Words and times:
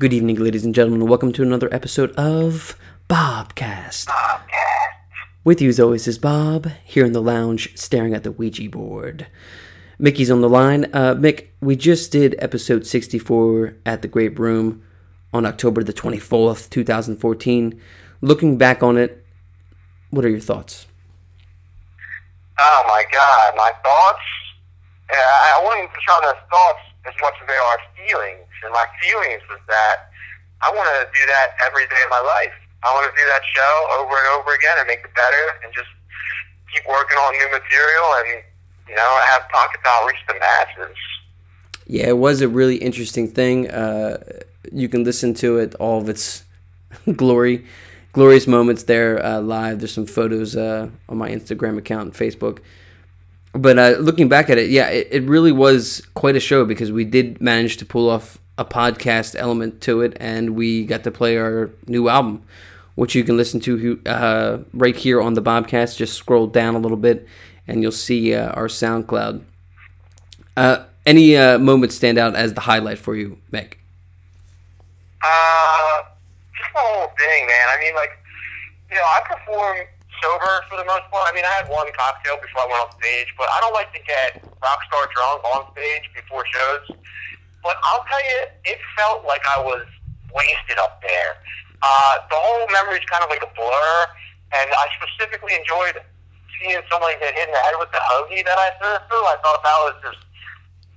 Good 0.00 0.14
evening, 0.14 0.36
ladies 0.36 0.64
and 0.64 0.74
gentlemen, 0.74 1.06
welcome 1.06 1.30
to 1.34 1.42
another 1.42 1.68
episode 1.74 2.12
of 2.12 2.74
Bobcast. 3.10 4.06
Bobcast. 4.06 4.48
With 5.44 5.60
you, 5.60 5.68
as 5.68 5.78
always, 5.78 6.08
is 6.08 6.16
Bob, 6.16 6.70
here 6.86 7.04
in 7.04 7.12
the 7.12 7.20
lounge, 7.20 7.76
staring 7.76 8.14
at 8.14 8.22
the 8.22 8.32
Ouija 8.32 8.66
board. 8.70 9.26
Mickey's 9.98 10.30
on 10.30 10.40
the 10.40 10.48
line. 10.48 10.86
Uh, 10.94 11.14
Mick, 11.16 11.48
we 11.60 11.76
just 11.76 12.10
did 12.10 12.34
episode 12.38 12.86
64 12.86 13.76
at 13.84 14.00
the 14.00 14.08
Grape 14.08 14.38
Room 14.38 14.82
on 15.34 15.44
October 15.44 15.84
the 15.84 15.92
24th, 15.92 16.70
2014. 16.70 17.78
Looking 18.22 18.56
back 18.56 18.82
on 18.82 18.96
it, 18.96 19.22
what 20.08 20.24
are 20.24 20.30
your 20.30 20.40
thoughts? 20.40 20.86
Oh 22.58 22.84
my 22.88 23.04
God, 23.12 23.52
my 23.54 23.70
thoughts. 23.84 24.24
Yeah, 25.12 25.18
I 25.18 25.60
wouldn't 25.62 25.90
even 25.90 25.96
count 26.08 26.24
as 26.24 26.36
thoughts 26.50 26.80
as 27.06 27.12
much 27.20 27.34
as 27.42 27.46
they 27.46 27.52
are 27.52 27.78
feelings. 28.08 28.46
And 28.64 28.72
my 28.72 28.86
feelings 29.00 29.42
was 29.48 29.60
that 29.68 30.10
I 30.62 30.70
want 30.70 30.88
to 30.88 31.08
do 31.12 31.26
that 31.26 31.56
every 31.66 31.86
day 31.86 32.00
of 32.04 32.10
my 32.10 32.20
life. 32.20 32.52
I 32.82 32.92
want 32.94 33.08
to 33.08 33.16
do 33.16 33.26
that 33.28 33.42
show 33.44 33.74
over 34.00 34.14
and 34.16 34.28
over 34.40 34.54
again 34.54 34.76
and 34.78 34.86
make 34.86 35.00
it 35.00 35.14
better 35.14 35.44
and 35.64 35.72
just 35.74 35.88
keep 36.72 36.86
working 36.88 37.18
on 37.18 37.32
new 37.32 37.50
material 37.50 38.08
and 38.20 38.42
you 38.88 38.96
know 38.96 39.20
have 39.26 39.48
Pocket 39.48 39.80
Dial 39.84 40.06
reach 40.06 40.22
the 40.28 40.34
masses. 40.40 40.96
Yeah, 41.86 42.08
it 42.08 42.18
was 42.18 42.40
a 42.40 42.48
really 42.48 42.76
interesting 42.76 43.28
thing. 43.28 43.70
Uh, 43.70 44.18
you 44.72 44.88
can 44.88 45.04
listen 45.04 45.34
to 45.34 45.58
it, 45.58 45.74
all 45.76 46.00
of 46.00 46.08
its 46.08 46.44
glory, 47.16 47.66
glorious 48.12 48.46
moments 48.46 48.84
there 48.84 49.24
uh, 49.24 49.40
live. 49.40 49.80
There's 49.80 49.92
some 49.92 50.06
photos 50.06 50.56
uh, 50.56 50.88
on 51.08 51.18
my 51.18 51.30
Instagram 51.30 51.78
account 51.78 52.02
and 52.02 52.14
Facebook. 52.14 52.60
But 53.52 53.78
uh, 53.78 53.96
looking 53.98 54.28
back 54.28 54.48
at 54.48 54.58
it, 54.58 54.70
yeah, 54.70 54.88
it, 54.88 55.08
it 55.10 55.22
really 55.24 55.50
was 55.50 56.06
quite 56.14 56.36
a 56.36 56.40
show 56.40 56.64
because 56.64 56.92
we 56.92 57.04
did 57.04 57.40
manage 57.40 57.78
to 57.78 57.84
pull 57.84 58.08
off 58.08 58.38
a 58.60 58.64
podcast 58.64 59.34
element 59.38 59.80
to 59.80 60.02
it, 60.02 60.14
and 60.20 60.54
we 60.54 60.84
got 60.84 61.02
to 61.04 61.10
play 61.10 61.38
our 61.38 61.70
new 61.86 62.10
album, 62.10 62.42
which 62.94 63.14
you 63.14 63.24
can 63.24 63.34
listen 63.34 63.58
to 63.58 63.98
uh, 64.04 64.58
right 64.74 64.94
here 64.94 65.20
on 65.20 65.32
the 65.32 65.40
Bobcast. 65.40 65.96
Just 65.96 66.12
scroll 66.12 66.46
down 66.46 66.74
a 66.74 66.78
little 66.78 66.98
bit, 66.98 67.26
and 67.66 67.80
you'll 67.80 67.90
see 67.90 68.34
uh, 68.34 68.50
our 68.50 68.68
SoundCloud. 68.68 69.42
Uh, 70.58 70.84
any 71.06 71.38
uh, 71.38 71.58
moments 71.58 71.96
stand 71.96 72.18
out 72.18 72.36
as 72.36 72.52
the 72.52 72.60
highlight 72.60 72.98
for 72.98 73.16
you, 73.16 73.38
Meg? 73.50 73.78
Uh, 75.24 76.02
just 76.52 76.70
the 76.74 76.80
whole 76.80 77.08
thing, 77.16 77.46
man. 77.46 77.66
I 77.72 77.80
mean, 77.80 77.94
like, 77.94 78.12
you 78.90 78.96
know, 78.96 79.02
I 79.02 79.20
perform 79.24 79.78
sober 80.20 80.60
for 80.68 80.76
the 80.76 80.84
most 80.84 81.08
part. 81.08 81.24
I 81.24 81.32
mean, 81.34 81.46
I 81.48 81.64
had 81.64 81.68
one 81.72 81.88
cocktail 81.96 82.36
before 82.36 82.60
I 82.60 82.66
went 82.68 82.80
on 82.84 82.92
stage, 83.00 83.32
but 83.38 83.48
I 83.48 83.58
don't 83.62 83.72
like 83.72 83.90
to 83.94 84.00
get 84.04 84.44
rock 84.60 84.80
star 84.84 85.08
drunk 85.16 85.44
on 85.44 85.72
stage 85.72 86.04
before 86.14 86.44
shows. 86.44 87.00
But 87.62 87.76
I'll 87.84 88.04
tell 88.08 88.24
you, 88.24 88.40
it 88.64 88.78
felt 88.96 89.24
like 89.24 89.42
I 89.44 89.60
was 89.60 89.84
wasted 90.32 90.78
up 90.78 91.00
there. 91.04 91.36
Uh, 91.82 92.14
the 92.28 92.36
whole 92.36 92.68
memory 92.72 93.00
is 93.00 93.06
kind 93.08 93.24
of 93.24 93.30
like 93.30 93.42
a 93.44 93.50
blur, 93.56 93.96
and 94.52 94.68
I 94.72 94.86
specifically 95.00 95.56
enjoyed 95.56 96.00
seeing 96.60 96.80
somebody 96.92 97.16
get 97.20 97.32
hit 97.32 97.48
in 97.48 97.52
the 97.52 97.62
head 97.64 97.76
with 97.80 97.92
the 97.92 98.02
hoagie 98.12 98.44
that 98.44 98.58
I 98.60 98.68
threw. 98.76 99.20
I 99.24 99.36
thought 99.40 99.64
that 99.64 99.78
was 99.88 99.96
just 100.04 100.20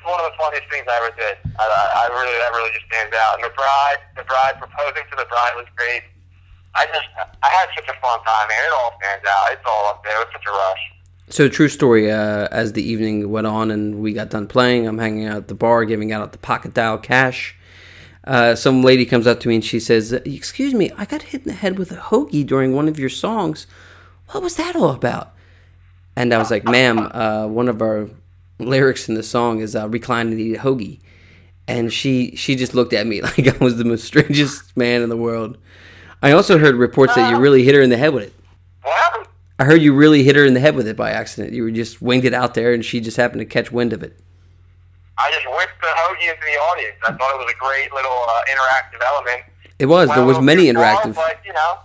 one 0.04 0.20
of 0.20 0.28
the 0.28 0.36
funniest 0.36 0.68
things 0.68 0.84
I 0.88 1.00
ever 1.00 1.16
did. 1.16 1.40
I, 1.56 1.64
I 1.64 2.04
really, 2.12 2.36
that 2.36 2.52
really 2.52 2.72
just 2.76 2.88
stands 2.92 3.16
out. 3.16 3.40
And 3.40 3.48
the 3.48 3.56
bride, 3.56 4.04
the 4.20 4.28
bride 4.28 4.60
proposing 4.60 5.08
to 5.08 5.16
the 5.16 5.28
bride 5.32 5.56
was 5.56 5.68
great. 5.80 6.04
I 6.76 6.84
just, 6.92 7.08
I 7.16 7.50
had 7.50 7.72
such 7.76 7.88
a 7.88 7.96
fun 8.04 8.20
time, 8.28 8.48
man. 8.52 8.60
It 8.68 8.74
all 8.76 8.92
stands 9.00 9.24
out. 9.24 9.56
It's 9.56 9.64
all 9.64 9.96
up 9.96 10.04
there. 10.04 10.20
It 10.20 10.28
was 10.28 10.34
such 10.36 10.48
a 10.48 10.52
rush. 10.52 10.84
So 11.30 11.50
true 11.50 11.70
story. 11.70 12.12
Uh, 12.12 12.48
as 12.52 12.74
the 12.74 12.84
evening 12.84 13.30
went 13.30 13.48
on 13.48 13.72
and 13.72 14.00
we 14.02 14.14
got 14.14 14.30
done 14.30 14.48
playing, 14.48 14.88
I'm 14.88 14.98
hanging 14.98 15.26
out 15.26 15.38
at 15.38 15.48
the 15.48 15.56
bar, 15.56 15.86
giving 15.86 16.12
out 16.12 16.32
the 16.32 16.38
pocket 16.38 16.74
dial 16.74 16.98
cash. 16.98 17.56
Uh, 18.26 18.56
some 18.56 18.84
lady 18.84 19.06
comes 19.06 19.28
up 19.28 19.40
to 19.42 19.48
me 19.50 19.56
and 19.56 19.66
she 19.66 19.80
says, 19.80 20.14
"Excuse 20.14 20.74
me, 20.74 20.92
I 20.98 21.06
got 21.06 21.24
hit 21.24 21.42
in 21.42 21.48
the 21.48 21.54
head 21.54 21.78
with 21.78 21.92
a 21.92 21.98
hoagie 21.98 22.46
during 22.46 22.74
one 22.74 22.88
of 22.88 23.00
your 23.00 23.10
songs. 23.10 23.68
What 24.30 24.44
was 24.44 24.56
that 24.56 24.76
all 24.76 24.92
about?" 24.92 25.34
And 26.16 26.34
I 26.34 26.38
was 26.38 26.52
like, 26.52 26.64
"Ma'am, 26.64 27.00
uh, 27.00 27.48
one 27.48 27.68
of 27.68 27.82
our 27.82 28.10
lyrics 28.60 29.10
in 29.10 29.16
the 29.16 29.24
song 29.24 29.60
is 29.60 29.76
uh, 29.76 29.90
reclining 29.90 30.38
to 30.38 30.44
eat 30.44 30.56
a 30.56 30.60
hoagie," 30.60 31.00
and 31.68 31.92
she 31.92 32.34
she 32.36 32.56
just 32.56 32.74
looked 32.74 32.94
at 32.94 33.08
me 33.08 33.22
like 33.24 33.48
I 33.48 33.58
was 33.64 33.78
the 33.78 33.86
most 33.86 34.06
strangest 34.06 34.76
man 34.78 35.02
in 35.02 35.10
the 35.10 35.18
world. 35.18 35.58
I 36.22 36.32
also 36.32 36.58
heard 36.58 36.76
reports 36.76 37.16
that 37.16 37.30
you 37.30 37.38
really 37.38 37.64
hit 37.64 37.76
her 37.76 37.82
in 37.82 37.90
the 37.90 37.98
head 37.98 38.14
with 38.14 38.24
it. 38.24 38.34
What? 38.84 39.28
I 39.60 39.66
heard 39.66 39.82
you 39.82 39.94
really 39.94 40.24
hit 40.24 40.36
her 40.36 40.46
in 40.46 40.54
the 40.54 40.60
head 40.60 40.76
with 40.76 40.88
it 40.88 40.98
by 40.98 41.12
accident. 41.12 41.54
You 41.54 41.64
were 41.64 41.72
just 41.72 42.02
winged 42.02 42.26
it 42.26 42.34
out 42.34 42.54
there, 42.54 42.74
and 42.74 42.84
she 42.84 43.00
just 43.00 43.18
happened 43.18 43.40
to 43.40 43.46
catch 43.46 43.72
wind 43.72 43.94
of 43.94 44.02
it. 44.04 44.20
I 45.18 45.32
just 45.32 45.46
whipped 45.48 45.80
the 45.80 45.88
hoagie 45.88 46.30
into 46.30 46.42
the 46.42 46.58
audience. 46.60 46.96
I 47.08 47.12
thought 47.12 47.36
it 47.36 47.38
was 47.38 47.54
a 47.54 47.60
great 47.60 47.94
little 47.94 48.12
uh, 48.12 48.42
interactive 48.52 49.06
element. 49.06 49.44
It 49.80 49.86
was. 49.86 50.10
There 50.10 50.26
was 50.26 50.40
many 50.40 50.66
interactive. 50.66 51.16
But, 51.16 51.40
you 51.46 51.54
know, 51.54 51.78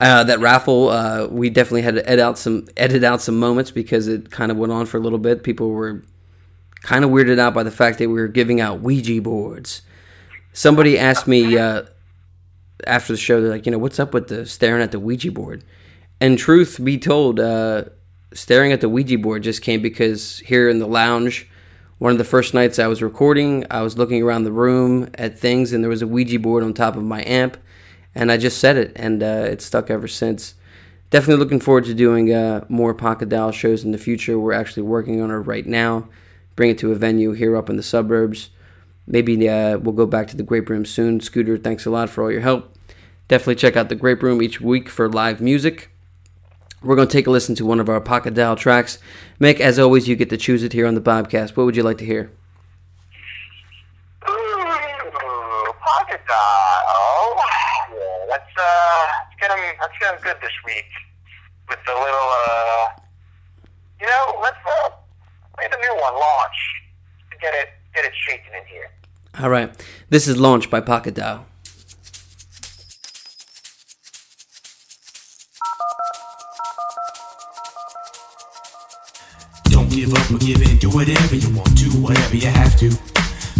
Uh, 0.00 0.24
that 0.24 0.40
raffle, 0.40 0.88
uh, 0.88 1.26
we 1.28 1.50
definitely 1.50 1.82
had 1.82 1.94
to 1.94 2.08
edit 2.08 2.20
out 2.20 2.38
some 2.38 2.66
edit 2.76 3.04
out 3.04 3.20
some 3.22 3.38
moments 3.38 3.70
because 3.70 4.08
it 4.08 4.30
kind 4.30 4.50
of 4.50 4.56
went 4.56 4.72
on 4.72 4.86
for 4.86 4.96
a 4.96 5.00
little 5.00 5.18
bit. 5.18 5.42
People 5.42 5.70
were 5.70 6.02
kind 6.82 7.04
of 7.04 7.10
weirded 7.10 7.38
out 7.38 7.54
by 7.54 7.62
the 7.62 7.70
fact 7.70 7.98
that 7.98 8.08
we 8.08 8.14
were 8.14 8.28
giving 8.28 8.60
out 8.60 8.80
Ouija 8.80 9.20
boards. 9.22 9.82
Somebody 10.52 10.98
asked 10.98 11.26
me 11.26 11.56
uh, 11.56 11.84
after 12.86 13.12
the 13.12 13.16
show, 13.18 13.40
they're 13.40 13.50
like, 13.50 13.66
you 13.66 13.72
know, 13.72 13.78
what's 13.78 14.00
up 14.00 14.12
with 14.12 14.28
the 14.28 14.46
staring 14.46 14.82
at 14.82 14.92
the 14.92 14.98
Ouija 14.98 15.30
board? 15.30 15.62
And 16.24 16.38
truth 16.38 16.82
be 16.82 16.96
told, 16.96 17.38
uh, 17.38 17.84
staring 18.32 18.72
at 18.72 18.80
the 18.80 18.88
Ouija 18.88 19.18
board 19.18 19.42
just 19.42 19.60
came 19.60 19.82
because 19.82 20.38
here 20.38 20.70
in 20.70 20.78
the 20.78 20.86
lounge, 20.86 21.46
one 21.98 22.12
of 22.12 22.16
the 22.16 22.24
first 22.24 22.54
nights 22.54 22.78
I 22.78 22.86
was 22.86 23.02
recording, 23.02 23.66
I 23.70 23.82
was 23.82 23.98
looking 23.98 24.22
around 24.22 24.44
the 24.44 24.50
room 24.50 25.10
at 25.16 25.38
things, 25.38 25.70
and 25.70 25.84
there 25.84 25.90
was 25.90 26.00
a 26.00 26.06
Ouija 26.06 26.38
board 26.38 26.64
on 26.64 26.72
top 26.72 26.96
of 26.96 27.04
my 27.04 27.22
amp, 27.26 27.58
and 28.14 28.32
I 28.32 28.38
just 28.38 28.56
said 28.56 28.78
it, 28.78 28.92
and 28.96 29.22
uh, 29.22 29.44
it's 29.50 29.66
stuck 29.66 29.90
ever 29.90 30.08
since. 30.08 30.54
Definitely 31.10 31.44
looking 31.44 31.60
forward 31.60 31.84
to 31.84 31.94
doing 31.94 32.32
uh, 32.32 32.64
more 32.70 32.94
Pocket 32.94 33.28
Dial 33.28 33.52
shows 33.52 33.84
in 33.84 33.92
the 33.92 33.98
future. 33.98 34.38
We're 34.38 34.54
actually 34.54 34.84
working 34.84 35.20
on 35.20 35.30
it 35.30 35.34
right 35.34 35.66
now. 35.66 36.08
Bring 36.56 36.70
it 36.70 36.78
to 36.78 36.90
a 36.90 36.94
venue 36.94 37.32
here 37.32 37.54
up 37.54 37.68
in 37.68 37.76
the 37.76 37.82
suburbs. 37.82 38.48
Maybe 39.06 39.46
uh, 39.46 39.76
we'll 39.76 39.92
go 39.92 40.06
back 40.06 40.28
to 40.28 40.38
the 40.38 40.42
Grape 40.42 40.70
Room 40.70 40.86
soon. 40.86 41.20
Scooter, 41.20 41.58
thanks 41.58 41.84
a 41.84 41.90
lot 41.90 42.08
for 42.08 42.24
all 42.24 42.32
your 42.32 42.40
help. 42.40 42.74
Definitely 43.28 43.56
check 43.56 43.76
out 43.76 43.90
the 43.90 43.94
Grape 43.94 44.22
Room 44.22 44.40
each 44.40 44.58
week 44.58 44.88
for 44.88 45.06
live 45.06 45.42
music. 45.42 45.90
We're 46.84 46.96
going 46.96 47.08
to 47.08 47.12
take 47.12 47.26
a 47.26 47.30
listen 47.30 47.54
to 47.56 47.64
one 47.64 47.80
of 47.80 47.88
our 47.88 47.98
Pocket 48.00 48.34
Dial 48.34 48.56
tracks. 48.56 48.98
Mick, 49.40 49.58
as 49.58 49.78
always, 49.78 50.06
you 50.06 50.16
get 50.16 50.28
to 50.30 50.36
choose 50.36 50.62
it 50.62 50.74
here 50.74 50.86
on 50.86 50.94
the 50.94 51.00
Bobcast. 51.00 51.56
What 51.56 51.64
would 51.64 51.76
you 51.76 51.82
like 51.82 51.96
to 51.98 52.04
hear? 52.04 52.30
Ooh, 54.28 55.72
pocket 55.80 56.20
dial. 56.28 57.36
Yeah, 57.90 58.26
let's 58.28 58.44
uh, 58.58 59.06
let's 59.18 59.40
get 59.40 59.50
'em- 59.50 59.76
let's 59.80 59.94
get 59.98 60.14
'em 60.14 60.20
good 60.22 60.36
this 60.42 60.52
week 60.66 60.84
with 61.70 61.78
the 61.86 61.92
little 61.92 62.30
uh, 62.48 62.86
you 64.00 64.06
know, 64.06 64.38
let's 64.42 64.56
uh, 64.66 64.90
play 65.56 65.66
the 65.70 65.78
new 65.78 65.94
one, 66.02 66.14
launch, 66.14 66.58
to 67.30 67.38
get 67.38 67.54
it 67.54 67.68
get 67.94 68.04
it 68.04 68.12
shaking 68.28 68.52
in 68.60 68.66
here. 68.66 68.90
All 69.40 69.48
right. 69.50 69.74
This 70.10 70.28
is 70.28 70.36
Launch 70.38 70.68
by 70.70 70.80
Pocket 70.80 71.14
Dial. 71.14 71.46
Give 79.94 80.12
up 80.12 80.30
or 80.30 80.38
give 80.38 80.60
in, 80.60 80.76
do 80.78 80.90
whatever 80.90 81.36
you 81.36 81.48
want 81.54 81.78
to, 81.78 81.88
whatever 82.02 82.36
you 82.36 82.48
have 82.48 82.76
to. 82.78 82.90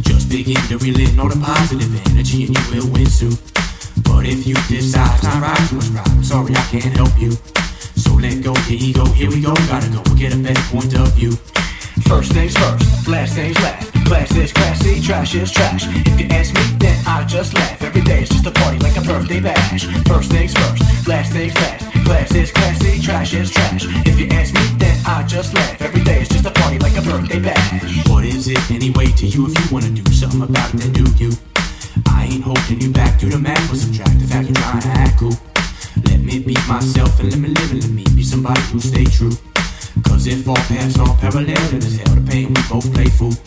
Just 0.03 0.29
begin 0.29 0.61
to 0.69 0.79
reel 0.79 1.21
all 1.21 1.29
the 1.29 1.39
positive 1.41 1.95
energy 2.11 2.45
and 2.45 2.59
you 2.59 2.65
will 2.75 2.91
win 2.91 3.07
soon. 3.07 3.39
But 4.03 4.27
if 4.27 4.47
you 4.47 4.55
decide 4.69 5.23
not 5.23 5.41
right, 5.41 5.73
ride. 5.73 6.09
I'm 6.09 6.25
sorry, 6.25 6.57
I 6.57 6.63
can't 6.75 6.95
help 6.97 7.15
you. 7.21 7.33
So 7.97 8.15
let 8.15 8.43
go 8.43 8.55
your 8.69 8.81
ego, 8.83 9.05
here 9.07 9.31
we 9.31 9.41
go, 9.41 9.55
gotta 9.71 9.89
go 9.89 10.03
get 10.17 10.35
a 10.35 10.39
better 10.39 10.63
point 10.75 10.95
of 10.95 11.13
view. 11.15 11.33
First 12.09 12.33
things 12.33 12.57
first, 12.57 13.09
last 13.09 13.35
things 13.35 13.57
last. 13.61 13.94
Class 14.05 14.37
is 14.37 14.53
classy, 14.53 15.01
trash 15.01 15.35
is 15.35 15.51
trash. 15.51 15.87
If 15.89 16.21
you 16.21 16.27
ask 16.29 16.55
me, 16.55 16.61
then 16.79 16.97
I 17.07 17.25
just 17.25 17.55
laugh. 17.55 17.83
Every 17.83 18.03
day 18.03 18.23
is 18.23 18.29
just 18.29 18.47
a 18.47 18.51
party 18.51 18.79
like 18.79 18.97
a 18.97 19.01
birthday 19.01 19.41
bash. 19.41 19.87
First 20.07 20.31
things 20.31 20.53
first, 20.55 21.09
last 21.09 21.33
things 21.33 21.55
last. 21.55 21.85
Class 22.05 22.35
is 22.35 22.51
classy, 22.53 23.01
trash 23.01 23.35
is 23.35 23.51
trash. 23.51 23.87
If 24.07 24.21
you 24.21 24.27
ask 24.29 24.53
me, 24.55 24.61
then 24.79 24.97
I 25.07 25.23
just 25.25 25.55
laugh. 25.55 25.81
Every 25.81 26.03
day 26.05 26.21
is 26.21 26.29
just 26.29 26.45
a 26.45 26.51
party 26.51 26.79
like 26.79 26.97
a 26.97 27.03
birthday 27.03 27.41
bash. 27.41 28.09
What 28.09 28.25
is 28.25 28.49
it 28.49 28.71
anyway 28.71 29.07
to 29.07 29.27
you? 29.27 29.47
If 29.47 29.59
you 29.59 29.75
wanna 29.75 29.91
do 29.91 30.05
something 30.13 30.43
about 30.43 30.75
it, 30.75 30.93
do 30.93 31.05
you? 31.17 31.33
I 32.07 32.29
ain't 32.31 32.45
holding 32.45 32.81
you 32.81 32.91
back. 32.93 33.19
Do 33.19 33.31
the 33.31 33.39
math 33.39 33.73
or 33.73 33.77
subtract 33.77 34.19
the 34.21 34.27
fact 34.27 34.49
you're 34.49 34.57
trying 34.57 34.83
to 34.83 34.89
act 34.89 35.19
cool. 35.19 35.37
Let 36.05 36.21
me 36.21 36.41
be 36.41 36.55
myself 36.69 37.19
and 37.21 37.31
let 37.31 37.39
me 37.41 37.49
live 37.49 37.71
and 37.73 37.83
let 37.83 37.91
me 37.91 38.05
be 38.15 38.23
somebody 38.23 38.61
who 38.73 38.81
stay 38.81 39.07
true. 39.07 39.33
Cause 40.03 40.27
if 40.27 40.47
all 40.49 40.57
paths 40.57 40.99
are 40.99 41.17
parallel, 41.17 41.63
then 41.71 41.77
it's 41.77 41.97
hell 41.97 42.15
to 42.15 42.21
pay 42.21 42.45
we 42.45 42.55
both 42.69 42.93
play 42.93 43.07
fools. 43.07 43.41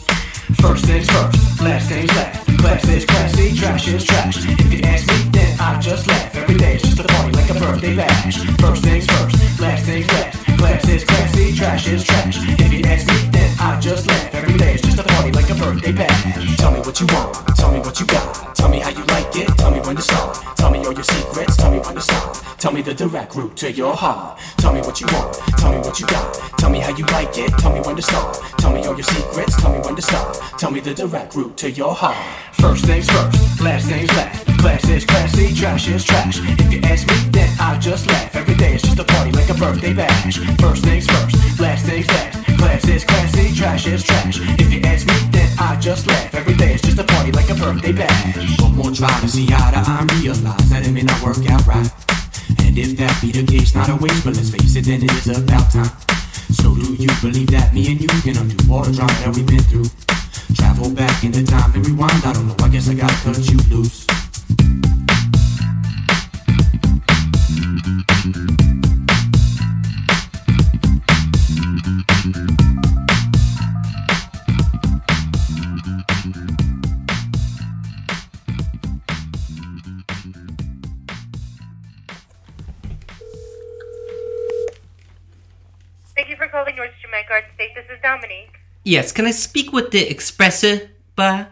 First 0.55 0.85
things 0.85 1.09
first, 1.09 1.61
last 1.61 1.89
things 1.89 2.09
last. 2.15 2.47
Class 2.59 2.87
is 2.87 3.05
classy, 3.05 3.53
trash 3.53 3.87
is 3.89 4.05
trash. 4.05 4.37
If 4.45 4.73
you 4.73 4.79
ask 4.83 5.05
me, 5.07 5.29
then 5.31 5.59
I 5.59 5.77
just 5.81 6.07
laugh. 6.07 6.35
Every 6.35 6.55
day 6.55 6.75
is 6.75 6.83
just 6.83 6.99
a 6.99 7.03
party 7.03 7.31
like 7.33 7.49
a 7.49 7.53
birthday 7.53 7.93
bash. 7.93 8.37
First 8.61 8.81
things 8.81 9.05
first, 9.07 9.59
last 9.59 9.85
things 9.85 10.07
last. 10.07 10.46
Class 10.57 10.87
is 10.89 11.03
classy, 11.03 11.55
trash 11.55 11.87
is 11.87 12.03
trash. 12.03 12.37
If 12.59 12.73
you 12.73 12.83
ask 12.85 13.07
me, 13.07 13.29
then 13.31 13.55
I 13.59 13.79
just 13.79 14.07
laugh. 14.07 14.33
Every 14.33 14.57
day 14.57 14.73
is 14.75 14.81
just 14.81 14.99
a 14.99 15.03
party 15.03 15.31
like 15.31 15.49
a 15.49 15.55
birthday 15.55 15.91
bash. 15.91 16.57
Tell 16.57 16.71
me 16.71 16.79
what 16.79 16.99
you 16.99 17.07
want, 17.07 17.55
tell 17.55 17.71
me 17.71 17.79
what 17.79 17.99
you 17.99 18.05
got. 18.05 18.55
Tell 18.55 18.69
me 18.69 18.79
how 18.79 18.89
you 18.89 19.07
understand. 19.37 19.57
Tell 19.57 19.71
me 19.71 19.79
when 19.79 19.95
to 19.95 20.01
start. 20.01 20.57
Tell 20.57 20.71
me 20.71 20.79
all 20.85 20.93
your 20.93 21.03
secrets, 21.03 21.57
tell 21.57 21.71
me 21.71 21.79
when 21.79 21.95
to 21.95 22.01
stop. 22.01 22.57
Tell 22.57 22.71
me 22.71 22.81
the 22.81 22.93
direct 22.93 23.35
route 23.35 23.55
to 23.57 23.71
your 23.71 23.95
heart. 23.95 24.39
Tell 24.57 24.73
me 24.73 24.81
what 24.81 24.99
you 24.99 25.07
want. 25.13 25.35
Tell 25.59 25.71
me 25.71 25.77
what 25.79 25.99
you 25.99 26.07
got. 26.07 26.33
Tell 26.57 26.69
me 26.69 26.79
how 26.79 26.89
you 26.95 27.05
like 27.05 27.37
it. 27.37 27.51
Tell 27.59 27.71
me 27.71 27.81
when 27.81 27.95
to 27.95 28.01
start. 28.01 28.37
Tell 28.57 28.71
me 28.71 28.79
all 28.87 28.95
your 28.95 29.03
secrets. 29.03 29.61
Tell 29.61 29.71
me 29.71 29.79
when 29.79 29.95
to 29.95 30.01
stop. 30.01 30.57
Tell 30.57 30.71
me 30.71 30.79
the 30.79 30.93
direct 30.93 31.35
route 31.35 31.55
to 31.57 31.69
your 31.69 31.93
heart. 31.93 32.17
First 32.53 32.85
things 32.85 33.07
first. 33.09 33.61
Last 33.61 33.85
things 33.85 34.09
last. 34.17 34.45
Class 34.57 34.89
is 34.89 35.05
classy. 35.05 35.53
Trash 35.53 35.87
is 35.87 36.03
trash. 36.03 36.39
If 36.41 36.73
you 36.73 36.79
ask 36.83 37.07
me, 37.07 37.29
then 37.29 37.49
I 37.59 37.77
just 37.77 38.07
laugh. 38.07 38.35
Every 38.35 38.55
day 38.55 38.73
is 38.73 38.81
just 38.81 38.97
a 38.97 39.03
party 39.03 39.31
like 39.31 39.49
a 39.49 39.53
birthday 39.53 39.93
bash. 39.93 40.39
First 40.59 40.83
things 40.83 41.05
first. 41.07 41.59
Last 41.59 41.85
things 41.85 42.07
last. 42.07 42.45
Class 42.57 42.87
is 42.87 43.03
classy. 43.03 43.53
Trash 43.53 43.87
is 43.87 44.03
trash. 44.03 44.39
If 44.59 44.73
you 44.73 44.81
ask 44.81 45.05
me, 45.07 45.13
then 45.31 45.49
I 45.59 45.75
just 45.79 46.07
laugh. 46.07 46.33
Every 46.33 46.55
day 46.55 46.73
is 46.73 46.81
just 46.81 46.97
a 46.99 47.03
party 47.03 47.31
like 47.31 47.49
a 47.49 47.55
birthday 47.55 47.91
bash. 47.91 48.59
One 48.61 48.75
more 48.75 48.91
try 48.91 49.13
to 49.21 49.27
see 49.27 49.47
eye 49.51 49.71
to 49.71 49.79
eye. 49.79 50.07
Realize 50.21 50.69
that 50.69 50.85
it 50.85 50.91
may 50.91 51.03
not 51.03 51.21
work 51.21 51.45
out 51.49 51.65
right. 51.67 51.89
And 52.63 52.77
if 52.77 52.97
that 52.97 53.17
be 53.21 53.31
the 53.31 53.45
case, 53.45 53.75
not 53.75 53.89
a 53.89 53.95
waste, 53.95 54.23
but 54.23 54.35
let's 54.35 54.49
face 54.49 54.75
it, 54.75 54.85
then 54.85 55.03
it 55.03 55.11
is 55.11 55.27
about 55.27 55.71
time. 55.71 55.91
So 56.53 56.73
do 56.73 56.95
you 56.95 57.09
believe 57.21 57.51
that 57.51 57.73
me 57.73 57.91
and 57.91 58.01
you 58.01 58.07
can 58.21 58.37
undo 58.37 58.57
all 58.71 58.83
the 58.83 58.93
drama 58.93 59.13
that 59.25 59.35
we've 59.35 59.45
been 59.45 59.63
through? 59.63 59.89
Travel 60.55 60.89
back 60.89 61.23
in 61.23 61.31
the 61.31 61.43
time 61.43 61.73
and 61.75 61.85
rewind. 61.85 62.23
I 62.23 62.33
don't 62.33 62.47
know, 62.47 62.55
I 62.59 62.69
guess 62.69 62.89
I 62.89 62.93
gotta 62.93 63.15
cut 63.23 63.37
you 63.51 63.59
loose. 63.69 64.07
Yes, 88.87 89.11
can 89.11 89.25
I 89.25 89.31
speak 89.31 89.73
with 89.73 89.91
the 89.91 89.99
expressor 90.07 90.87
bar? 91.13 91.51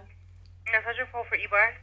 Message 0.71 0.85
such 0.87 1.03
a 1.03 1.11
for 1.11 1.35
E-Bar. 1.35 1.73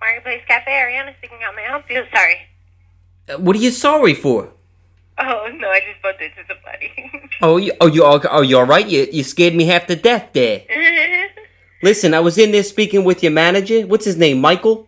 Marketplace 0.00 0.40
Cafe, 0.48 0.70
Ariana 0.70 1.14
speaking. 1.18 1.36
May 1.54 1.64
I 1.66 1.68
help 1.68 1.84
you? 1.90 2.02
Sorry. 2.14 2.36
Uh, 3.28 3.38
What 3.38 3.56
are 3.56 3.58
you 3.58 3.70
sorry 3.70 4.14
for? 4.14 4.50
Oh, 5.18 5.48
no, 5.54 5.68
I 5.68 5.80
just 5.80 6.00
bumped 6.02 6.22
into 6.22 6.42
somebody. 6.48 6.88
Oh, 7.42 7.56
you, 7.56 7.72
oh, 7.80 7.86
you, 7.88 8.04
all- 8.04 8.20
oh, 8.30 8.42
you 8.42 8.58
all 8.58 8.64
right? 8.66 8.86
You, 8.86 9.06
you 9.10 9.22
scared 9.22 9.54
me 9.54 9.64
half 9.64 9.86
to 9.86 9.96
death 9.96 10.28
there. 10.34 10.62
Listen, 11.82 12.12
I 12.12 12.20
was 12.20 12.36
in 12.36 12.52
there 12.52 12.62
speaking 12.62 13.02
with 13.04 13.22
your 13.22 13.32
manager. 13.32 13.86
What's 13.86 14.04
his 14.04 14.16
name? 14.18 14.40
Michael? 14.42 14.86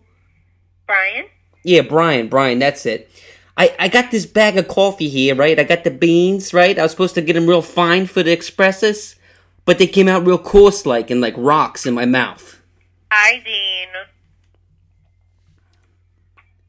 Brian? 0.85 1.25
Yeah, 1.63 1.81
Brian. 1.81 2.27
Brian, 2.27 2.59
that's 2.59 2.85
it. 2.85 3.09
I, 3.55 3.75
I 3.79 3.87
got 3.87 4.11
this 4.11 4.25
bag 4.25 4.57
of 4.57 4.67
coffee 4.67 5.09
here, 5.09 5.35
right? 5.35 5.59
I 5.59 5.63
got 5.63 5.83
the 5.83 5.91
beans, 5.91 6.53
right? 6.53 6.77
I 6.77 6.83
was 6.83 6.91
supposed 6.91 7.15
to 7.15 7.21
get 7.21 7.33
them 7.33 7.47
real 7.47 7.61
fine 7.61 8.07
for 8.07 8.23
the 8.23 8.31
expresses, 8.31 9.15
but 9.65 9.77
they 9.77 9.87
came 9.87 10.07
out 10.07 10.25
real 10.25 10.39
coarse 10.39 10.85
like 10.85 11.11
and 11.11 11.21
like 11.21 11.35
rocks 11.37 11.85
in 11.85 11.93
my 11.93 12.05
mouth. 12.05 12.59
Hi, 13.11 13.39
Dean. 13.45 13.87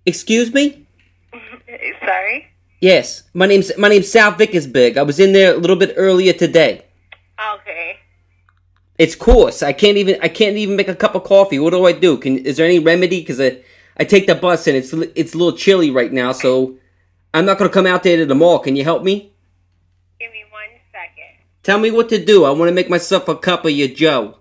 Excuse 0.07 0.53
me? 0.53 0.87
Sorry? 2.01 2.49
Yes, 2.81 3.23
my 3.33 3.47
name's 3.47 3.73
my 3.79 3.89
name's 3.89 4.13
Sal 4.13 4.33
Vickersberg. 4.33 4.99
I 4.99 5.03
was 5.03 5.19
in 5.19 5.33
there 5.33 5.55
a 5.55 5.57
little 5.57 5.77
bit 5.77 5.95
earlier 5.97 6.35
today. 6.35 6.85
Okay. 7.55 7.97
It's 8.99 9.15
coarse. 9.15 9.63
I 9.63 9.73
can't 9.73 9.97
even 9.97 10.19
I 10.21 10.29
can't 10.29 10.59
even 10.59 10.77
make 10.77 10.89
a 10.89 10.95
cup 10.95 11.15
of 11.15 11.25
coffee. 11.25 11.59
What 11.59 11.71
do 11.71 11.87
I 11.87 11.93
do? 11.93 12.19
Can 12.19 12.37
is 12.37 12.59
there 12.59 12.67
any 12.67 12.79
remedy? 12.79 13.21
Because 13.21 13.41
I 13.41 13.63
I 13.97 14.05
take 14.05 14.27
the 14.27 14.35
bus 14.35 14.67
and 14.67 14.77
it's 14.77 14.93
it's 14.93 15.35
a 15.35 15.39
little 15.39 15.57
chilly 15.57 15.91
right 15.91 16.13
now, 16.13 16.33
so 16.33 16.77
I'm 17.33 17.45
not 17.45 17.59
gonna 17.59 17.71
come 17.71 17.87
out 17.87 18.03
there 18.03 18.17
to 18.17 18.27
the 18.27 18.35
mall. 18.35 18.59
Can 18.59 18.77
you 18.77 18.85
help 18.85 19.03
me? 19.03 19.33
Give 20.19 20.31
me 20.33 20.45
one 20.51 20.81
second. 20.91 21.45
Tell 21.63 21.79
me 21.79 21.91
what 21.91 22.09
to 22.09 22.25
do. 22.25 22.45
I 22.45 22.51
want 22.51 22.69
to 22.69 22.75
make 22.75 22.91
myself 22.91 23.29
a 23.29 23.37
cup 23.37 23.65
of 23.65 23.71
your 23.71 23.89
Joe. 23.89 24.39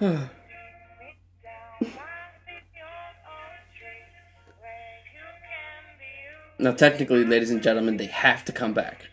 Now, 6.58 6.70
technically, 6.70 7.24
ladies 7.24 7.50
and 7.50 7.60
gentlemen, 7.60 7.96
they 7.96 8.06
have 8.06 8.44
to 8.44 8.52
come 8.52 8.72
back. 8.72 9.08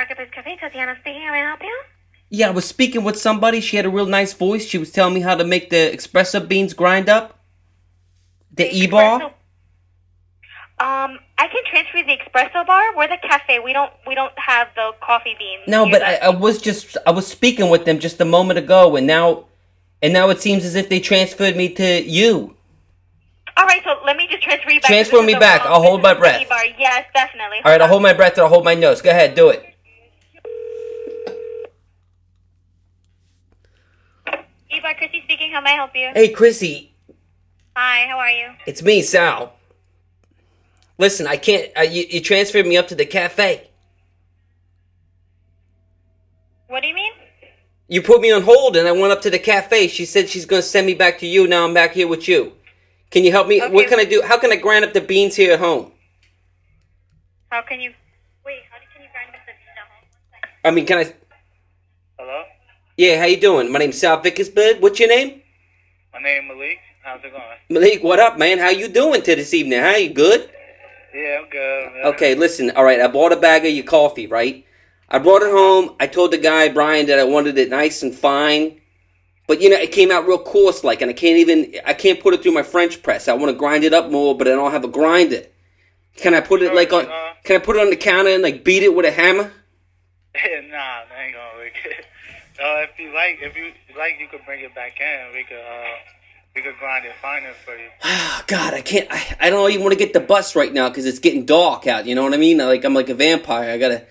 Marketplace 0.00 0.30
Cafe, 0.34 0.56
Tatiana 0.56 0.96
speaking. 1.02 1.20
How 1.20 1.32
may 1.32 1.42
I 1.42 1.48
help 1.48 1.62
you? 1.62 1.82
Yeah, 2.30 2.48
I 2.48 2.52
was 2.52 2.64
speaking 2.64 3.04
with 3.04 3.18
somebody. 3.18 3.60
She 3.60 3.76
had 3.76 3.84
a 3.84 3.90
real 3.90 4.06
nice 4.06 4.32
voice. 4.32 4.64
She 4.64 4.78
was 4.78 4.90
telling 4.90 5.12
me 5.12 5.20
how 5.20 5.34
to 5.34 5.44
make 5.44 5.68
the 5.68 5.92
espresso 5.94 6.40
beans 6.48 6.72
grind 6.72 7.10
up. 7.10 7.38
The 8.54 8.74
e 8.74 8.86
bar. 8.86 9.20
Um, 9.22 11.18
I 11.36 11.48
can 11.48 11.62
transfer 11.70 12.02
the 12.02 12.16
espresso 12.16 12.66
bar. 12.66 12.96
We're 12.96 13.08
the 13.08 13.18
cafe. 13.22 13.58
We 13.58 13.74
don't 13.74 13.92
we 14.06 14.14
don't 14.14 14.32
have 14.38 14.68
the 14.74 14.92
coffee 15.02 15.36
beans. 15.38 15.64
No, 15.66 15.86
but 15.90 16.02
I, 16.02 16.14
I 16.16 16.28
was 16.30 16.62
just 16.62 16.96
I 17.06 17.10
was 17.10 17.26
speaking 17.26 17.68
with 17.68 17.84
them 17.84 17.98
just 17.98 18.22
a 18.22 18.24
moment 18.24 18.58
ago, 18.58 18.96
and 18.96 19.06
now, 19.06 19.44
and 20.00 20.14
now 20.14 20.30
it 20.30 20.40
seems 20.40 20.64
as 20.64 20.76
if 20.76 20.88
they 20.88 21.00
transferred 21.00 21.56
me 21.58 21.68
to 21.74 22.02
you. 22.02 22.56
All 23.58 23.66
right, 23.66 23.82
so 23.84 23.98
let 24.06 24.16
me 24.16 24.26
just 24.30 24.42
transfer 24.42 24.70
you 24.70 24.80
back. 24.80 24.88
Transfer 24.88 25.20
me 25.22 25.34
back. 25.34 25.66
wrong- 25.66 25.74
I'll 25.74 25.82
hold 25.82 26.00
my 26.00 26.14
breath. 26.14 26.46
Yes, 26.78 27.04
definitely. 27.12 27.58
All 27.66 27.70
right, 27.70 27.82
I'll 27.82 27.88
hold 27.88 28.02
my 28.02 28.14
breath 28.14 28.32
and 28.38 28.44
I'll 28.44 28.48
hold 28.48 28.64
my 28.64 28.74
nose. 28.74 29.02
Go 29.02 29.10
ahead, 29.10 29.34
do 29.34 29.50
it. 29.50 29.69
E-bar, 34.80 34.94
Chrissy 34.94 35.20
speaking. 35.24 35.52
How 35.52 35.60
may 35.60 35.72
I 35.72 35.74
help 35.74 35.94
you? 35.94 36.10
Hey, 36.14 36.28
Chrissy, 36.30 36.92
Hi, 37.76 38.06
how 38.08 38.18
are 38.18 38.30
you? 38.30 38.48
it's 38.66 38.82
me, 38.82 39.02
Sal. 39.02 39.52
Listen, 40.98 41.26
I 41.26 41.36
can't. 41.36 41.70
Uh, 41.76 41.82
you, 41.82 42.06
you 42.08 42.20
transferred 42.20 42.66
me 42.66 42.76
up 42.78 42.88
to 42.88 42.94
the 42.94 43.04
cafe. 43.04 43.68
What 46.68 46.82
do 46.82 46.88
you 46.88 46.94
mean? 46.94 47.12
You 47.88 48.00
put 48.00 48.20
me 48.20 48.32
on 48.32 48.42
hold, 48.42 48.76
and 48.76 48.88
I 48.88 48.92
went 48.92 49.12
up 49.12 49.20
to 49.22 49.30
the 49.30 49.38
cafe. 49.38 49.88
She 49.88 50.06
said 50.06 50.28
she's 50.28 50.46
gonna 50.46 50.62
send 50.62 50.86
me 50.86 50.94
back 50.94 51.18
to 51.18 51.26
you. 51.26 51.46
Now 51.46 51.64
I'm 51.66 51.74
back 51.74 51.92
here 51.92 52.08
with 52.08 52.26
you. 52.28 52.52
Can 53.10 53.24
you 53.24 53.32
help 53.32 53.48
me? 53.48 53.60
What 53.60 53.88
can 53.88 53.98
I 54.00 54.04
do? 54.04 54.22
How 54.24 54.38
can 54.38 54.50
I 54.52 54.56
grind 54.56 54.84
up 54.84 54.92
the 54.94 55.00
beans 55.00 55.36
here 55.36 55.52
at 55.52 55.58
home? 55.58 55.92
How 57.50 57.62
can 57.62 57.80
you? 57.80 57.92
Wait, 58.46 58.60
how 58.70 58.78
can 58.94 59.02
you 59.02 59.08
grind 59.12 59.34
up 59.34 59.40
the 59.44 59.52
beans 59.52 59.76
at 59.76 59.88
home? 59.88 60.64
I 60.64 60.70
mean, 60.70 60.86
can 60.86 60.98
I? 60.98 61.12
Yeah, 63.00 63.18
how 63.18 63.24
you 63.24 63.40
doing? 63.40 63.72
My 63.72 63.78
name's 63.78 63.98
Sal 63.98 64.20
Vickersberg. 64.20 64.82
What's 64.82 65.00
your 65.00 65.08
name? 65.08 65.40
my 66.12 66.20
name 66.20 66.48
Malik. 66.48 66.80
How's 67.02 67.24
it 67.24 67.32
going? 67.32 67.42
Malik, 67.70 68.04
what 68.04 68.20
up, 68.20 68.38
man? 68.38 68.58
How 68.58 68.68
you 68.68 68.88
doing 68.88 69.22
to 69.22 69.36
this 69.36 69.54
evening? 69.54 69.80
How 69.80 69.96
you 69.96 70.12
good? 70.12 70.50
Yeah, 71.14 71.38
I'm 71.40 71.48
good. 71.48 71.92
man. 71.94 72.04
Okay, 72.12 72.34
listen. 72.34 72.70
All 72.72 72.84
right, 72.84 73.00
I 73.00 73.08
bought 73.08 73.32
a 73.32 73.36
bag 73.36 73.64
of 73.64 73.72
your 73.72 73.86
coffee, 73.86 74.26
right? 74.26 74.66
I 75.08 75.18
brought 75.18 75.40
it 75.40 75.50
home. 75.50 75.96
I 75.98 76.08
told 76.08 76.32
the 76.32 76.36
guy 76.36 76.68
Brian 76.68 77.06
that 77.06 77.18
I 77.18 77.24
wanted 77.24 77.56
it 77.56 77.70
nice 77.70 78.02
and 78.02 78.14
fine, 78.14 78.78
but 79.46 79.62
you 79.62 79.70
know 79.70 79.76
it 79.76 79.92
came 79.92 80.10
out 80.10 80.26
real 80.26 80.36
coarse, 80.36 80.84
like, 80.84 81.00
and 81.00 81.08
I 81.10 81.14
can't 81.14 81.38
even 81.38 81.76
I 81.86 81.94
can't 81.94 82.20
put 82.20 82.34
it 82.34 82.42
through 82.42 82.52
my 82.52 82.62
French 82.62 83.02
press. 83.02 83.28
I 83.28 83.32
want 83.32 83.50
to 83.50 83.56
grind 83.56 83.82
it 83.82 83.94
up 83.94 84.10
more, 84.10 84.36
but 84.36 84.46
I 84.46 84.50
don't 84.50 84.72
have 84.72 84.84
a 84.84 84.88
grinder. 84.88 85.44
Can 86.16 86.34
I 86.34 86.42
put 86.42 86.60
it 86.60 86.74
like 86.74 86.92
on? 86.92 87.06
Can 87.44 87.56
I 87.56 87.64
put 87.64 87.76
it 87.76 87.80
on 87.80 87.88
the 87.88 87.96
counter 87.96 88.28
and 88.28 88.42
like 88.42 88.62
beat 88.62 88.82
it 88.82 88.94
with 88.94 89.06
a 89.06 89.10
hammer? 89.10 89.44
nah, 90.34 90.40
I 90.42 91.24
ain't 91.24 91.34
gonna 91.34 91.64
make 91.64 91.72
it. 91.82 92.04
Uh, 92.60 92.82
if 92.82 92.98
you 92.98 93.14
like, 93.14 93.38
if 93.40 93.56
you 93.56 93.72
like, 93.96 94.20
you 94.20 94.28
could 94.28 94.44
bring 94.44 94.62
it 94.62 94.74
back 94.74 95.00
in. 95.00 95.32
We 95.32 95.44
could, 95.44 95.56
uh, 95.56 95.96
we 96.54 96.60
could 96.60 96.76
grind 96.78 97.06
it 97.06 97.14
finer 97.22 97.52
for 97.64 97.74
you. 97.74 97.88
Ah, 98.02 98.44
God, 98.46 98.74
I 98.74 98.82
can't. 98.82 99.08
I, 99.10 99.36
I 99.40 99.50
don't 99.50 99.70
even 99.70 99.82
want 99.82 99.92
to 99.92 99.98
get 99.98 100.12
the 100.12 100.20
bus 100.20 100.54
right 100.54 100.72
now 100.72 100.88
because 100.88 101.06
it's 101.06 101.20
getting 101.20 101.46
dark 101.46 101.86
out. 101.86 102.06
You 102.06 102.14
know 102.14 102.22
what 102.22 102.34
I 102.34 102.36
mean? 102.36 102.58
Like 102.58 102.84
I'm 102.84 102.92
like 102.92 103.08
a 103.08 103.14
vampire. 103.14 103.70
I 103.70 103.78
gotta 103.78 104.04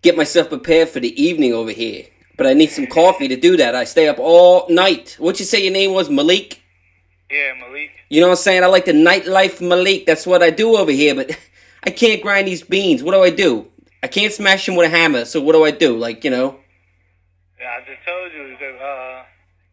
get 0.00 0.16
myself 0.16 0.48
prepared 0.48 0.88
for 0.88 1.00
the 1.00 1.22
evening 1.22 1.52
over 1.52 1.70
here. 1.70 2.06
But 2.38 2.46
I 2.46 2.54
need 2.54 2.70
some 2.70 2.86
coffee 2.86 3.28
to 3.28 3.36
do 3.36 3.58
that. 3.58 3.74
I 3.74 3.84
stay 3.84 4.08
up 4.08 4.18
all 4.18 4.66
night. 4.70 5.16
What 5.18 5.38
you 5.38 5.44
say 5.44 5.62
your 5.62 5.72
name 5.72 5.92
was 5.92 6.08
Malik? 6.08 6.62
Yeah, 7.30 7.52
Malik. 7.60 7.90
You 8.08 8.20
know 8.20 8.28
what 8.28 8.38
I'm 8.38 8.42
saying? 8.42 8.64
I 8.64 8.68
like 8.68 8.86
the 8.86 8.92
nightlife 8.92 9.60
Malik. 9.60 10.06
That's 10.06 10.26
what 10.26 10.42
I 10.42 10.50
do 10.50 10.76
over 10.76 10.90
here. 10.90 11.14
But 11.14 11.38
I 11.84 11.90
can't 11.90 12.22
grind 12.22 12.48
these 12.48 12.62
beans. 12.62 13.02
What 13.02 13.12
do 13.12 13.22
I 13.22 13.30
do? 13.30 13.66
I 14.02 14.08
can't 14.08 14.32
smash 14.32 14.64
them 14.64 14.76
with 14.76 14.86
a 14.86 14.96
hammer. 14.96 15.26
So 15.26 15.42
what 15.42 15.52
do 15.52 15.64
I 15.64 15.70
do? 15.72 15.96
Like 15.96 16.24
you 16.24 16.30
know? 16.30 16.58
Yeah, 17.62 17.78
I 17.78 17.80
just 17.86 18.04
told 18.04 18.32
you. 18.32 18.56
uh, 18.84 19.22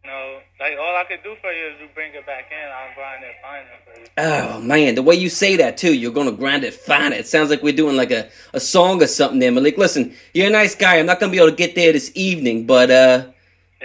you 0.04 0.10
know, 0.10 0.38
like 0.60 0.78
all 0.78 0.96
I 0.96 1.04
could 1.08 1.22
do 1.24 1.34
for 1.40 1.52
you 1.52 1.66
is 1.66 1.80
you 1.80 1.88
bring 1.92 2.14
it 2.14 2.24
back 2.24 2.50
in. 2.52 2.70
I'll 2.70 2.94
grind 2.94 3.24
it 3.24 3.34
finer 3.42 3.66
for 3.84 4.00
you. 4.00 4.06
Oh 4.16 4.60
man, 4.60 4.94
the 4.94 5.02
way 5.02 5.16
you 5.16 5.28
say 5.28 5.56
that 5.56 5.76
too, 5.76 5.92
you're 5.92 6.12
gonna 6.12 6.32
grind 6.32 6.62
it 6.62 6.72
fine. 6.72 7.12
It 7.12 7.26
sounds 7.26 7.50
like 7.50 7.62
we're 7.62 7.74
doing 7.74 7.96
like 7.96 8.12
a, 8.12 8.28
a 8.52 8.60
song 8.60 9.02
or 9.02 9.08
something 9.08 9.40
there, 9.40 9.50
Malik. 9.50 9.76
Listen, 9.76 10.14
you're 10.32 10.46
a 10.46 10.50
nice 10.50 10.76
guy. 10.76 10.98
I'm 10.98 11.06
not 11.06 11.18
gonna 11.18 11.32
be 11.32 11.38
able 11.38 11.50
to 11.50 11.56
get 11.56 11.74
there 11.74 11.92
this 11.92 12.12
evening, 12.14 12.66
but 12.66 12.90
uh 12.90 13.26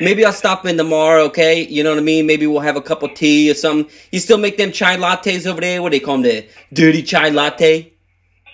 Maybe 0.02 0.26
I'll 0.26 0.34
stop 0.34 0.66
in 0.66 0.76
tomorrow, 0.76 1.24
okay? 1.28 1.66
You 1.66 1.82
know 1.82 1.92
what 1.92 2.00
I 2.00 2.02
mean? 2.02 2.26
Maybe 2.26 2.46
we'll 2.46 2.60
have 2.60 2.76
a 2.76 2.82
cup 2.82 3.02
of 3.02 3.14
tea 3.14 3.50
or 3.50 3.54
something. 3.54 3.90
You 4.12 4.20
still 4.20 4.38
make 4.38 4.58
them 4.58 4.74
chai 4.74 4.98
lattes 4.98 5.48
over 5.48 5.62
there? 5.62 5.82
What 5.82 5.94
do 5.94 6.00
they 6.00 6.06
call 6.06 6.16
them? 6.16 6.24
The 6.24 6.50
dirty 6.74 7.02
chai 7.02 7.30
latte? 7.30 7.94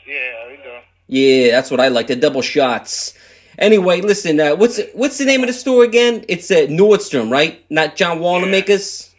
Yeah, 0.08 0.48
we 0.48 0.58
do. 0.58 0.78
Yeah, 1.08 1.52
that's 1.52 1.72
what 1.72 1.80
I 1.80 1.88
like. 1.88 2.06
The 2.06 2.16
double 2.16 2.44
shots. 2.44 3.16
Anyway, 3.62 4.02
listen. 4.02 4.40
Uh, 4.40 4.56
what's 4.56 4.80
what's 4.94 5.20
the 5.20 5.26
name 5.26 5.42
of 5.42 5.48
the 5.48 5.54
store 5.54 5.84
again? 5.86 6.26
It's 6.28 6.50
uh, 6.52 6.66
Nordstrom, 6.68 7.32
right? 7.32 7.64
Not 7.70 7.96
John 7.96 8.20
Wanamaker's. 8.20 9.12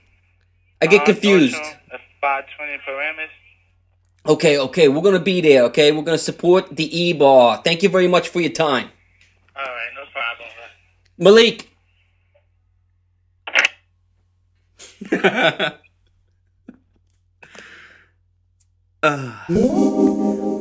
I 0.82 0.86
get 0.88 1.02
Uh, 1.02 1.06
confused. 1.06 1.54
That's 1.90 2.02
five 2.20 2.44
twenty 2.56 2.76
parameters. 2.86 3.30
Okay, 4.26 4.58
okay, 4.58 4.88
we're 4.88 5.02
gonna 5.02 5.20
be 5.20 5.40
there. 5.40 5.64
Okay, 5.64 5.92
we're 5.92 6.02
gonna 6.02 6.18
support 6.18 6.76
the 6.76 6.86
E 7.00 7.12
Bar. 7.12 7.62
Thank 7.64 7.84
you 7.84 7.88
very 7.88 8.08
much 8.08 8.28
for 8.30 8.40
your 8.40 8.52
time, 8.52 8.90
All 9.56 9.64
right, 9.64 9.92
no 9.94 10.04
problem. 10.12 10.48
Malik. 11.18 11.68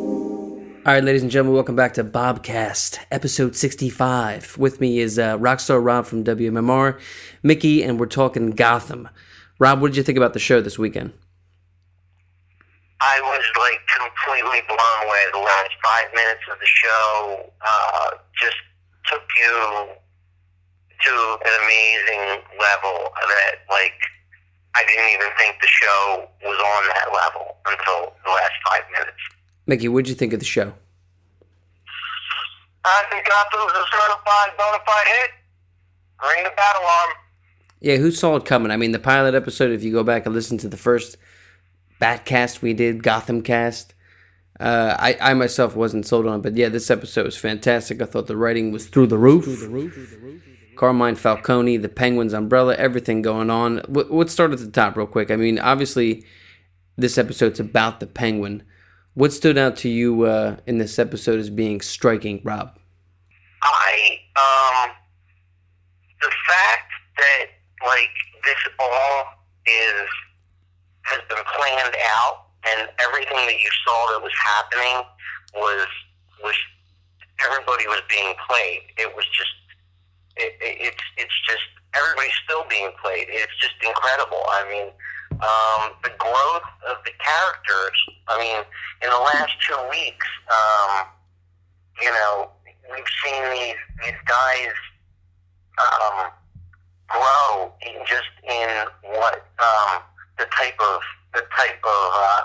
All 0.84 0.94
right, 0.94 1.04
ladies 1.04 1.22
and 1.22 1.30
gentlemen, 1.30 1.54
welcome 1.54 1.76
back 1.76 1.94
to 1.94 2.04
Bobcast, 2.04 2.98
episode 3.12 3.56
65. 3.56 4.58
With 4.58 4.82
me 4.82 4.98
is 4.98 5.20
uh, 5.20 5.38
Rockstar 5.38 5.78
Rob 5.78 6.08
from 6.08 6.24
WMMR, 6.24 7.00
Mickey, 7.44 7.84
and 7.84 8.00
we're 8.00 8.08
talking 8.08 8.50
Gotham. 8.50 9.08
Rob, 9.60 9.80
what 9.80 9.90
did 9.90 9.98
you 9.98 10.02
think 10.02 10.18
about 10.18 10.34
the 10.34 10.40
show 10.40 10.60
this 10.60 10.80
weekend? 10.80 11.14
I 13.00 13.22
was 13.22 13.46
like 13.62 13.78
completely 13.94 14.66
blown 14.66 15.06
away. 15.06 15.22
The 15.34 15.46
last 15.46 15.70
five 15.86 16.10
minutes 16.16 16.42
of 16.52 16.58
the 16.58 16.66
show 16.66 17.52
uh, 17.62 18.10
just 18.42 18.58
took 19.06 19.22
you 19.38 19.86
to 21.06 21.14
an 21.46 21.54
amazing 21.62 22.42
level 22.58 23.14
that, 23.22 23.54
like, 23.70 24.02
I 24.74 24.82
didn't 24.88 25.14
even 25.14 25.30
think 25.38 25.62
the 25.62 25.68
show 25.68 26.26
was 26.42 26.58
on 26.58 26.82
that 26.98 27.14
level 27.14 27.58
until 27.68 28.14
the 28.26 28.32
last 28.32 28.58
five 28.66 28.82
minutes. 28.98 29.31
Mickey, 29.72 29.88
what 29.88 30.04
did 30.04 30.10
you 30.10 30.16
think 30.16 30.34
of 30.34 30.40
the 30.40 30.46
show? 30.46 30.74
I 32.84 33.04
think 33.10 33.25
Gotham's 33.25 33.72
a 33.72 33.86
certified 33.90 34.58
bona 34.58 34.80
fide 34.86 35.08
hit. 35.08 35.30
Ring 36.22 36.44
the 36.44 36.50
battle 36.58 36.82
alarm. 36.82 37.10
Yeah, 37.80 37.96
who 37.96 38.12
saw 38.12 38.36
it 38.36 38.44
coming? 38.44 38.70
I 38.70 38.75
mean, 38.75 38.92
the 38.92 39.00
pilot 39.00 39.34
episode, 39.34 39.72
if 39.72 39.82
you 39.82 39.94
go 39.94 40.04
back 40.04 40.25
and 40.25 40.36
listen 40.36 40.58
to 40.58 40.68
the 40.68 40.75
first 40.75 41.16
Batcast 42.01 42.62
we 42.62 42.74
did, 42.74 43.01
Gotham 43.01 43.42
cast, 43.44 43.94
uh, 44.60 44.98
I, 45.00 45.18
I 45.22 45.34
myself 45.36 45.74
wasn't 45.74 46.06
sold 46.06 46.28
on 46.28 46.40
it, 46.40 46.44
but 46.44 46.58
yeah, 46.58 46.68
this 46.68 46.92
episode 46.92 47.24
was 47.24 47.38
fantastic. 47.38 48.01
I 48.01 48.06
thought 48.06 48.28
the 48.28 48.36
writing 48.36 48.74
was 48.74 48.88
through 48.88 49.08
the 49.08 49.18
roof. 49.18 49.46
Carmine 50.75 51.16
Falcone, 51.16 51.78
the 51.78 51.88
Penguins 51.88 52.34
umbrella, 52.34 52.75
everything 52.75 53.22
going 53.22 53.50
on. 53.50 53.78
What- 53.88 54.12
Let's 54.12 54.34
start 54.34 54.51
at 54.51 54.60
the 54.60 54.70
top 54.70 54.98
real 54.98 55.08
quick. 55.08 55.32
I 55.32 55.38
mean, 55.38 55.60
obviously, 55.60 56.25
this 56.98 57.18
episode's 57.18 57.62
about 57.62 58.01
the 58.01 58.08
Penguin. 58.08 58.63
What 59.13 59.34
stood 59.34 59.58
out 59.58 59.75
to 59.77 59.89
you 59.89 60.24
uh, 60.24 60.58
in 60.65 60.77
this 60.77 60.98
episode 60.98 61.39
as 61.39 61.50
being 61.50 61.82
striking, 61.82 62.41
Rob? 62.44 62.77
I 63.62 64.18
um 64.39 64.91
the 66.22 66.32
fact 66.48 66.91
that 67.18 67.46
like 67.86 68.10
this 68.46 68.56
all 68.80 69.25
is 69.65 70.08
has 71.03 71.20
been 71.27 71.44
planned 71.44 71.96
out 72.15 72.48
and 72.65 72.88
everything 73.00 73.46
that 73.46 73.60
you 73.60 73.70
saw 73.86 74.13
that 74.13 74.24
was 74.24 74.32
happening 74.46 75.03
was 75.56 75.88
was 76.44 76.56
everybody 77.46 77.88
was 77.88 78.01
being 78.10 78.34
played. 78.48 78.82
It 78.98 79.13
was 79.15 79.25
just 79.36 79.56
it, 80.38 80.53
it, 80.62 80.88
it's 80.88 81.03
it's 81.18 81.38
just 81.46 81.68
everybody's 81.96 82.38
still 82.46 82.63
being 82.70 82.91
played. 83.03 83.27
It's 83.30 83.53
just 83.60 83.75
incredible. 83.84 84.41
I 84.48 84.63
mean, 84.72 84.88
um, 85.41 85.91
the 86.03 86.13
growth 86.17 86.69
of 86.89 86.98
the 87.05 87.12
characters. 87.17 87.98
I 88.27 88.38
mean, 88.38 88.62
in 89.01 89.10
the 89.10 89.24
last 89.33 89.53
two 89.65 89.77
weeks, 89.89 90.27
um, 90.50 91.07
you 92.01 92.12
know, 92.12 92.50
we've 92.89 93.12
seen 93.25 93.41
these 93.51 93.81
these 94.05 94.21
guys 94.25 94.74
um, 95.81 96.31
grow 97.10 97.74
in 97.86 97.98
just 98.05 98.31
in 98.43 98.69
what 99.17 99.45
um, 99.60 100.01
the 100.38 100.45
type 100.57 100.77
of 100.79 101.01
the 101.33 101.43
type 101.57 101.81
of 101.83 102.05
uh, 102.13 102.43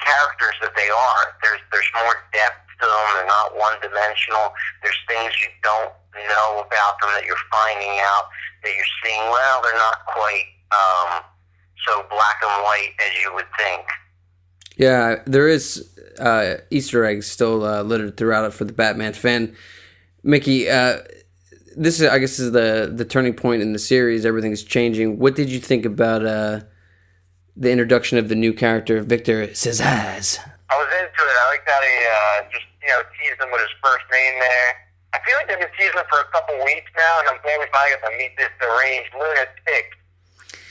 characters 0.00 0.56
that 0.62 0.72
they 0.76 0.88
are. 0.88 1.22
There's 1.42 1.60
there's 1.72 1.90
more 2.04 2.16
depth 2.32 2.64
to 2.80 2.86
them. 2.86 3.06
They're 3.14 3.26
not 3.26 3.56
one 3.56 3.76
dimensional. 3.82 4.52
There's 4.82 4.98
things 5.08 5.32
you 5.42 5.50
don't 5.62 5.92
know 6.28 6.64
about 6.66 7.00
them 7.00 7.10
that 7.14 7.24
you're 7.24 7.46
finding 7.50 8.00
out 8.00 8.28
that 8.64 8.72
you're 8.74 8.94
seeing. 9.04 9.22
Well, 9.30 9.62
they're 9.62 9.78
not 9.78 10.04
quite 10.06 10.46
um, 10.72 11.24
so 11.86 12.04
black 12.10 12.36
and 12.42 12.62
white 12.62 12.92
as 13.00 13.22
you 13.22 13.34
would 13.34 13.46
think. 13.58 13.86
Yeah, 14.76 15.22
there 15.26 15.48
is 15.48 15.88
uh, 16.18 16.56
Easter 16.70 17.04
eggs 17.04 17.26
still 17.26 17.64
uh, 17.64 17.82
littered 17.82 18.16
throughout 18.16 18.44
it 18.44 18.52
for 18.52 18.64
the 18.64 18.72
Batman 18.72 19.12
fan. 19.12 19.56
Mickey, 20.22 20.68
uh, 20.68 20.98
this 21.76 22.00
is 22.00 22.08
I 22.08 22.18
guess 22.18 22.38
is 22.38 22.52
the 22.52 22.90
the 22.92 23.04
turning 23.04 23.34
point 23.34 23.62
in 23.62 23.72
the 23.72 23.78
series. 23.78 24.26
Everything's 24.26 24.62
changing. 24.62 25.18
What 25.18 25.34
did 25.34 25.48
you 25.48 25.60
think 25.60 25.84
about 25.84 26.24
uh, 26.24 26.60
the 27.56 27.70
introduction 27.70 28.18
of 28.18 28.28
the 28.28 28.34
new 28.34 28.52
character 28.52 29.00
Victor 29.02 29.46
Zsasz? 29.48 30.38
I 30.70 30.74
was 30.76 30.88
into 30.94 31.22
it. 31.22 31.36
I 31.38 31.46
like 31.50 31.64
that 31.66 31.82
he 31.82 31.96
uh, 32.06 32.50
just 32.52 32.66
you 32.82 32.88
know 32.88 33.02
teased 33.18 33.40
him 33.40 33.50
with 33.50 33.62
his 33.62 33.74
first 33.82 34.04
name 34.12 34.34
there. 34.40 34.70
I 35.14 35.18
feel 35.24 35.34
like 35.40 35.48
they've 35.48 35.58
been 35.58 35.74
teasing 35.78 35.96
him 35.96 36.04
for 36.10 36.20
a 36.20 36.28
couple 36.30 36.54
weeks 36.64 36.90
now, 36.94 37.20
and 37.20 37.28
I'm 37.32 37.40
glad 37.40 37.58
we 37.58 37.66
finally 37.72 37.96
got 37.96 38.10
to 38.10 38.14
meet 38.18 38.36
this 38.36 38.52
deranged 38.60 39.14
lunatic. 39.16 39.96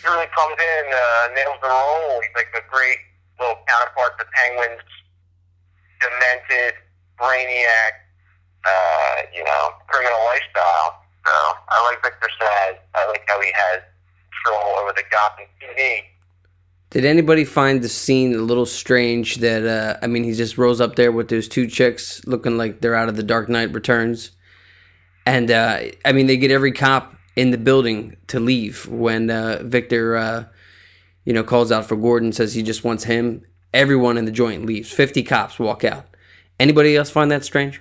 Really 0.07 0.31
comes 0.31 0.55
in, 0.55 0.85
uh, 0.87 1.35
nails 1.35 1.59
the 1.61 1.67
role. 1.67 2.21
He's 2.21 2.31
like 2.33 2.47
a 2.55 2.63
great 2.71 2.97
little 3.39 3.59
counterpart 3.67 4.17
to 4.19 4.25
Penguin's 4.33 4.87
demented 5.99 6.79
brainiac, 7.19 7.91
uh, 8.63 9.15
you 9.35 9.43
know, 9.43 9.73
criminal 9.87 10.19
lifestyle. 10.25 11.03
So 11.25 11.33
I 11.67 11.83
like 11.91 12.01
Victor 12.03 12.29
Zsasz. 12.39 12.77
I 12.95 13.07
like 13.09 13.23
how 13.27 13.41
he 13.41 13.51
has 13.53 13.81
control 14.31 14.79
over 14.79 14.93
the 14.93 15.03
Gotham 15.11 15.45
TV. 15.61 16.03
Did 16.89 17.03
anybody 17.03 17.43
find 17.43 17.81
the 17.81 17.89
scene 17.89 18.33
a 18.33 18.37
little 18.37 18.65
strange? 18.65 19.35
That 19.35 19.65
uh, 19.65 19.99
I 20.01 20.07
mean, 20.07 20.23
he 20.23 20.33
just 20.33 20.57
rolls 20.57 20.79
up 20.79 20.95
there 20.95 21.11
with 21.11 21.27
those 21.27 21.49
two 21.49 21.67
chicks 21.67 22.25
looking 22.25 22.57
like 22.57 22.79
they're 22.79 22.95
out 22.95 23.09
of 23.09 23.17
the 23.17 23.23
Dark 23.23 23.49
Knight 23.49 23.73
Returns, 23.73 24.31
and 25.25 25.51
uh, 25.51 25.79
I 26.05 26.13
mean, 26.13 26.27
they 26.27 26.37
get 26.37 26.49
every 26.49 26.71
cop 26.71 27.16
in 27.37 27.51
the 27.51 27.57
building 27.57 28.17
to 28.27 28.39
leave 28.39 28.85
when 28.87 29.29
uh, 29.29 29.61
Victor, 29.63 30.17
uh, 30.17 30.45
you 31.23 31.31
know, 31.31 31.43
calls 31.43 31.71
out 31.71 31.85
for 31.85 31.95
Gordon, 31.95 32.33
says 32.33 32.55
he 32.55 32.63
just 32.63 32.83
wants 32.83 33.05
him. 33.05 33.45
Everyone 33.73 34.17
in 34.17 34.25
the 34.25 34.31
joint 34.31 34.65
leaves. 34.65 34.91
Fifty 34.91 35.23
cops 35.23 35.59
walk 35.59 35.85
out. 35.85 36.07
Anybody 36.59 36.97
else 36.97 37.09
find 37.09 37.31
that 37.31 37.45
strange? 37.45 37.79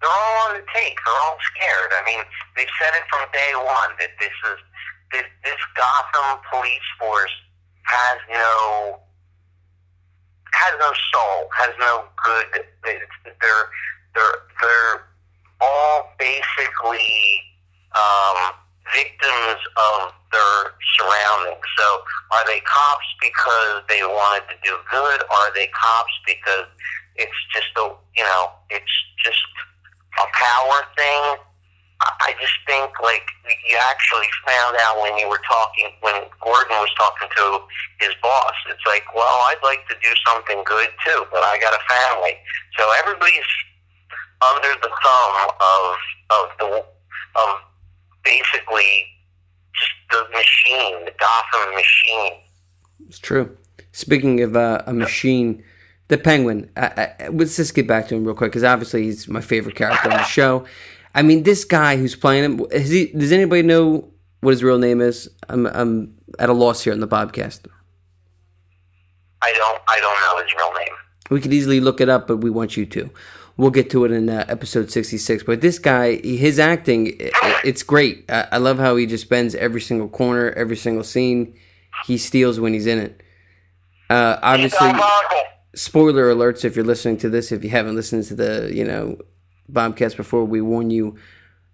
they're 0.00 0.10
all 0.10 0.48
on 0.48 0.54
the 0.54 0.64
take. 0.74 0.96
They're 1.04 1.14
all 1.14 1.36
scared. 1.54 1.90
I 1.92 2.02
mean, 2.06 2.24
they've 2.56 2.74
said 2.80 2.94
it 2.96 3.04
from 3.10 3.28
day 3.32 3.52
one 3.54 3.90
that 3.98 4.10
this 4.18 4.32
is 4.52 4.58
this 5.12 5.26
this 5.44 5.60
Gotham 5.76 6.40
police 6.50 6.88
force 6.98 7.32
has 7.82 8.18
no 8.30 9.00
has 10.52 10.74
no 10.78 10.92
soul, 11.12 11.48
has 11.56 11.74
no 11.78 12.04
good. 12.24 12.46
They're 12.84 13.68
they're 14.14 14.38
they're 14.60 15.06
all 15.60 16.12
basically 16.18 17.42
um, 17.94 18.54
victims 18.94 19.60
of 19.76 20.12
their 20.32 20.74
surroundings. 20.98 21.66
So, 21.78 21.86
are 22.32 22.46
they 22.46 22.60
cops 22.60 23.08
because 23.20 23.82
they 23.88 24.02
wanted 24.02 24.46
to 24.50 24.56
do 24.64 24.76
good? 24.90 25.20
Are 25.30 25.50
they 25.54 25.66
cops 25.68 26.14
because 26.26 26.66
it's 27.16 27.40
just 27.52 27.70
a 27.76 27.92
you 28.16 28.24
know 28.24 28.50
it's 28.70 28.96
just 29.22 29.42
a 30.18 30.26
power 30.32 30.86
thing? 30.96 31.42
I 32.00 32.32
just 32.40 32.56
think 32.64 32.88
like 33.04 33.28
you 33.44 33.76
actually 33.76 34.28
found 34.48 34.76
out 34.80 35.02
when 35.02 35.18
you 35.18 35.28
were 35.28 35.42
talking 35.44 35.92
when 36.00 36.16
Gordon 36.40 36.76
was 36.80 36.88
talking 36.96 37.28
to 37.28 37.60
his 38.00 38.14
boss. 38.22 38.56
It's 38.70 38.86
like, 38.86 39.04
well, 39.14 39.36
I'd 39.52 39.60
like 39.62 39.84
to 39.88 39.96
do 40.00 40.08
something 40.24 40.64
good 40.64 40.88
too, 41.04 41.26
but 41.30 41.44
I 41.44 41.58
got 41.60 41.74
a 41.76 41.82
family. 41.84 42.40
So 42.78 42.88
everybody's 43.04 43.44
under 44.40 44.72
the 44.80 44.88
thumb 44.88 45.36
of 45.60 45.84
of 46.30 46.44
the 46.58 46.68
of 47.36 47.48
basically 48.24 49.06
just 49.74 49.92
the 50.10 50.24
machine, 50.36 51.04
the 51.04 51.12
Gotham 51.18 51.74
machine. 51.74 52.32
It's 53.08 53.18
true. 53.18 53.56
Speaking 53.92 54.40
of 54.42 54.56
uh, 54.56 54.82
a 54.86 54.92
machine, 54.92 55.64
the 56.08 56.18
Penguin. 56.18 56.70
I, 56.76 57.14
I, 57.18 57.28
let's 57.28 57.56
just 57.56 57.74
get 57.74 57.86
back 57.86 58.08
to 58.08 58.16
him 58.16 58.24
real 58.24 58.34
quick 58.34 58.50
because 58.50 58.64
obviously 58.64 59.04
he's 59.04 59.28
my 59.28 59.40
favorite 59.40 59.76
character 59.76 60.10
on 60.10 60.18
the 60.18 60.24
show. 60.38 60.64
I 61.14 61.22
mean, 61.22 61.42
this 61.44 61.64
guy 61.64 61.96
who's 61.96 62.14
playing 62.14 62.44
him. 62.44 62.66
Is 62.70 62.90
he, 62.90 63.06
does 63.06 63.32
anybody 63.32 63.62
know 63.62 64.12
what 64.40 64.50
his 64.50 64.62
real 64.62 64.78
name 64.78 65.00
is? 65.00 65.28
I'm, 65.48 65.66
I'm 65.66 66.14
at 66.38 66.48
a 66.48 66.52
loss 66.52 66.84
here 66.84 66.92
on 66.92 67.00
the 67.00 67.08
podcast. 67.08 67.66
I 69.42 69.52
don't 69.52 69.80
I 69.88 70.00
don't 70.00 70.20
know 70.20 70.42
his 70.42 70.54
real 70.54 70.72
name. 70.74 70.96
We 71.30 71.40
could 71.40 71.52
easily 71.52 71.80
look 71.80 72.00
it 72.00 72.08
up, 72.08 72.26
but 72.26 72.38
we 72.38 72.50
want 72.50 72.76
you 72.76 72.86
to. 72.86 73.10
We'll 73.60 73.70
get 73.70 73.90
to 73.90 74.06
it 74.06 74.10
in 74.10 74.30
uh, 74.30 74.46
episode 74.48 74.90
66. 74.90 75.42
But 75.42 75.60
this 75.60 75.78
guy, 75.78 76.16
his 76.16 76.58
acting, 76.58 77.12
it's 77.62 77.82
great. 77.82 78.24
I, 78.30 78.48
I 78.52 78.56
love 78.56 78.78
how 78.78 78.96
he 78.96 79.04
just 79.04 79.28
bends 79.28 79.54
every 79.54 79.82
single 79.82 80.08
corner, 80.08 80.50
every 80.52 80.76
single 80.76 81.04
scene. 81.04 81.54
He 82.06 82.16
steals 82.16 82.58
when 82.58 82.72
he's 82.72 82.86
in 82.86 82.98
it. 82.98 83.22
Uh, 84.08 84.38
obviously, 84.42 84.90
spoiler 85.74 86.34
alerts 86.34 86.64
if 86.64 86.74
you're 86.74 86.86
listening 86.86 87.18
to 87.18 87.28
this. 87.28 87.52
If 87.52 87.62
you 87.62 87.68
haven't 87.68 87.96
listened 87.96 88.24
to 88.28 88.34
the, 88.34 88.70
you 88.72 88.82
know, 88.82 89.18
Bobcast 89.70 90.16
before, 90.16 90.46
we 90.46 90.62
warn 90.62 90.88
you 90.88 91.18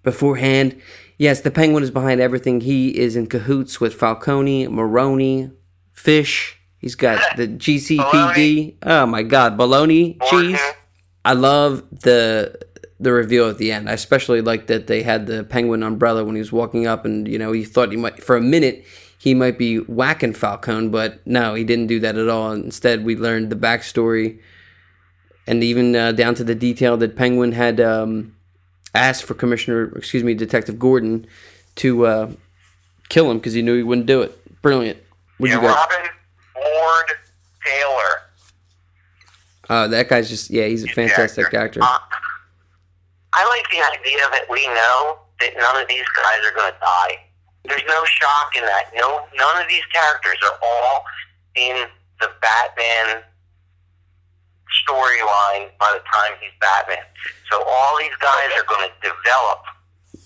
beforehand. 0.02 0.82
Yes, 1.18 1.42
the 1.42 1.52
Penguin 1.52 1.84
is 1.84 1.92
behind 1.92 2.20
everything. 2.20 2.62
He 2.62 2.98
is 2.98 3.14
in 3.14 3.28
cahoots 3.28 3.80
with 3.80 3.94
Falcone, 3.94 4.66
Maroni, 4.66 5.52
Fish. 5.92 6.58
He's 6.78 6.96
got 6.96 7.22
the 7.36 7.46
GCPD. 7.46 8.78
Oh 8.82 9.06
my 9.06 9.22
God, 9.22 9.56
bologna 9.56 10.18
cheese. 10.28 10.58
I 11.26 11.32
love 11.32 11.82
the 11.90 12.58
the 12.98 13.12
reveal 13.12 13.50
at 13.50 13.58
the 13.58 13.72
end. 13.72 13.90
I 13.90 13.92
especially 13.92 14.40
like 14.40 14.68
that 14.68 14.86
they 14.86 15.02
had 15.02 15.26
the 15.26 15.44
penguin 15.44 15.82
umbrella 15.82 16.24
when 16.24 16.36
he 16.36 16.40
was 16.40 16.52
walking 16.52 16.86
up, 16.86 17.04
and 17.04 17.28
you 17.28 17.38
know 17.38 17.52
he 17.52 17.64
thought 17.64 17.90
he 17.90 17.96
might 17.96 18.22
for 18.22 18.36
a 18.36 18.40
minute 18.40 18.84
he 19.18 19.34
might 19.34 19.58
be 19.58 19.78
whacking 19.78 20.34
Falcone, 20.34 20.88
but 20.88 21.26
no, 21.26 21.54
he 21.54 21.64
didn't 21.64 21.88
do 21.88 21.98
that 21.98 22.16
at 22.16 22.28
all. 22.28 22.52
Instead, 22.52 23.04
we 23.04 23.16
learned 23.16 23.50
the 23.50 23.56
backstory, 23.56 24.38
and 25.48 25.64
even 25.64 25.96
uh, 25.96 26.12
down 26.12 26.36
to 26.36 26.44
the 26.44 26.54
detail 26.54 26.96
that 26.98 27.16
Penguin 27.16 27.50
had 27.52 27.80
um, 27.80 28.36
asked 28.94 29.24
for 29.24 29.34
Commissioner, 29.34 29.92
excuse 29.96 30.22
me, 30.22 30.34
Detective 30.34 30.78
Gordon 30.78 31.26
to 31.76 32.06
uh, 32.06 32.32
kill 33.08 33.28
him 33.30 33.38
because 33.38 33.54
he 33.54 33.62
knew 33.62 33.76
he 33.76 33.82
wouldn't 33.82 34.06
do 34.06 34.22
it. 34.22 34.62
Brilliant. 34.62 34.98
What 35.38 35.50
Yeah, 35.50 35.56
you 35.56 35.62
got? 35.62 35.90
Robin 35.90 36.10
Lord 36.54 37.06
Taylor. 37.64 38.25
Uh, 39.68 39.88
that 39.88 40.08
guy's 40.08 40.28
just 40.28 40.50
yeah, 40.50 40.66
he's 40.66 40.84
a 40.84 40.88
fantastic 40.88 41.52
actor. 41.54 41.82
Uh, 41.82 41.98
I 43.32 43.42
like 43.48 43.66
the 43.70 43.82
idea 43.98 44.22
that 44.32 44.44
we 44.48 44.66
know 44.68 45.18
that 45.40 45.52
none 45.58 45.76
of 45.82 45.88
these 45.88 46.06
guys 46.16 46.38
are 46.46 46.54
going 46.54 46.72
to 46.72 46.78
die. 46.80 47.18
There's 47.64 47.82
no 47.88 48.04
shock 48.04 48.54
in 48.56 48.62
that. 48.64 48.90
No, 48.94 49.26
none 49.36 49.62
of 49.62 49.68
these 49.68 49.84
characters 49.92 50.38
are 50.44 50.56
all 50.62 51.04
in 51.56 51.86
the 52.20 52.30
Batman 52.40 53.22
storyline 54.86 55.70
by 55.78 55.90
the 55.98 56.02
time 56.06 56.38
he's 56.40 56.54
Batman. 56.60 57.02
So 57.50 57.62
all 57.66 57.98
these 57.98 58.14
guys 58.20 58.50
are 58.56 58.64
going 58.68 58.88
to 58.88 58.92
develop. 59.02 59.62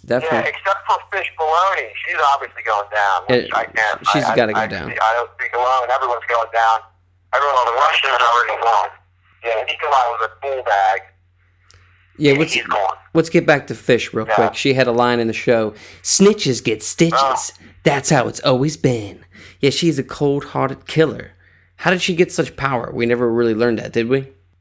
Definitely. 0.06 0.50
except 0.50 0.82
for 0.90 0.98
Fish 1.12 1.30
Baloney. 1.38 1.86
She's 2.04 2.18
obviously 2.34 2.62
going 2.66 2.88
down. 2.90 3.22
which 3.30 3.46
Yeah, 3.46 3.56
I 3.58 3.64
can't- 3.64 4.00
she's 4.12 4.24
I- 4.24 4.34
gotta 4.34 4.52
go 4.52 4.58
I- 4.58 4.64
I- 4.64 4.66
down. 4.66 4.90
I 4.90 5.12
don't 5.14 5.30
speak 5.38 5.54
alone. 5.54 5.86
Everyone's 5.90 6.24
going 6.26 6.50
down. 6.52 6.80
Everyone, 7.32 7.64
the 7.66 7.78
Russians 7.78 8.18
already 8.18 8.58
won. 8.62 8.88
Yeah, 9.44 9.62
Nikolai 9.66 9.90
was 9.90 10.30
a 10.30 10.40
fool 10.40 10.62
bag. 10.64 11.00
Yeah, 12.18 12.34
let's 12.34 12.56
let's 13.14 13.30
get 13.30 13.46
back 13.46 13.66
to 13.68 13.74
Fish 13.74 14.12
real 14.12 14.26
Yeah. 14.26 14.34
quick. 14.34 14.54
She 14.54 14.74
had 14.74 14.86
a 14.86 14.92
line 14.92 15.20
in 15.20 15.26
the 15.26 15.32
show: 15.32 15.74
"Snitches 16.02 16.62
get 16.62 16.82
stitches. 16.82 17.14
Oh. 17.22 17.64
That's 17.82 18.10
how 18.10 18.28
it's 18.28 18.40
always 18.40 18.76
been." 18.76 19.24
Yeah, 19.60 19.70
she's 19.70 19.98
a 19.98 20.02
cold-hearted 20.02 20.86
killer. 20.86 21.32
How 21.76 21.90
did 21.90 22.02
she 22.02 22.14
get 22.14 22.30
such 22.30 22.56
power? 22.56 22.90
We 22.92 23.06
never 23.06 23.30
really 23.32 23.54
learned 23.54 23.78
that, 23.78 23.92
did 23.92 24.08
we? 24.08 24.18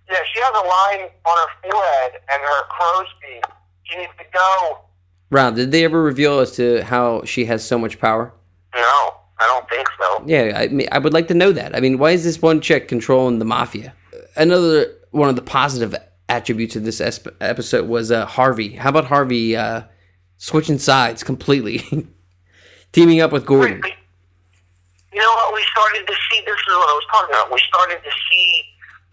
Yeah, 0.10 0.18
she 0.34 0.40
has 0.42 0.52
a 0.56 0.68
line 0.68 1.10
on 1.26 1.38
her 1.38 1.70
forehead 1.70 2.12
and 2.32 2.42
her 2.42 2.64
crow's 2.70 3.08
feet. 3.22 3.44
She 3.84 3.98
needs 3.98 4.12
to 4.18 4.26
go. 4.34 4.80
Rob, 5.30 5.56
did 5.56 5.72
they 5.72 5.84
ever 5.84 6.02
reveal 6.02 6.40
as 6.40 6.52
to 6.54 6.82
how 6.86 7.24
she 7.26 7.46
has 7.46 7.66
so 7.66 7.78
much 7.78 8.00
power? 8.00 8.34
No, 8.74 8.82
I 9.38 9.46
don't 9.46 9.70
think 9.70 9.88
so. 10.00 10.24
Yeah, 10.26 10.54
I 10.56 10.68
mean, 10.70 10.88
I 10.92 10.98
would 11.00 11.14
like 11.14 11.28
to 11.28 11.34
know 11.34 11.52
that. 11.52 11.76
I 11.76 11.82
mean, 11.82 11.98
why 11.98 12.12
is 12.12 12.24
this 12.24 12.42
one 12.42 12.62
chick 12.62 12.88
controlling 12.88 13.40
the 13.40 13.46
mafia? 13.46 13.94
Another 14.36 14.96
one 15.12 15.30
of 15.30 15.36
the 15.36 15.42
positive 15.42 15.96
attributes 16.28 16.76
of 16.76 16.84
this 16.84 17.02
episode 17.02 17.88
was 17.88 18.12
uh, 18.12 18.26
Harvey. 18.26 18.76
How 18.76 18.90
about 18.90 19.06
Harvey 19.06 19.56
uh, 19.56 19.84
switching 20.38 20.78
sides 20.78 21.24
completely, 21.24 22.08
teaming 22.92 23.22
up 23.22 23.32
with 23.32 23.46
Gordon? 23.46 23.82
You 25.12 25.20
know 25.20 25.34
what? 25.36 25.54
We 25.54 25.64
started 25.72 26.06
to 26.06 26.14
see. 26.30 26.42
This 26.46 26.56
is 26.56 26.76
what 26.76 26.90
I 26.90 26.94
was 26.94 27.06
talking 27.12 27.34
about. 27.34 27.52
We 27.52 27.60
started 27.68 28.00
to 28.04 28.12
see 28.30 28.64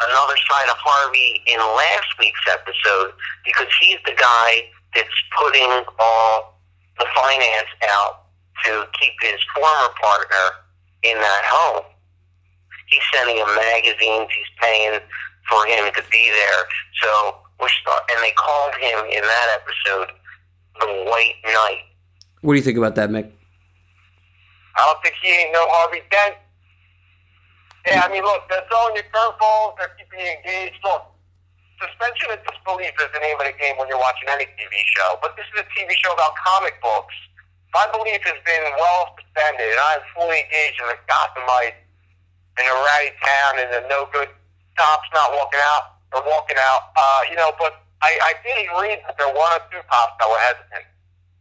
another 0.01 0.37
side 0.49 0.69
of 0.69 0.77
Harvey 0.79 1.43
in 1.47 1.59
last 1.59 2.19
week's 2.19 2.45
episode 2.53 3.13
because 3.45 3.69
he's 3.81 3.99
the 4.05 4.15
guy 4.17 4.69
that's 4.95 5.09
putting 5.41 5.85
all 5.99 6.61
the 6.99 7.07
finance 7.17 7.73
out 7.89 8.27
to 8.65 8.87
keep 9.01 9.13
his 9.21 9.41
former 9.55 9.93
partner 10.01 10.47
in 11.03 11.17
that 11.17 11.43
home. 11.45 11.85
He's 12.87 13.03
sending 13.12 13.37
him 13.37 13.51
magazines. 13.55 14.31
He's 14.31 14.53
paying 14.61 15.01
for 15.51 15.66
him 15.66 15.92
to 15.94 16.03
be 16.11 16.31
there. 16.31 16.62
So 17.03 17.11
we 17.61 17.68
start, 17.81 18.03
and 18.11 18.18
they 18.22 18.33
called 18.33 18.75
him 18.75 18.99
in 19.11 19.22
that 19.22 19.49
episode 19.61 20.14
the 20.81 20.87
White 21.09 21.40
Knight. 21.44 21.88
What 22.42 22.53
do 22.53 22.59
you 22.59 22.64
think 22.64 22.79
about 22.79 22.94
that, 22.96 23.11
Mick? 23.11 23.31
I 24.77 24.81
don't 24.85 25.01
think 25.03 25.14
he 25.22 25.33
ain't 25.33 25.53
no 25.53 25.64
Harvey 25.72 26.05
Dent. 26.11 26.37
Yeah, 27.88 28.03
I 28.05 28.12
mean, 28.12 28.22
look, 28.22 28.44
they're 28.51 28.66
throwing 28.68 28.99
you 28.99 29.03
curveballs. 29.09 29.79
They're 29.79 29.94
keeping 29.96 30.20
you 30.20 30.31
engaged. 30.37 30.77
Look, 30.85 31.07
suspension 31.81 32.35
of 32.35 32.42
disbelief 32.44 32.92
is 32.99 33.09
the 33.14 33.22
name 33.22 33.40
of 33.40 33.46
the 33.49 33.57
game 33.57 33.79
when 33.81 33.88
you're 33.88 34.03
watching 34.03 34.29
any 34.29 34.44
TV 34.59 34.75
show. 34.92 35.16
But 35.22 35.33
this 35.38 35.49
is 35.55 35.64
a 35.64 35.66
TV 35.72 35.96
show 35.96 36.12
about 36.12 36.37
comic 36.37 36.77
books. 36.83 37.14
My 37.72 37.88
belief 37.94 38.20
has 38.27 38.37
been 38.44 38.64
well 38.77 39.16
suspended, 39.16 39.64
and 39.64 39.81
I'm 39.81 40.03
fully 40.12 40.44
engaged 40.44 40.77
in 40.83 40.92
the 40.92 40.99
Gothamite 41.09 41.86
in 42.59 42.64
a 42.64 42.77
ratty 42.85 43.12
town 43.25 43.53
and 43.61 43.69
the 43.73 43.88
no 43.88 44.09
good 44.12 44.29
cops 44.77 45.09
not 45.12 45.31
walking 45.33 45.61
out 45.62 45.83
or 46.14 46.23
walking 46.27 46.57
out. 46.61 46.92
Uh, 46.97 47.21
you 47.31 47.37
know, 47.37 47.53
but 47.59 47.83
I, 48.03 48.19
I 48.23 48.35
did 48.45 48.69
read 48.81 48.99
that 49.07 49.16
there 49.19 49.29
were 49.29 49.35
one 49.35 49.53
or 49.53 49.62
two 49.71 49.81
cops 49.90 50.12
that 50.21 50.29
were 50.29 50.38
hesitant 50.38 50.85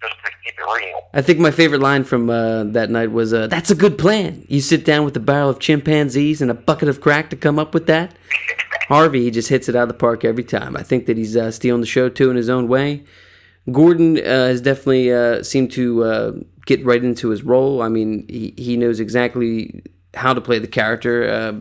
just 0.02 0.16
to 0.24 0.32
keep 0.44 0.56
it 0.58 0.64
real. 0.64 1.02
I 1.14 1.22
think 1.22 1.40
my 1.40 1.52
favorite 1.52 1.82
line 1.82 2.04
from 2.04 2.30
uh, 2.30 2.66
that 2.66 2.90
night 2.90 3.12
was, 3.12 3.34
uh, 3.34 3.48
"That's 3.48 3.72
a 3.72 3.76
good 3.76 3.98
plan. 3.98 4.46
You 4.48 4.62
sit 4.62 4.86
down 4.86 5.06
with 5.06 5.16
a 5.18 5.22
barrel 5.22 5.50
of 5.50 5.60
chimpanzees 5.60 6.42
and 6.42 6.52
a 6.52 6.54
bucket 6.54 6.90
of 6.90 7.02
crack 7.02 7.30
to 7.32 7.36
come 7.36 7.60
up 7.60 7.74
with 7.74 7.88
that." 7.88 8.14
Harvey, 8.88 9.24
he 9.24 9.32
just 9.32 9.50
hits 9.50 9.68
it 9.68 9.76
out 9.76 9.84
of 9.84 9.88
the 9.88 9.96
park 9.96 10.24
every 10.24 10.44
time. 10.44 10.78
I 10.78 10.84
think 10.84 11.08
that 11.08 11.18
he's 11.18 11.36
uh, 11.36 11.50
stealing 11.50 11.82
the 11.82 11.88
show 11.88 12.08
too 12.08 12.30
in 12.30 12.36
his 12.36 12.50
own 12.50 12.68
way. 12.68 13.04
Gordon 13.72 14.18
uh, 14.20 14.22
has 14.22 14.62
definitely 14.62 15.12
uh, 15.12 15.42
seemed 15.42 15.72
to 15.72 16.04
uh, 16.04 16.32
get 16.68 16.86
right 16.86 17.04
into 17.04 17.30
his 17.30 17.42
role. 17.42 17.82
I 17.82 17.90
mean, 17.90 18.28
he, 18.30 18.54
he 18.58 18.78
knows 18.78 19.00
exactly 19.00 19.82
how 20.16 20.34
to 20.34 20.42
play 20.42 20.60
the 20.60 20.68
character. 20.68 21.28
Uh, 21.30 21.54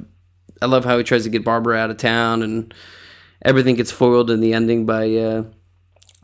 I 0.62 0.66
love 0.66 0.84
how 0.84 0.96
he 0.98 1.04
tries 1.04 1.24
to 1.24 1.30
get 1.30 1.44
Barbara 1.44 1.76
out 1.76 1.90
of 1.90 1.96
town, 1.96 2.42
and 2.42 2.72
everything 3.42 3.74
gets 3.76 3.90
foiled 3.90 4.30
in 4.30 4.40
the 4.40 4.52
ending 4.54 4.86
by 4.86 5.14
uh, 5.16 5.44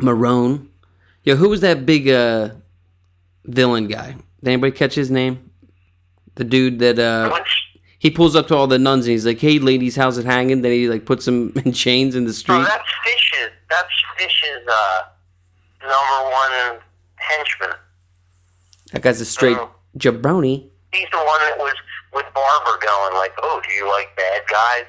Marone. 0.01 0.69
Yo, 1.25 1.37
who 1.37 1.49
was 1.49 1.61
that 1.61 1.85
big 1.85 2.09
uh, 2.09 2.51
villain 3.45 3.87
guy? 3.89 4.13
Did 4.43 4.49
anybody 4.53 4.73
catch 4.73 4.95
his 4.95 5.11
name? 5.11 5.51
The 6.37 6.45
dude 6.45 6.79
that 6.79 6.99
uh, 6.99 7.39
he 7.99 8.11
pulls 8.11 8.35
up 8.35 8.47
to 8.49 8.57
all 8.57 8.67
the 8.67 8.79
nuns 8.79 9.05
and 9.07 9.13
he's 9.13 9.27
like, 9.27 9.39
"Hey, 9.41 9.59
ladies, 9.59 9.97
how's 9.97 10.17
it 10.17 10.25
hanging?" 10.25 10.63
Then 10.63 10.73
he 10.73 10.89
like 10.89 11.05
puts 11.05 11.27
them 11.27 11.53
in 11.65 11.73
chains 11.73 12.15
in 12.15 12.25
the 12.25 12.31
Oh, 12.31 12.33
street. 12.33 12.63
that's 12.63 12.89
Fish's. 13.05 13.51
That's 13.69 13.89
Fish's 14.17 14.67
uh, 14.67 15.03
number 15.83 16.31
one 16.31 16.79
henchman. 17.17 17.77
That 18.93 19.03
guy's 19.03 19.21
a 19.21 19.25
straight 19.27 19.59
Oh. 19.59 19.71
jabroni. 19.99 20.69
He's 20.93 21.07
the 21.13 21.19
one 21.19 21.41
that 21.41 21.57
was 21.59 21.75
with 22.13 22.27
Barbara 22.35 22.79
going 22.85 23.15
like, 23.15 23.33
"Oh, 23.43 23.61
do 23.67 23.73
you 23.75 23.89
like 23.89 24.15
bad 24.17 24.43
guys?" 24.49 24.87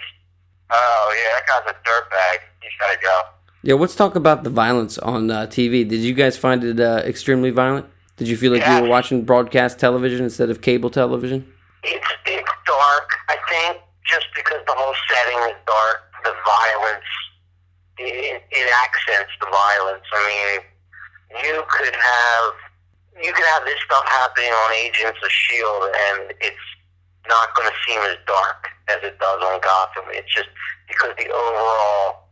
Oh 0.69 1.13
yeah, 1.17 1.39
that 1.39 1.47
guy's 1.47 1.73
a 1.73 1.89
dirtbag. 1.89 2.39
He's 2.62 2.71
gotta 2.79 2.97
go. 3.01 3.21
Yeah, 3.63 3.75
let's 3.75 3.95
talk 3.95 4.15
about 4.15 4.43
the 4.43 4.49
violence 4.49 4.97
on 4.97 5.29
uh, 5.29 5.45
TV. 5.47 5.88
Did 5.88 5.99
you 6.01 6.13
guys 6.13 6.36
find 6.38 6.63
it 6.63 6.79
uh, 6.79 7.01
extremely 7.05 7.51
violent? 7.51 7.86
Did 8.17 8.27
you 8.27 8.38
feel 8.38 8.51
like 8.51 8.62
Yeah. 8.62 8.77
you 8.77 8.84
were 8.84 8.89
watching 8.89 9.23
broadcast 9.23 9.79
television 9.79 10.23
instead 10.23 10.49
of 10.49 10.62
cable 10.62 10.89
television? 10.89 11.51
It's 11.84 12.07
it's 12.25 12.51
dark. 12.65 13.10
I 13.29 13.38
think 13.49 13.81
just 14.05 14.25
because 14.36 14.62
the 14.65 14.73
whole 14.75 14.95
setting 15.10 15.38
is 15.49 15.57
dark, 15.67 15.99
the 16.23 16.34
violence 16.45 17.05
it, 17.97 18.41
it 18.49 18.67
accents 18.84 19.31
the 19.41 19.47
violence. 19.51 20.05
I 20.12 20.19
mean, 20.25 21.43
you 21.45 21.62
could 21.69 21.93
have 21.95 22.53
you 23.23 23.31
could 23.34 23.45
have 23.45 23.65
this 23.65 23.77
stuff 23.86 24.05
happening 24.07 24.49
on 24.49 24.73
Agents 24.73 25.19
of 25.23 25.29
Shield, 25.31 25.84
and 25.84 26.34
it's 26.41 26.65
not 27.32 27.56
going 27.56 27.70
to 27.70 27.76
seem 27.88 28.00
as 28.12 28.17
dark 28.28 28.67
as 28.89 28.98
it 29.04 29.17
does 29.20 29.41
on 29.41 29.60
Gotham. 29.62 30.04
It's 30.12 30.34
just 30.34 30.50
because 30.88 31.12
the 31.17 31.30
overall 31.32 32.28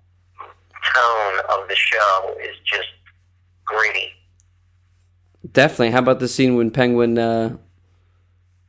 tone 0.94 1.40
of 1.50 1.68
the 1.68 1.76
show 1.76 2.36
is 2.42 2.56
just 2.66 2.88
gritty. 3.66 4.12
Definitely. 5.52 5.92
How 5.92 6.00
about 6.00 6.20
the 6.20 6.28
scene 6.28 6.56
when 6.56 6.70
Penguin 6.70 7.18
uh, 7.18 7.58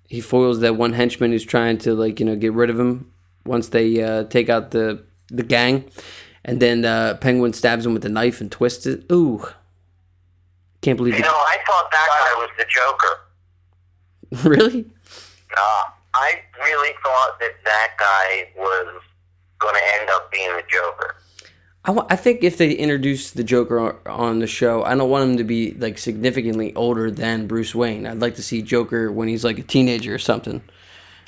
he 0.08 0.20
foils 0.20 0.60
that 0.60 0.76
one 0.76 0.92
henchman 0.92 1.30
who's 1.32 1.44
trying 1.44 1.78
to 1.78 1.94
like 1.94 2.20
you 2.20 2.26
know 2.26 2.36
get 2.36 2.52
rid 2.52 2.70
of 2.70 2.78
him 2.78 3.12
once 3.44 3.68
they 3.68 4.02
uh, 4.02 4.24
take 4.24 4.48
out 4.48 4.70
the 4.70 5.04
the 5.28 5.42
gang, 5.42 5.84
and 6.44 6.60
then 6.60 6.84
uh, 6.84 7.14
Penguin 7.20 7.52
stabs 7.52 7.84
him 7.86 7.92
with 7.94 8.04
a 8.04 8.08
knife 8.08 8.40
and 8.40 8.50
twists 8.50 8.86
it. 8.86 9.04
Ooh, 9.12 9.44
can't 10.80 10.96
believe 10.96 11.14
You 11.14 11.20
it. 11.20 11.26
know, 11.26 11.32
I 11.34 11.58
thought 11.66 11.90
that 11.90 12.08
guy 12.08 12.40
was 12.40 12.50
the 12.58 12.66
Joker. 12.68 14.48
really? 14.48 14.86
Uh, 15.56 15.82
I 16.20 16.34
really 16.62 16.94
thought 17.02 17.40
that 17.40 17.52
that 17.64 17.88
guy 17.98 18.50
was 18.56 19.02
going 19.58 19.74
to 19.74 19.80
end 20.00 20.10
up 20.10 20.30
being 20.30 20.50
the 20.56 20.62
Joker. 20.68 21.16
I, 21.84 22.14
I 22.14 22.16
think 22.16 22.44
if 22.44 22.58
they 22.58 22.72
introduce 22.72 23.30
the 23.30 23.42
Joker 23.42 24.06
on 24.08 24.40
the 24.40 24.46
show, 24.46 24.84
I 24.84 24.94
don't 24.94 25.08
want 25.08 25.30
him 25.30 25.36
to 25.38 25.44
be 25.44 25.72
like 25.72 25.96
significantly 25.98 26.74
older 26.74 27.10
than 27.10 27.46
Bruce 27.46 27.74
Wayne. 27.74 28.06
I'd 28.06 28.20
like 28.20 28.34
to 28.34 28.42
see 28.42 28.60
Joker 28.60 29.10
when 29.10 29.28
he's 29.28 29.44
like 29.44 29.58
a 29.58 29.62
teenager 29.62 30.14
or 30.14 30.18
something. 30.18 30.62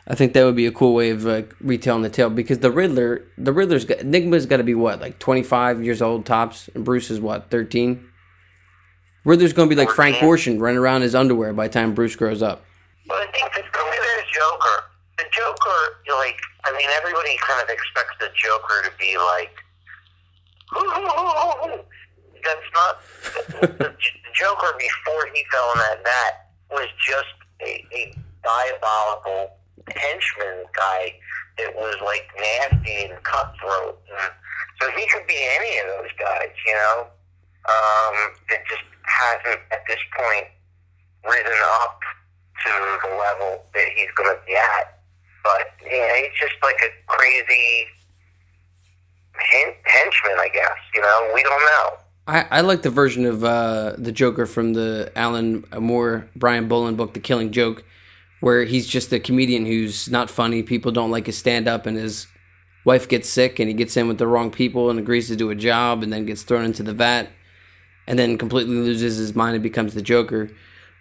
I 0.07 0.15
think 0.15 0.35
that 0.35 0.45
would 0.45 0.57
be 0.57 0.67
a 0.67 0.73
cool 0.73 0.95
way 0.95 1.11
of 1.11 1.25
like 1.25 1.55
retelling 1.61 2.03
the 2.03 2.11
tale 2.11 2.29
because 2.29 2.59
the 2.59 2.73
Riddler, 2.73 3.25
the 3.39 3.53
Riddler's 3.53 3.85
got, 3.85 4.01
Enigma's 4.01 4.47
got 4.47 4.57
to 4.59 4.65
be 4.65 4.75
what 4.75 5.01
like 5.01 5.19
twenty 5.21 5.43
five 5.43 5.83
years 5.83 6.03
old 6.03 6.27
tops, 6.27 6.69
and 6.75 6.85
Bruce 6.85 7.11
is 7.11 7.21
what 7.21 7.51
thirteen. 7.51 8.09
Riddler's 9.25 9.53
gonna 9.53 9.69
be 9.69 9.77
like 9.77 9.91
Frank 9.91 10.17
14. 10.17 10.29
Gorshin 10.59 10.61
running 10.61 10.79
around 10.79 10.97
in 10.97 11.03
his 11.03 11.15
underwear 11.15 11.53
by 11.53 11.69
the 11.69 11.73
time 11.73 11.95
Bruce 11.95 12.17
grows 12.17 12.43
up. 12.43 12.65
But 13.07 13.19
I 13.19 13.27
think 13.31 13.53
the, 13.55 13.61
the 13.61 13.85
way 13.85 13.97
there's 13.97 14.12
Joker, 14.33 14.89
the 15.19 15.25
Joker, 15.31 16.01
like, 16.09 16.41
I 16.65 16.73
mean, 16.73 16.89
everybody 16.97 17.37
kind 17.47 17.63
of 17.63 17.69
expects 17.69 18.17
the 18.21 18.29
Joker 18.35 18.83
to 18.85 18.91
be 18.99 19.17
like, 19.17 19.55
that's 22.45 22.69
not, 22.75 22.99
the, 23.61 23.67
the, 23.79 23.95
Joker 24.35 24.73
before 24.79 25.29
he 25.35 25.45
fell 25.53 25.73
in 25.73 25.79
that 25.79 26.03
net 26.03 26.49
was 26.71 26.89
just 27.05 27.37
a, 27.61 27.85
a 27.95 28.17
diabolical 28.43 29.53
henchman 29.95 30.65
guy 30.75 31.13
that 31.59 31.75
was 31.77 31.97
like 32.03 32.25
nasty 32.41 33.05
and 33.05 33.23
cutthroat. 33.23 34.01
And 34.09 34.33
so 34.81 34.91
he 34.97 35.07
could 35.09 35.27
be 35.27 35.37
any 35.37 35.79
of 35.79 35.87
those 35.99 36.13
guys, 36.19 36.51
you 36.67 36.73
know, 36.73 37.07
um, 37.69 38.33
that 38.49 38.65
just 38.69 38.83
hasn't 39.05 39.61
at 39.71 39.85
this 39.87 40.01
point 40.17 40.47
risen 41.29 41.61
up 41.85 42.01
to 42.65 42.99
the 43.09 43.15
level 43.17 43.65
that 43.75 43.89
he's 43.95 44.11
going 44.17 44.35
to 44.35 44.41
be 44.47 44.55
at. 44.55 44.99
But 45.43 45.67
yeah, 45.85 46.17
he's 46.19 46.39
just 46.39 46.55
like 46.63 46.77
a 46.83 46.91
crazy 47.07 47.87
hen- 49.35 49.75
henchman, 49.85 50.39
I 50.39 50.49
guess. 50.53 50.79
You 50.95 51.01
know, 51.01 51.31
we 51.35 51.43
don't 51.43 51.61
know. 51.61 51.97
I, 52.27 52.47
I 52.51 52.61
like 52.61 52.83
the 52.83 52.91
version 52.91 53.27
of 53.27 53.43
uh, 53.43 53.95
the 53.99 54.13
Joker 54.13 54.47
from 54.47 54.75
the 54.75 55.11
Alan 55.17 55.65
Moore 55.77 56.29
Brian 56.37 56.69
Bolland 56.69 56.97
book, 56.97 57.15
The 57.15 57.21
Killing 57.21 57.51
Joke, 57.51 57.85
where 58.41 58.65
he's 58.65 58.87
just 58.87 59.13
a 59.13 59.19
comedian 59.19 59.67
who's 59.67 60.09
not 60.09 60.31
funny. 60.31 60.63
People 60.63 60.93
don't 60.93 61.11
like 61.11 61.27
his 61.27 61.37
stand 61.37 61.67
up, 61.67 61.85
and 61.85 61.97
his 61.97 62.29
wife 62.85 63.09
gets 63.09 63.29
sick, 63.29 63.59
and 63.59 63.69
he 63.69 63.75
gets 63.75 63.97
in 63.97 64.07
with 64.07 64.19
the 64.19 64.29
wrong 64.29 64.53
people 64.53 64.89
and 64.89 65.01
agrees 65.01 65.29
to 65.29 65.37
do 65.37 65.51
a 65.51 65.57
job, 65.57 66.05
and 66.05 66.13
then 66.13 66.25
gets 66.25 66.43
thrown 66.45 66.65
into 66.65 66.85
the 66.85 66.95
vat, 66.95 67.29
and 68.07 68.19
then 68.19 68.39
completely 68.39 68.77
loses 68.77 69.17
his 69.17 69.35
mind 69.35 69.55
and 69.55 69.63
becomes 69.63 69.95
the 69.95 70.03
Joker. 70.03 70.51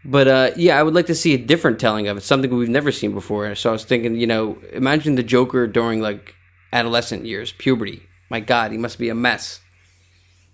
But 0.04 0.28
uh, 0.28 0.52
yeah, 0.56 0.80
I 0.80 0.84
would 0.84 0.96
like 0.96 1.06
to 1.08 1.16
see 1.16 1.34
a 1.34 1.38
different 1.38 1.80
telling 1.80 2.08
of 2.08 2.18
it, 2.18 2.22
something 2.22 2.56
we've 2.56 2.70
never 2.70 2.92
seen 2.92 3.14
before. 3.14 3.54
So 3.56 3.70
I 3.70 3.74
was 3.74 3.86
thinking, 3.86 4.16
you 4.16 4.28
know, 4.28 4.58
imagine 4.74 5.16
the 5.16 5.24
Joker 5.24 5.68
during 5.68 6.02
like 6.02 6.36
adolescent 6.74 7.26
years, 7.26 7.52
puberty. 7.52 8.04
My 8.30 8.40
God, 8.40 8.72
he 8.72 8.78
must 8.78 8.98
be 8.98 9.10
a 9.10 9.16
mess. 9.16 9.60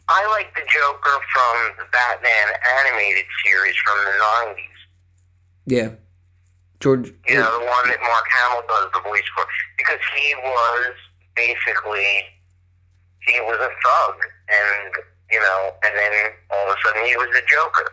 I 0.10 0.26
like 0.32 0.54
the 0.56 0.62
Joker 0.62 1.20
from 1.34 1.78
the 1.78 1.86
Batman 1.92 2.48
animated 2.80 3.26
series 3.46 3.76
from 3.86 3.98
the 4.06 4.12
90s. 4.56 4.78
Yeah, 5.66 5.90
George. 6.80 7.14
You 7.28 7.36
know, 7.36 7.60
the 7.60 7.66
one 7.66 7.90
that 7.90 8.00
Mark 8.02 8.26
Hamill 8.32 8.64
does 8.68 8.90
the 8.94 9.02
voice 9.02 9.28
for. 9.36 9.46
Because 9.78 10.00
he 10.16 10.34
was 10.44 10.94
basically, 11.36 12.24
he 13.28 13.40
was 13.42 13.60
a 13.60 13.70
thug. 13.84 14.16
And, 14.48 14.94
you 15.30 15.40
know, 15.40 15.72
and 15.84 15.94
then 15.96 16.32
all 16.52 16.72
of 16.72 16.78
a 16.78 16.88
sudden 16.88 17.06
he 17.06 17.16
was 17.18 17.28
the 17.34 17.44
Joker. 17.48 17.92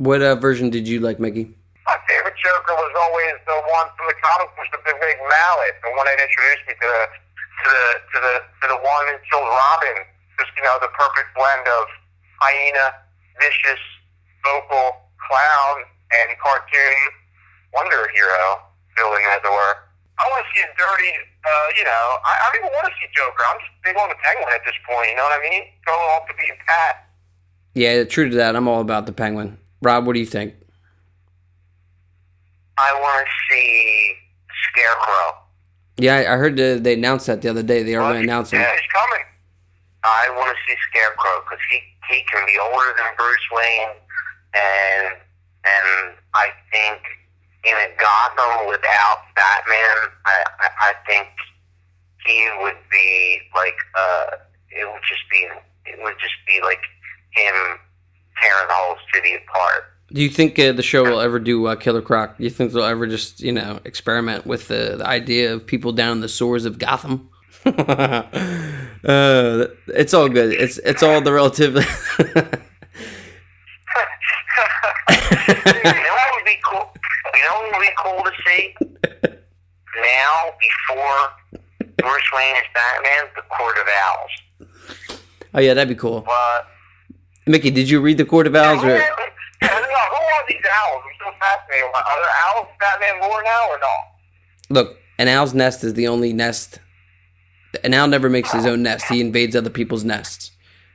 What 0.00 0.24
uh, 0.24 0.32
version 0.32 0.72
did 0.72 0.88
you 0.88 0.96
like, 1.04 1.20
Mickey? 1.20 1.52
My 1.84 1.98
favorite 2.08 2.32
Joker 2.40 2.72
was 2.72 2.92
always 2.96 3.36
the 3.44 3.52
one 3.68 3.84
from 4.00 4.08
the 4.08 4.16
comic 4.24 4.48
books, 4.56 4.72
the 4.72 4.80
big, 4.80 4.96
big 4.96 5.20
mallet, 5.28 5.76
the 5.84 5.92
one 5.92 6.08
that 6.08 6.16
introduced 6.16 6.64
me 6.64 6.72
to 6.72 6.88
the 6.88 7.04
to 7.04 7.68
the 7.68 7.86
to 8.00 8.16
the 8.16 8.34
to 8.40 8.64
the 8.72 8.80
one 8.80 9.04
that 9.12 9.20
killed 9.28 9.44
Robin. 9.44 10.08
Just 10.40 10.56
you 10.56 10.64
know, 10.64 10.80
the 10.80 10.88
perfect 10.96 11.28
blend 11.36 11.68
of 11.68 11.84
hyena, 12.40 12.96
vicious, 13.44 13.82
vocal, 14.40 15.04
clown, 15.20 15.84
and 16.16 16.32
cartoon 16.40 17.00
wonder 17.76 18.08
hero 18.16 18.72
filling 18.96 19.20
as 19.36 19.44
it 19.44 19.52
were. 19.52 19.84
I 20.16 20.24
want 20.32 20.40
to 20.40 20.48
see 20.56 20.64
a 20.64 20.70
dirty, 20.80 21.12
uh, 21.44 21.68
you 21.76 21.84
know, 21.84 22.04
I, 22.24 22.32
I 22.40 22.44
don't 22.48 22.64
even 22.64 22.72
want 22.72 22.88
to 22.88 22.94
see 22.96 23.04
Joker. 23.12 23.44
I'm 23.52 23.60
just 23.60 23.76
big 23.84 24.00
on 24.00 24.08
the 24.08 24.16
Penguin 24.24 24.48
at 24.48 24.64
this 24.64 24.80
point. 24.88 25.12
You 25.12 25.20
know 25.20 25.28
what 25.28 25.36
I 25.36 25.44
mean? 25.44 25.68
Go 25.84 25.92
off 26.16 26.24
the 26.24 26.32
beaten 26.40 26.56
path. 26.64 27.04
Yeah, 27.76 28.08
true 28.08 28.32
to 28.32 28.36
that. 28.40 28.56
I'm 28.56 28.64
all 28.64 28.80
about 28.80 29.04
the 29.04 29.12
Penguin. 29.12 29.60
Rob, 29.82 30.06
what 30.06 30.14
do 30.14 30.20
you 30.20 30.26
think? 30.26 30.54
I 32.76 32.92
want 32.94 33.26
to 33.26 33.54
see 33.54 34.14
Scarecrow. 34.70 35.38
Yeah, 35.98 36.32
I 36.32 36.36
heard 36.36 36.56
they 36.56 36.94
announced 36.94 37.26
that 37.26 37.42
the 37.42 37.48
other 37.48 37.62
day. 37.62 37.82
They 37.82 37.94
are 37.94 38.00
going 38.00 38.22
to 38.22 38.24
announce 38.24 38.52
him. 38.52 38.60
Yeah, 38.60 38.72
he's 38.72 38.90
coming. 38.92 39.24
I 40.02 40.32
want 40.36 40.56
to 40.56 40.58
see 40.66 40.76
Scarecrow 40.88 41.44
because 41.44 41.60
he 41.70 41.80
he 42.08 42.24
can 42.32 42.44
be 42.46 42.56
older 42.58 42.92
than 42.96 43.06
Bruce 43.16 43.46
Wayne, 43.52 43.94
and 44.54 45.16
and 45.64 46.16
I 46.32 46.48
think 46.72 47.00
in 47.64 47.74
a 47.74 47.88
Gotham 48.00 48.68
without 48.68 49.28
Batman, 49.36 49.96
I 50.24 50.44
I, 50.60 50.68
I 50.80 50.92
think 51.06 51.28
he 52.24 52.48
would 52.62 52.80
be 52.90 53.40
like 53.54 53.76
uh, 53.94 54.26
it 54.70 54.88
would 54.88 55.04
just 55.06 55.24
be 55.30 55.48
it 55.84 56.02
would 56.02 56.16
just 56.20 56.36
be 56.46 56.60
like 56.64 56.80
him 57.32 57.54
tearing 58.42 58.68
the 58.68 58.74
whole 58.74 58.96
city 59.12 59.34
apart. 59.34 59.84
Do 60.12 60.20
you 60.22 60.28
think 60.28 60.58
uh, 60.58 60.72
the 60.72 60.82
show 60.82 61.04
will 61.04 61.20
ever 61.20 61.38
do 61.38 61.66
uh, 61.66 61.76
Killer 61.76 62.02
Croc? 62.02 62.36
Do 62.38 62.44
you 62.44 62.50
think 62.50 62.72
they'll 62.72 62.82
ever 62.82 63.06
just, 63.06 63.40
you 63.40 63.52
know, 63.52 63.78
experiment 63.84 64.44
with 64.44 64.66
the, 64.66 64.96
the 64.98 65.06
idea 65.06 65.54
of 65.54 65.64
people 65.66 65.92
down 65.92 66.12
in 66.12 66.20
the 66.20 66.28
sewers 66.28 66.64
of 66.64 66.78
Gotham? 66.78 67.30
uh, 67.66 68.22
it's 69.04 70.14
all 70.14 70.28
good. 70.28 70.52
It's 70.52 70.78
it's 70.78 71.02
all 71.02 71.20
the 71.20 71.30
relative. 71.32 71.74
you 72.18 72.24
know 72.24 72.44
what 75.04 76.28
would 76.34 76.44
be 76.46 76.56
cool? 76.64 76.90
You 77.34 77.42
know 77.44 77.54
what 77.54 77.72
would 77.72 77.82
be 77.82 77.92
cool 77.98 78.24
to 78.24 78.32
see? 78.46 78.74
Now, 80.00 80.52
before 80.58 81.18
Bruce 81.98 82.30
Wayne 82.34 82.56
is 82.56 82.62
Batman, 82.74 83.28
the 83.36 83.42
Court 83.42 83.76
of 83.76 83.86
Owls. 84.04 85.20
oh 85.54 85.60
yeah, 85.60 85.74
that'd 85.74 85.88
be 85.88 85.94
cool. 85.94 86.22
But 86.22 86.66
Mickey, 87.50 87.70
did 87.70 87.90
you 87.90 88.00
read 88.00 88.16
the 88.18 88.24
Court 88.24 88.46
of 88.46 88.54
Owls? 88.54 88.80
who, 88.80 88.88
Or, 88.88 88.96
yeah, 88.96 89.06
who 89.60 89.66
are 89.68 90.44
these 90.48 90.64
owls? 90.72 91.02
I'm 91.04 91.16
so 91.18 91.38
fascinated. 91.40 91.90
Are 91.94 92.20
there 92.22 92.30
owls 92.46 92.66
in 92.70 92.78
Batman 92.78 93.28
lore 93.28 93.42
now 93.42 93.68
or 93.68 93.78
not? 93.78 94.00
look, 94.70 94.96
an 95.18 95.28
owl's 95.28 95.52
nest 95.52 95.82
is 95.82 95.94
the 95.94 96.06
only 96.06 96.32
nest. 96.32 96.78
An 97.84 97.92
owl 97.92 98.06
never 98.08 98.30
makes 98.30 98.52
his 98.52 98.66
own 98.66 98.82
nest. 98.82 99.06
He 99.08 99.20
invades 99.20 99.54
other 99.56 99.70
people's 99.70 100.04
nests. 100.04 100.52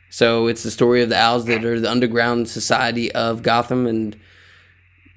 So 0.09 0.47
it's 0.47 0.63
the 0.63 0.71
story 0.71 1.03
of 1.03 1.09
the 1.09 1.17
owls 1.17 1.45
that 1.45 1.65
are 1.65 1.79
the 1.79 1.91
underground 1.91 2.47
society 2.47 3.11
of 3.11 3.43
Gotham, 3.43 3.85
and 3.85 4.17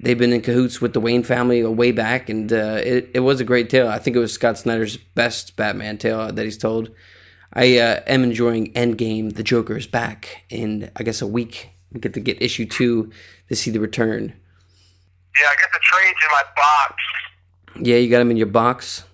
they've 0.01 0.19
been 0.19 0.33
in 0.33 0.41
cahoots 0.41 0.81
with 0.81 0.93
the 0.93 1.01
Wayne 1.01 1.23
family 1.23 1.61
a 1.61 1.71
way 1.71 1.93
back. 1.93 2.29
And 2.29 2.53
uh, 2.53 2.81
it 2.85 3.11
it 3.15 3.21
was 3.21 3.41
a 3.41 3.45
great 3.45 3.71
tale. 3.71 3.89
I 3.89 3.99
think 4.01 4.17
it 4.17 4.21
was 4.21 4.33
Scott 4.33 4.59
Snyder's 4.59 4.97
best 4.97 5.55
Batman 5.57 5.99
tale 5.99 6.33
that 6.33 6.45
he's 6.45 6.59
told. 6.59 6.91
I 7.53 7.79
uh, 7.79 8.01
am 8.07 8.23
enjoying 8.25 8.73
Endgame. 8.73 9.35
The 9.35 9.43
Joker 9.43 9.77
is 9.77 9.87
back 9.87 10.45
in 10.51 10.91
I 10.97 11.03
guess 11.03 11.23
a 11.23 11.27
week. 11.27 11.71
We 11.93 12.01
get 12.01 12.15
to 12.15 12.21
get 12.21 12.43
issue 12.43 12.67
two 12.67 13.11
to 13.49 13.57
see 13.57 13.71
the 13.71 13.81
return. 13.81 14.35
Yeah, 15.39 15.47
I 15.47 15.55
got 15.61 15.73
the 15.73 15.81
trades 15.81 16.19
in 16.25 16.31
my 16.31 16.43
box. 16.57 16.95
Yeah, 17.81 17.97
you 17.97 18.11
got 18.11 18.21
him 18.21 18.31
in 18.31 18.37
your 18.37 18.47
box. 18.47 19.05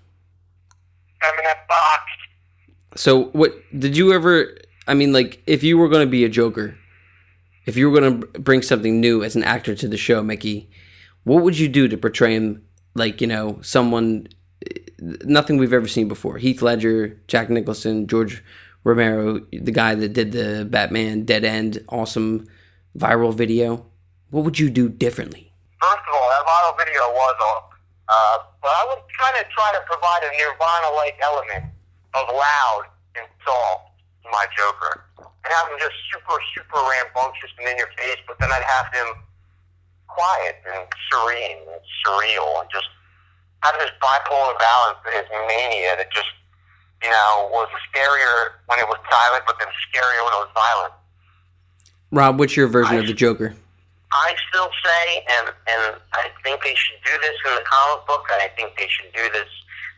I'm 1.23 1.39
in 1.39 1.45
that 1.45 1.69
box. 1.69 2.03
So 2.97 3.25
what 3.27 3.55
did 3.77 3.97
you 3.97 4.13
ever 4.13 4.57
I 4.87 4.95
mean 4.95 5.13
like 5.13 5.43
if 5.47 5.63
you 5.63 5.79
were 5.79 5.89
going 5.89 6.07
to 6.07 6.11
be 6.11 6.25
a 6.25 6.29
Joker, 6.29 6.77
if 7.67 7.77
you 7.77 7.91
were 7.91 7.99
going 7.99 8.21
to 8.21 8.27
bring 8.41 8.63
something 8.63 9.01
new 9.01 9.23
as 9.23 9.37
an 9.37 9.45
actor 9.45 9.75
to 9.75 9.89
the 9.89 9.97
show, 9.97 10.23
Mickey, 10.23 10.71
what 11.25 11.43
would 11.43 11.59
you 11.59 11.69
do 11.69 11.89
to 11.89 11.97
portray 11.97 12.35
him 12.35 12.63
like, 12.95 13.21
you 13.21 13.27
know, 13.27 13.59
someone 13.63 14.29
nothing 15.25 15.57
we've 15.57 15.73
ever 15.73 15.89
seen 15.89 16.09
before. 16.09 16.39
Heath 16.39 16.63
Ledger, 16.63 17.19
Jack 17.29 17.51
Nicholson, 17.51 18.07
George 18.07 18.43
Romero, 18.85 19.41
the 19.53 19.73
guy 19.73 19.95
that 19.95 20.13
did 20.13 20.33
the 20.33 20.67
Batman 20.69 21.25
Dead 21.25 21.45
End 21.45 21.85
awesome 21.89 22.47
viral 22.97 23.35
video. 23.35 23.87
What 24.31 24.45
would 24.45 24.59
you 24.59 24.71
do 24.71 24.89
differently? 24.89 25.53
First 25.81 26.05
of 26.09 26.15
all, 26.15 26.29
that 26.31 26.45
viral 26.47 26.79
video 26.79 27.01
was 27.13 27.37
off. 27.43 27.65
Uh, 28.09 28.39
but 28.61 28.69
I 28.69 28.85
was 28.93 29.01
kind 29.19 29.37
of 29.41 29.49
trying 29.53 29.75
to 29.81 29.85
provide 29.89 30.23
a 30.25 30.31
Nirvana-like 30.37 31.17
element 31.23 31.73
of 32.13 32.29
loud 32.29 32.85
and 33.17 33.27
soft 33.45 33.97
to 34.25 34.29
my 34.31 34.45
Joker. 34.57 35.05
And 35.19 35.53
have 35.53 35.69
him 35.69 35.79
just 35.81 35.97
super, 36.13 36.37
super 36.57 36.81
rambunctious 36.81 37.53
and 37.61 37.69
in 37.69 37.77
your 37.77 37.93
face, 37.97 38.21
but 38.29 38.39
then 38.41 38.53
I'd 38.53 38.65
have 38.65 38.89
him 38.93 39.09
quiet 40.09 40.57
and 40.69 40.85
serene 41.11 41.65
and 41.69 41.83
surreal 42.05 42.61
and 42.61 42.69
just 42.71 42.89
have 43.65 43.81
this 43.81 43.91
bipolar 43.97 44.59
balance 44.61 44.99
his 45.09 45.25
mania 45.49 45.97
that 45.97 46.13
just, 46.13 46.29
you 47.03 47.09
know, 47.09 47.49
was 47.51 47.69
scarier 47.89 48.61
when 48.67 48.79
it 48.79 48.87
was 48.87 49.01
silent, 49.09 49.45
but 49.47 49.57
then 49.59 49.69
scarier 49.89 50.21
when 50.25 50.33
it 50.37 50.43
was 50.45 50.53
violent. 50.53 50.95
Rob, 52.13 52.39
what's 52.39 52.57
your 52.57 52.69
version 52.69 52.99
of 52.99 53.07
the 53.07 53.15
Joker? 53.15 53.57
I 54.13 54.35
still 54.49 54.71
say, 54.85 55.25
and 55.27 55.49
and 55.67 55.97
I 56.13 56.31
think 56.45 56.63
they 56.63 56.75
should 56.77 57.01
do 57.05 57.11
this 57.21 57.35
in 57.49 57.55
the 57.57 57.65
comic 57.67 58.07
book, 58.07 58.23
and 58.33 58.43
I 58.43 58.49
think 58.55 58.77
they 58.79 58.87
should 58.87 59.11
do 59.13 59.27
this 59.33 59.49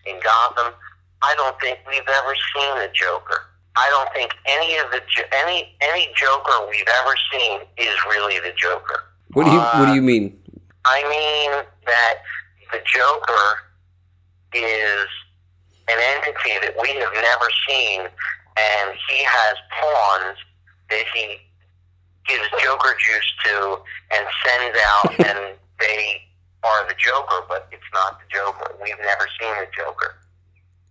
in 0.06 0.18
Gotham. 0.24 0.72
I 1.20 1.34
don't 1.36 1.58
think 1.60 1.78
we've 1.86 2.08
ever 2.08 2.34
seen 2.54 2.72
the 2.78 2.88
Joker. 2.94 3.44
I 3.76 3.90
don't 3.90 4.10
think 4.14 4.32
any 4.46 4.78
of 4.78 4.90
the 4.90 5.02
any 5.44 5.76
any 5.82 6.08
Joker 6.16 6.66
we've 6.70 6.88
ever 6.88 7.14
seen 7.30 7.60
is 7.76 7.94
really 8.08 8.38
the 8.40 8.52
Joker. 8.56 9.04
What 9.32 9.44
do 9.44 9.50
you 9.50 9.58
What 9.58 9.86
do 9.86 9.92
uh, 9.92 9.94
you 9.94 10.02
mean? 10.02 10.40
I 10.86 11.02
mean 11.02 11.64
that 11.84 12.22
the 12.72 12.80
Joker 12.84 13.62
is 14.54 15.06
an 15.88 15.98
entity 16.16 16.58
that 16.62 16.74
we 16.80 16.88
have 16.88 17.12
never 17.14 17.48
seen, 17.68 18.00
and 18.00 18.96
he 19.08 19.22
has 19.24 19.56
pawns 19.80 20.38
that 20.90 21.04
he 21.14 21.38
gives 22.26 22.48
Joker 22.62 22.96
juice 22.98 23.32
to 23.44 23.78
and 24.12 24.26
sends 24.44 24.78
out, 24.84 25.20
and 25.26 25.54
they 25.78 26.22
are 26.62 26.88
the 26.88 26.94
Joker, 26.98 27.44
but 27.48 27.68
it's 27.70 27.82
not 27.94 28.18
the 28.18 28.26
Joker. 28.34 28.74
We've 28.82 28.98
never 28.98 29.26
seen 29.40 29.54
the 29.60 29.68
Joker. 29.76 30.16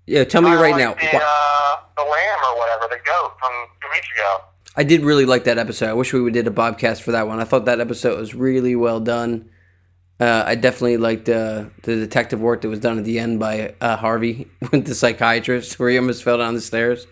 Yeah, 0.06 0.24
tell 0.24 0.42
me 0.42 0.52
right 0.52 0.78
now. 0.78 0.94
The, 0.94 1.18
uh, 1.18 1.78
the 1.98 2.04
lamb 2.04 2.40
or 2.48 2.58
whatever, 2.58 2.88
the 2.90 3.02
goat 3.04 3.34
from 3.40 3.52
two 3.82 3.90
weeks 3.92 4.08
ago. 4.16 4.42
I 4.78 4.84
did 4.84 5.02
really 5.02 5.26
like 5.26 5.46
that 5.46 5.58
episode. 5.58 5.90
I 5.90 5.94
wish 5.94 6.14
we 6.14 6.22
would 6.22 6.34
did 6.34 6.48
a 6.48 6.52
bobcast 6.52 7.02
for 7.02 7.12
that 7.12 7.28
one. 7.28 7.40
I 7.40 7.44
thought 7.44 7.66
that 7.66 7.80
episode 7.80 8.20
was 8.20 8.36
really 8.36 8.76
well 8.76 9.00
done. 9.00 9.50
Uh, 10.20 10.44
I 10.46 10.56
definitely 10.56 10.98
liked 10.98 11.28
uh, 11.28 11.66
the 11.84 11.96
detective 11.98 12.40
work 12.40 12.62
that 12.62 12.70
was 12.70 12.80
done 12.80 12.98
at 12.98 13.04
the 13.04 13.20
end 13.20 13.40
by 13.40 13.76
uh, 13.82 13.98
Harvey 13.98 14.48
with 14.72 14.86
the 14.86 14.96
psychiatrist, 14.96 15.78
where 15.78 15.90
he 15.90 15.98
almost 15.98 16.24
fell 16.24 16.38
down 16.38 16.54
the 16.54 16.62
stairs. 16.62 17.06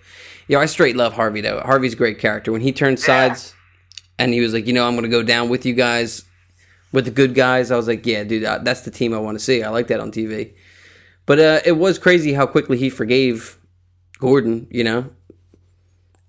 Yeah, 0.48 0.60
I 0.60 0.66
straight 0.66 0.96
love 0.96 1.14
Harvey 1.14 1.42
though. 1.42 1.60
Harvey's 1.60 1.94
a 1.94 1.98
great 1.98 2.20
character. 2.20 2.52
When 2.52 2.62
he 2.62 2.72
turned 2.72 3.00
sides, 3.00 3.54
and 4.18 4.34
he 4.34 4.42
was 4.42 4.54
like, 4.54 4.68
you 4.68 4.74
know, 4.74 4.88
I'm 4.88 4.94
going 4.94 5.04
to 5.04 5.10
go 5.10 5.24
down 5.24 5.50
with 5.50 5.66
you 5.66 5.74
guys, 5.74 6.24
with 6.92 7.06
the 7.06 7.12
good 7.12 7.34
guys. 7.34 7.72
I 7.72 7.76
was 7.76 7.88
like, 7.88 8.06
yeah, 8.06 8.24
dude, 8.24 8.44
that's 8.44 8.82
the 8.82 8.92
team 8.92 9.14
I 9.14 9.18
want 9.18 9.38
to 9.38 9.44
see. 9.44 9.64
I 9.64 9.70
like 9.70 9.88
that 9.88 10.00
on 10.00 10.12
TV. 10.12 10.54
But 11.26 11.40
uh, 11.40 11.60
it 11.66 11.74
was 11.74 11.98
crazy 11.98 12.34
how 12.34 12.46
quickly 12.46 12.78
he 12.78 12.90
forgave 12.90 13.58
Gordon. 14.20 14.68
You 14.70 14.84
know, 14.84 15.10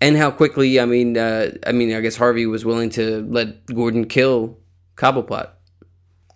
and 0.01 0.17
how 0.17 0.31
quickly 0.31 0.81
I 0.81 0.87
mean, 0.87 1.17
uh, 1.17 1.53
I 1.67 1.73
mean, 1.73 1.95
I 1.95 2.01
guess 2.01 2.17
Harvey 2.17 2.47
was 2.47 2.65
willing 2.65 2.91
to 2.91 3.27
let 3.29 3.67
Gordon 3.67 4.07
kill 4.07 4.59
Cobblepot. 4.97 5.51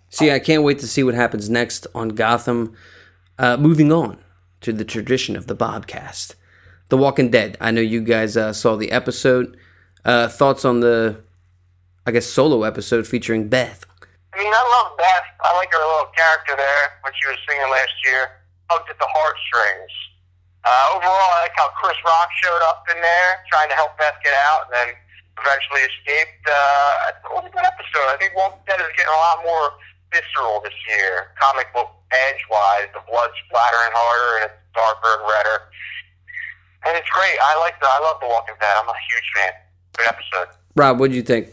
See, 0.09 0.31
I 0.31 0.39
can't 0.39 0.63
wait 0.63 0.79
to 0.79 0.87
see 0.87 1.03
what 1.03 1.13
happens 1.13 1.49
next 1.49 1.85
on 1.93 2.09
Gotham. 2.09 2.75
Uh, 3.37 3.57
moving 3.57 3.91
on 3.91 4.17
to 4.61 4.73
the 4.73 4.83
tradition 4.83 5.35
of 5.35 5.47
the 5.47 5.55
Bobcast, 5.55 6.33
The 6.89 6.97
Walking 6.97 7.29
Dead. 7.29 7.57
I 7.61 7.71
know 7.71 7.81
you 7.81 8.01
guys 8.01 8.35
uh, 8.35 8.51
saw 8.51 8.75
the 8.75 8.91
episode. 8.91 9.55
Uh, 10.03 10.27
thoughts 10.27 10.65
on 10.65 10.79
the, 10.79 11.21
I 12.05 12.11
guess, 12.11 12.25
solo 12.25 12.63
episode 12.63 13.05
featuring 13.05 13.47
Beth? 13.47 13.85
I 14.33 14.39
mean, 14.39 14.51
I 14.51 14.63
love 14.81 14.97
Beth. 14.97 15.27
I 15.45 15.55
like 15.55 15.71
her 15.71 15.77
little 15.77 16.11
character 16.17 16.57
there 16.57 16.85
when 17.05 17.13
she 17.21 17.29
was 17.29 17.37
singing 17.47 17.69
last 17.69 17.93
year. 18.03 18.41
Hugged 18.69 18.89
at 18.89 18.97
the 18.97 19.07
heartstrings. 19.07 19.93
Uh, 20.65 20.97
overall, 20.97 21.29
I 21.39 21.47
like 21.47 21.55
how 21.55 21.69
Chris 21.79 21.97
Rock 22.03 22.29
showed 22.43 22.61
up 22.67 22.83
in 22.91 22.99
there, 22.99 23.29
trying 23.49 23.69
to 23.69 23.75
help 23.75 23.97
Beth 23.97 24.17
get 24.23 24.33
out, 24.33 24.67
and 24.67 24.73
then 24.75 24.89
eventually 25.39 25.81
escaped. 25.87 26.43
Uh, 26.43 27.09
it 27.09 27.31
was 27.31 27.45
a 27.47 27.53
good 27.53 27.63
episode. 27.63 28.07
I 28.11 28.17
think 28.19 28.35
Walking 28.35 28.59
Dead 28.67 28.81
is 28.83 28.91
getting 28.97 29.13
a 29.13 29.21
lot 29.23 29.39
more 29.47 29.71
visceral 30.11 30.61
this 30.61 30.75
year, 30.89 31.31
comic 31.39 31.71
book 31.73 31.89
edge-wise. 32.11 32.89
The 32.93 33.03
blood's 33.09 33.33
splattering 33.45 33.93
harder, 33.93 34.43
and 34.43 34.51
it's 34.51 34.59
darker 34.73 35.11
and 35.19 35.23
redder. 35.29 35.57
And 36.85 36.97
it's 36.97 37.09
great. 37.09 37.37
I 37.41 37.59
like 37.59 37.79
the. 37.79 37.87
I 37.87 37.99
love 38.01 38.17
The 38.21 38.27
Walking 38.27 38.55
Dead. 38.59 38.73
I'm 38.77 38.87
a 38.87 38.99
huge 39.11 39.27
fan. 39.35 39.51
Good 39.97 40.07
episode. 40.07 40.55
Rob, 40.75 40.99
what 40.99 41.11
do 41.11 41.15
you 41.15 41.23
think? 41.23 41.49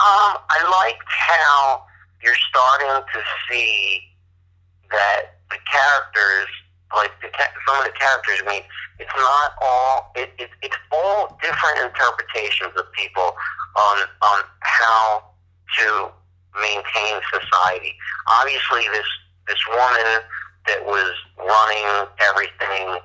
Um, 0.00 0.40
I 0.48 0.58
liked 0.82 1.04
how 1.06 1.84
you're 2.22 2.38
starting 2.48 3.06
to 3.12 3.20
see 3.48 4.00
that 4.90 5.36
the 5.50 5.58
characters, 5.70 6.48
like 6.96 7.12
the 7.20 7.28
some 7.68 7.78
of 7.78 7.84
the 7.84 7.92
characters, 7.98 8.42
I 8.46 8.50
mean, 8.50 8.62
it's 8.98 9.12
not 9.16 9.52
all. 9.60 10.12
It, 10.16 10.32
it 10.38 10.50
it's 10.62 10.76
all 10.90 11.38
different 11.42 11.78
interpretations 11.84 12.72
of 12.76 12.90
people 12.92 13.36
on 13.76 13.98
on 14.22 14.42
how 14.60 15.24
to 15.78 16.08
maintain 16.60 17.20
society. 17.32 17.94
Obviously, 18.28 18.88
this 18.92 19.08
this 19.48 19.62
woman 19.68 20.22
that 20.66 20.84
was 20.86 21.12
running 21.38 22.08
everything 22.20 22.98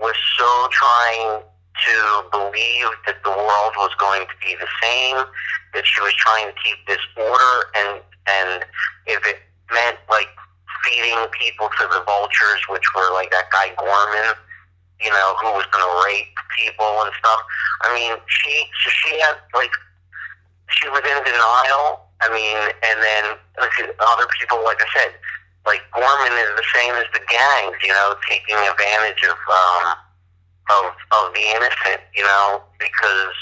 was 0.00 0.16
so 0.36 0.68
trying 0.72 1.42
to 1.86 1.96
believe 2.30 2.90
that 3.06 3.22
the 3.22 3.30
world 3.30 3.74
was 3.78 3.94
going 3.98 4.22
to 4.26 4.36
be 4.42 4.54
the 4.58 4.70
same, 4.82 5.18
that 5.74 5.86
she 5.86 6.00
was 6.00 6.14
trying 6.14 6.46
to 6.46 6.54
keep 6.62 6.78
this 6.86 7.02
order, 7.16 7.54
and 7.76 8.00
and 8.26 8.64
if 9.06 9.20
it 9.26 9.38
meant 9.72 9.98
like 10.08 10.28
feeding 10.84 11.18
people 11.32 11.68
to 11.80 11.84
the 11.88 12.02
vultures, 12.04 12.60
which 12.68 12.84
were 12.94 13.12
like 13.12 13.30
that 13.30 13.50
guy 13.50 13.72
Gorman, 13.78 14.36
you 15.00 15.10
know, 15.10 15.34
who 15.40 15.52
was 15.52 15.66
going 15.72 15.84
to 15.84 15.94
rape 16.06 16.34
people 16.56 17.02
and 17.02 17.12
stuff. 17.18 17.40
I 17.82 17.94
mean, 17.94 18.16
she 18.28 18.64
so 18.84 18.90
she 18.90 19.20
had 19.20 19.36
like 19.54 19.72
she 20.70 20.88
was 20.88 21.02
in 21.02 21.18
denial. 21.24 22.06
I 22.24 22.32
mean, 22.32 22.56
and 22.56 22.96
then 23.04 23.24
let's 23.60 23.76
other 24.00 24.28
people, 24.40 24.64
like 24.64 24.80
I 24.80 24.88
said, 24.96 25.12
like 25.68 25.84
Gorman 25.92 26.32
is 26.32 26.52
the 26.56 26.68
same 26.72 26.94
as 26.96 27.04
the 27.12 27.20
gangs, 27.28 27.76
you 27.84 27.92
know, 27.92 28.16
taking 28.28 28.56
advantage 28.56 29.20
of 29.28 29.36
um, 29.36 29.84
of 30.72 30.84
of 31.20 31.24
the 31.36 31.44
innocent, 31.52 32.00
you 32.16 32.24
know, 32.24 32.64
because 32.80 33.36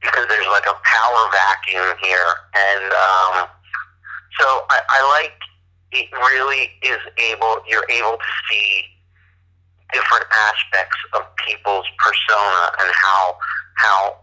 because 0.00 0.24
there's 0.28 0.48
like 0.48 0.64
a 0.64 0.76
power 0.80 1.22
vacuum 1.32 1.92
here, 2.00 2.32
and 2.56 2.84
um, 2.88 3.34
so 4.40 4.64
I, 4.72 4.80
I 4.88 5.00
like 5.20 5.36
it. 5.92 6.08
Really, 6.12 6.72
is 6.82 7.00
able 7.20 7.60
you're 7.68 7.88
able 7.88 8.16
to 8.16 8.32
see 8.48 8.84
different 9.92 10.24
aspects 10.32 10.96
of 11.14 11.22
people's 11.46 11.86
persona 11.98 12.62
and 12.80 12.90
how 12.94 13.36
how 13.76 14.16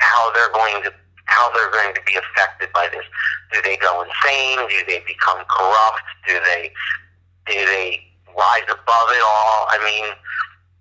how 0.00 0.32
they're 0.32 0.52
going 0.52 0.82
to 0.84 0.92
how 1.26 1.52
they're 1.52 1.70
going 1.70 1.94
to 1.94 2.02
be 2.06 2.16
affected 2.16 2.72
by 2.72 2.88
this. 2.90 3.04
Do 3.52 3.60
they 3.62 3.76
go 3.76 4.02
insane? 4.02 4.58
Do 4.68 4.78
they 4.86 5.02
become 5.06 5.44
corrupt? 5.46 6.06
Do 6.26 6.34
they 6.44 6.72
do 7.46 7.54
they 7.54 8.02
rise 8.34 8.66
above 8.66 9.08
it 9.14 9.22
all? 9.22 9.70
I 9.70 9.78
mean, 9.84 10.10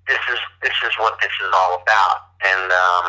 this 0.07 0.21
is 0.31 0.39
this 0.61 0.77
is 0.85 0.93
what 0.97 1.17
this 1.21 1.33
is 1.41 1.49
all 1.53 1.81
about, 1.81 2.33
and 2.41 2.69
um, 2.71 3.05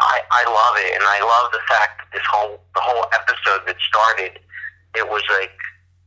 I 0.00 0.20
I 0.30 0.42
love 0.48 0.76
it, 0.80 0.92
and 0.96 1.04
I 1.04 1.20
love 1.20 1.52
the 1.52 1.64
fact 1.68 2.00
that 2.00 2.08
this 2.12 2.26
whole 2.28 2.60
the 2.74 2.80
whole 2.80 3.04
episode 3.12 3.64
that 3.66 3.76
started, 3.80 4.40
it 4.96 5.08
was 5.08 5.24
like 5.40 5.56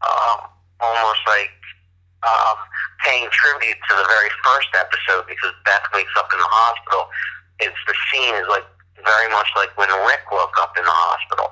uh, 0.01 0.45
almost 0.81 1.21
like 1.27 1.53
um, 2.25 2.57
paying 3.05 3.29
tribute 3.31 3.77
to 3.89 3.93
the 3.95 4.07
very 4.09 4.29
first 4.43 4.69
episode 4.77 5.25
because 5.27 5.53
Beth 5.65 5.85
wakes 5.93 6.13
up 6.17 6.29
in 6.33 6.39
the 6.39 6.49
hospital. 6.49 7.09
It's 7.59 7.81
the 7.87 7.95
scene 8.09 8.35
is 8.35 8.47
like 8.49 8.65
very 9.05 9.29
much 9.31 9.47
like 9.55 9.75
when 9.77 9.89
Rick 10.07 10.21
woke 10.31 10.53
up 10.61 10.73
in 10.77 10.83
the 10.83 10.91
hospital. 10.91 11.47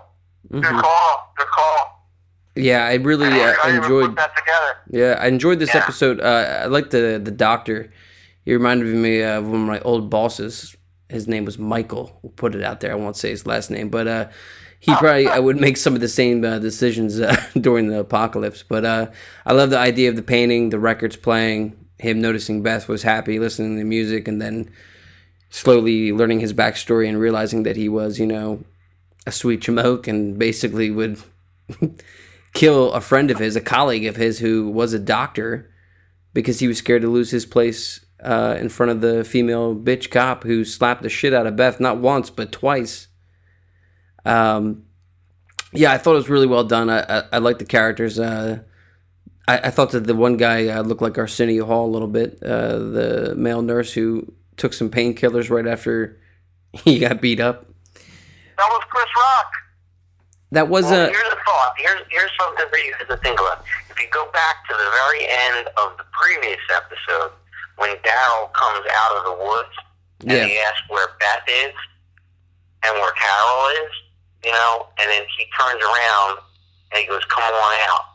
Good 0.52 0.82
call. 0.82 1.34
Good 1.38 1.48
call. 1.48 2.10
Yeah, 2.56 2.86
I 2.86 2.96
really 2.96 3.28
I 3.28 3.54
uh, 3.54 3.70
enjoyed. 3.70 4.16
that 4.16 4.32
together. 4.36 4.78
Yeah, 4.90 5.18
I 5.22 5.28
enjoyed 5.28 5.60
this 5.60 5.74
Yeah. 5.74 5.84
episode. 5.84 6.20
Uh, 6.22 6.62
I 6.64 6.66
liked 6.66 6.92
the 6.92 7.20
the 7.24 7.32
doctor. 7.32 7.92
He 8.46 8.54
reminded 8.54 8.88
me 8.96 9.22
of 9.22 9.46
one 9.46 9.62
of 9.62 9.68
my 9.68 9.80
old 9.82 10.10
bosses. 10.10 10.76
His 11.10 11.28
name 11.28 11.46
was 11.46 11.58
Michael. 11.60 12.18
We'll 12.22 12.32
put 12.32 12.56
it 12.56 12.64
out 12.64 12.80
there. 12.80 12.92
I 12.92 12.96
won't 12.96 13.16
say 13.18 13.30
his 13.30 13.46
last 13.46 13.70
name, 13.70 13.90
but 13.90 14.08
uh, 14.08 14.28
he 14.80 14.94
probably 14.96 15.28
I 15.28 15.40
would 15.40 15.60
make 15.60 15.78
some 15.78 15.94
of 15.96 16.02
the 16.02 16.08
same 16.08 16.44
uh, 16.44 16.60
decisions 16.60 17.20
uh, 17.20 17.36
during 17.60 17.88
the 17.88 18.00
apocalypse. 18.00 18.64
But 18.64 18.86
uh, 18.86 19.08
I 19.46 19.54
love 19.54 19.70
the 19.70 19.78
idea 19.80 20.10
of 20.10 20.16
the 20.16 20.24
painting, 20.24 20.70
the 20.70 20.80
records 20.80 21.16
playing, 21.16 21.76
him 22.00 22.20
noticing 22.22 22.64
Beth 22.64 22.88
was 22.88 23.04
happy, 23.04 23.38
listening 23.40 23.76
to 23.76 23.80
the 23.80 23.86
music, 23.86 24.28
and 24.28 24.42
then 24.42 24.70
slowly 25.58 26.14
learning 26.14 26.40
his 26.40 26.54
backstory 26.54 27.10
and 27.10 27.20
realizing 27.20 27.64
that 27.64 27.76
he 27.76 27.90
was, 27.90 28.20
you 28.20 28.28
know, 28.28 28.64
a 29.26 29.32
sweet 29.32 29.62
chamoke 29.62 30.08
and 30.08 30.38
basically 30.38 30.92
would 30.92 31.20
kill 32.54 32.92
a 32.94 33.02
friend 33.02 33.32
of 33.32 33.40
his, 33.40 33.56
a 33.56 33.62
colleague 33.62 34.06
of 34.06 34.18
his 34.18 34.38
who 34.38 34.70
was 34.70 34.94
a 34.94 35.00
doctor 35.00 35.72
because 36.32 36.60
he 36.60 36.68
was 36.68 36.78
scared 36.78 37.02
to 37.02 37.10
lose 37.10 37.32
his 37.32 37.48
place 37.48 38.06
uh, 38.22 38.56
in 38.60 38.70
front 38.70 38.92
of 38.92 39.02
the 39.02 39.24
female 39.24 39.76
bitch 39.76 40.12
cop 40.12 40.44
who 40.44 40.64
slapped 40.64 41.02
the 41.02 41.10
shit 41.10 41.34
out 41.34 41.48
of 41.48 41.56
Beth 41.56 41.80
not 41.80 41.98
once 41.98 42.30
but 42.30 42.52
twice. 42.52 43.08
Um, 44.26 44.84
yeah, 45.74 45.92
I 45.92 45.98
thought 45.98 46.14
it 46.14 46.18
was 46.18 46.30
really 46.30 46.48
well 46.48 46.64
done. 46.64 46.90
I 46.90 47.00
I, 47.02 47.24
I 47.34 47.38
like 47.40 47.58
the 47.58 47.66
characters. 47.66 48.20
Uh, 48.20 48.60
I, 49.48 49.58
I 49.58 49.70
thought 49.72 49.92
that 49.92 50.06
the 50.06 50.16
one 50.16 50.38
guy 50.38 50.68
uh, 50.68 50.84
looked 50.84 51.02
like 51.02 51.18
Arsenio 51.18 51.66
Hall 51.66 51.88
a 51.88 51.94
little 51.94 52.08
bit. 52.08 52.42
Uh, 52.44 52.78
the 52.78 53.36
male 53.36 53.62
nurse 53.62 53.94
who 53.94 54.34
took 54.58 54.74
some 54.74 54.90
painkillers 54.90 55.50
right 55.50 55.68
after 55.68 56.20
he 56.74 57.00
got 57.00 57.22
beat 57.22 57.40
up. 57.40 57.66
That 57.94 58.68
was 58.70 58.84
Chris 58.90 59.06
Rock. 59.16 59.52
That 60.52 60.68
was 60.70 60.86
Well, 60.86 61.08
a 61.08 61.10
here's 61.10 61.34
a 61.34 61.38
thought. 61.46 61.74
Here's 61.78 62.02
here's 62.10 62.32
something 62.40 62.66
for 62.70 62.78
you 62.78 62.94
to 63.10 63.18
think 63.18 63.40
about. 63.40 63.64
If 63.90 64.00
you 64.00 64.08
go 64.12 64.30
back 64.32 64.66
to 64.70 64.74
the 64.74 64.90
very 65.06 65.28
end 65.28 65.68
of 65.78 65.98
the 65.98 66.06
previous 66.12 66.60
episode, 66.74 67.32
when 67.78 67.90
Daryl 67.98 68.52
comes 68.54 68.86
out 68.96 69.18
of 69.18 69.24
the 69.26 69.46
woods 69.46 69.76
and 70.22 70.32
Yeah. 70.32 70.46
he 70.46 70.58
asks 70.60 70.82
where 70.90 71.08
Beth 71.20 71.44
is 71.48 71.74
and 72.84 72.94
where 72.96 73.12
Carol 73.14 73.68
is, 73.86 73.92
you 74.46 74.52
know, 74.52 74.88
and 75.00 75.10
then 75.12 75.24
he 75.38 75.46
turns 75.60 75.84
around 75.84 76.40
and 76.94 77.02
he 77.02 77.06
goes, 77.08 77.24
"Come 77.26 77.44
on 77.44 77.76
out." 77.92 78.06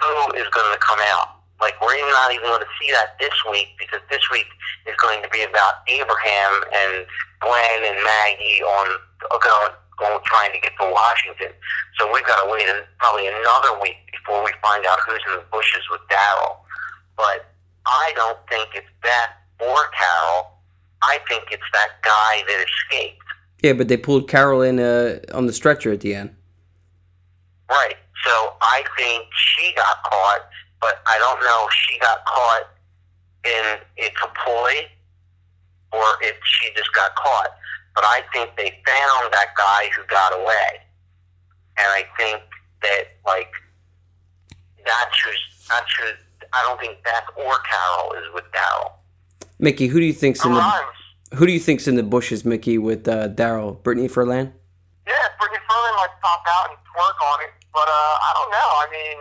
Who 0.00 0.32
is 0.38 0.48
going 0.54 0.72
to 0.72 0.78
come 0.78 1.00
out? 1.02 1.39
Like 1.60 1.76
we're 1.80 1.94
even 1.94 2.10
not 2.10 2.32
even 2.32 2.46
going 2.48 2.64
to 2.64 2.72
see 2.80 2.90
that 2.92 3.20
this 3.20 3.34
week 3.50 3.68
because 3.78 4.00
this 4.10 4.24
week 4.32 4.48
is 4.88 4.96
going 4.96 5.22
to 5.22 5.28
be 5.28 5.44
about 5.44 5.84
Abraham 5.88 6.52
and 6.72 7.06
Glenn 7.40 7.80
and 7.84 7.96
Maggie 8.02 8.64
on 8.64 8.86
going, 9.28 9.72
going 9.98 10.20
trying 10.24 10.52
to 10.52 10.60
get 10.60 10.72
to 10.80 10.88
Washington. 10.88 11.52
So 11.98 12.10
we've 12.12 12.24
got 12.24 12.42
to 12.42 12.50
wait 12.50 12.64
probably 12.98 13.28
another 13.28 13.78
week 13.80 14.00
before 14.12 14.42
we 14.44 14.52
find 14.62 14.84
out 14.86 14.98
who's 15.06 15.20
in 15.28 15.36
the 15.36 15.44
bushes 15.52 15.84
with 15.90 16.00
Daryl. 16.08 16.64
But 17.16 17.46
I 17.86 18.12
don't 18.16 18.38
think 18.48 18.68
it's 18.74 18.88
Beth 19.02 19.36
or 19.60 19.76
Carol. 19.92 20.56
I 21.02 21.18
think 21.28 21.44
it's 21.50 21.62
that 21.72 22.00
guy 22.02 22.42
that 22.46 22.64
escaped. 22.64 23.22
Yeah, 23.62 23.74
but 23.74 23.88
they 23.88 23.96
pulled 23.96 24.28
Carol 24.28 24.62
in 24.62 24.80
uh, 24.80 25.20
on 25.34 25.46
the 25.46 25.52
stretcher 25.52 25.92
at 25.92 26.00
the 26.00 26.14
end. 26.14 26.34
Right. 27.68 27.96
So 28.24 28.52
I 28.60 28.84
think 28.96 29.24
she 29.34 29.72
got 29.76 30.02
caught, 30.04 30.48
but 30.80 31.02
I 31.06 31.18
don't 31.18 31.40
know 31.40 31.66
if 31.68 31.74
she 31.74 31.98
got 31.98 32.24
caught 32.24 32.68
in 33.44 33.78
it's 33.96 34.16
a 34.22 34.28
ploy 34.44 34.88
or 35.92 36.04
if 36.22 36.36
she 36.44 36.70
just 36.76 36.92
got 36.94 37.14
caught. 37.16 37.50
But 37.94 38.04
I 38.04 38.22
think 38.32 38.50
they 38.56 38.70
found 38.86 39.32
that 39.32 39.48
guy 39.56 39.90
who 39.96 40.02
got 40.06 40.32
away. 40.32 40.80
And 41.78 41.88
I 41.88 42.04
think 42.16 42.42
that 42.82 43.04
like 43.26 43.50
that's 44.84 45.20
who's 45.24 45.66
that's 45.68 45.90
who 45.98 46.06
I 46.52 46.62
don't 46.62 46.80
think 46.80 47.02
Beth 47.04 47.24
or 47.36 47.54
Carol 47.62 48.12
is 48.14 48.34
with 48.34 48.44
Daryl. 48.52 48.92
Mickey, 49.58 49.86
who 49.88 50.00
do 50.00 50.06
you 50.06 50.12
think's 50.12 50.44
in 50.44 50.54
the 50.54 50.82
who 51.34 51.46
do 51.46 51.52
you 51.52 51.60
think's 51.60 51.86
in 51.86 51.94
the 51.94 52.02
bushes, 52.02 52.44
Mickey, 52.44 52.78
with 52.78 53.06
uh, 53.06 53.28
Daryl, 53.28 53.80
Brittany 53.82 54.08
Furlan? 54.08 54.52
Yeah, 55.06 55.14
Brittany 55.38 55.60
Furlan 55.68 55.94
might 55.96 56.14
pop 56.22 56.42
out 56.48 56.70
and 56.70 56.78
twerk 56.90 57.18
on 57.32 57.40
it, 57.44 57.52
but 57.72 57.86
uh, 57.86 58.14
I 58.18 58.32
don't 58.34 58.50
know. 58.50 58.58
I 58.58 58.86
mean, 58.90 59.18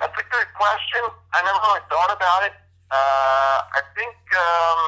that's 0.00 0.16
a 0.16 0.26
good 0.32 0.48
question. 0.56 1.02
I 1.36 1.44
never 1.44 1.60
really 1.60 1.84
thought 1.92 2.08
about 2.08 2.48
it. 2.48 2.56
Uh, 2.88 3.58
I 3.70 3.80
think 3.94 4.16
um, 4.34 4.80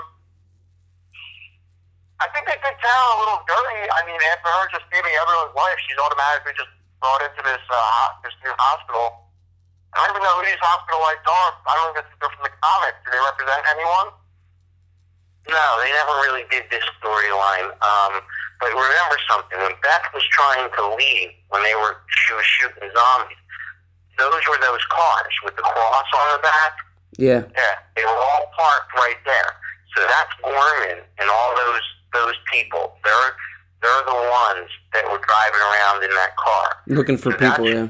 I 2.18 2.26
think 2.32 2.48
they 2.48 2.56
did 2.56 2.76
Carol 2.80 3.08
a 3.14 3.18
little 3.20 3.42
dirty. 3.44 3.84
I 3.92 4.00
mean, 4.08 4.18
after 4.32 4.48
her 4.48 4.66
just 4.72 4.88
saving 4.88 5.12
everyone's 5.12 5.54
life, 5.54 5.78
she's 5.84 6.00
automatically 6.00 6.56
just 6.56 6.72
brought 6.98 7.20
into 7.20 7.44
this 7.44 7.62
uh, 7.68 8.08
this 8.24 8.34
new 8.40 8.56
hospital. 8.56 9.28
I 9.92 10.00
don't 10.00 10.16
even 10.16 10.24
know 10.24 10.40
who 10.40 10.48
these 10.48 10.62
hospital 10.64 11.04
lights 11.04 11.28
are. 11.28 11.50
I 11.68 11.72
don't 11.76 11.88
even 11.92 12.04
think 12.08 12.16
they're 12.16 12.32
from 12.32 12.48
the 12.48 12.54
comics. 12.64 12.98
Do 13.04 13.12
they 13.12 13.20
represent 13.20 13.62
anyone? 13.68 14.08
No, 15.52 15.66
they 15.82 15.90
never 15.92 16.14
really 16.24 16.46
did 16.48 16.64
this 16.72 16.86
storyline. 17.02 17.68
Um, 17.82 18.22
but 18.62 18.70
remember 18.72 19.18
something: 19.26 19.58
when 19.60 19.74
Beth 19.82 20.06
was 20.16 20.24
trying 20.32 20.70
to 20.78 20.82
leave, 20.94 21.34
when 21.50 21.66
they 21.66 21.74
were 21.74 22.00
she 22.06 22.32
was 22.32 22.46
shooting 22.46 22.86
zombies, 22.94 23.41
those 24.18 24.42
were 24.48 24.58
those 24.60 24.84
cars 24.90 25.34
with 25.44 25.56
the 25.56 25.62
cross 25.62 26.06
on 26.16 26.36
the 26.36 26.42
back. 26.42 26.72
Yeah. 27.18 27.42
Yeah, 27.54 27.74
they 27.96 28.04
were 28.04 28.10
all 28.16 28.46
parked 28.56 28.92
right 28.94 29.16
there. 29.24 29.50
So 29.96 30.02
that's 30.06 30.32
Gorman 30.42 31.04
and 31.18 31.28
all 31.30 31.54
those 31.56 31.80
those 32.14 32.34
people. 32.52 32.94
They're 33.04 33.32
they're 33.82 34.04
the 34.06 34.14
ones 34.14 34.68
that 34.94 35.04
were 35.10 35.18
driving 35.18 35.60
around 35.60 36.04
in 36.04 36.10
that 36.10 36.36
car. 36.36 36.76
Looking 36.86 37.16
for 37.16 37.32
So 37.32 37.38
that's- 37.38 37.56
people, 37.58 37.68
yeah. 37.72 37.88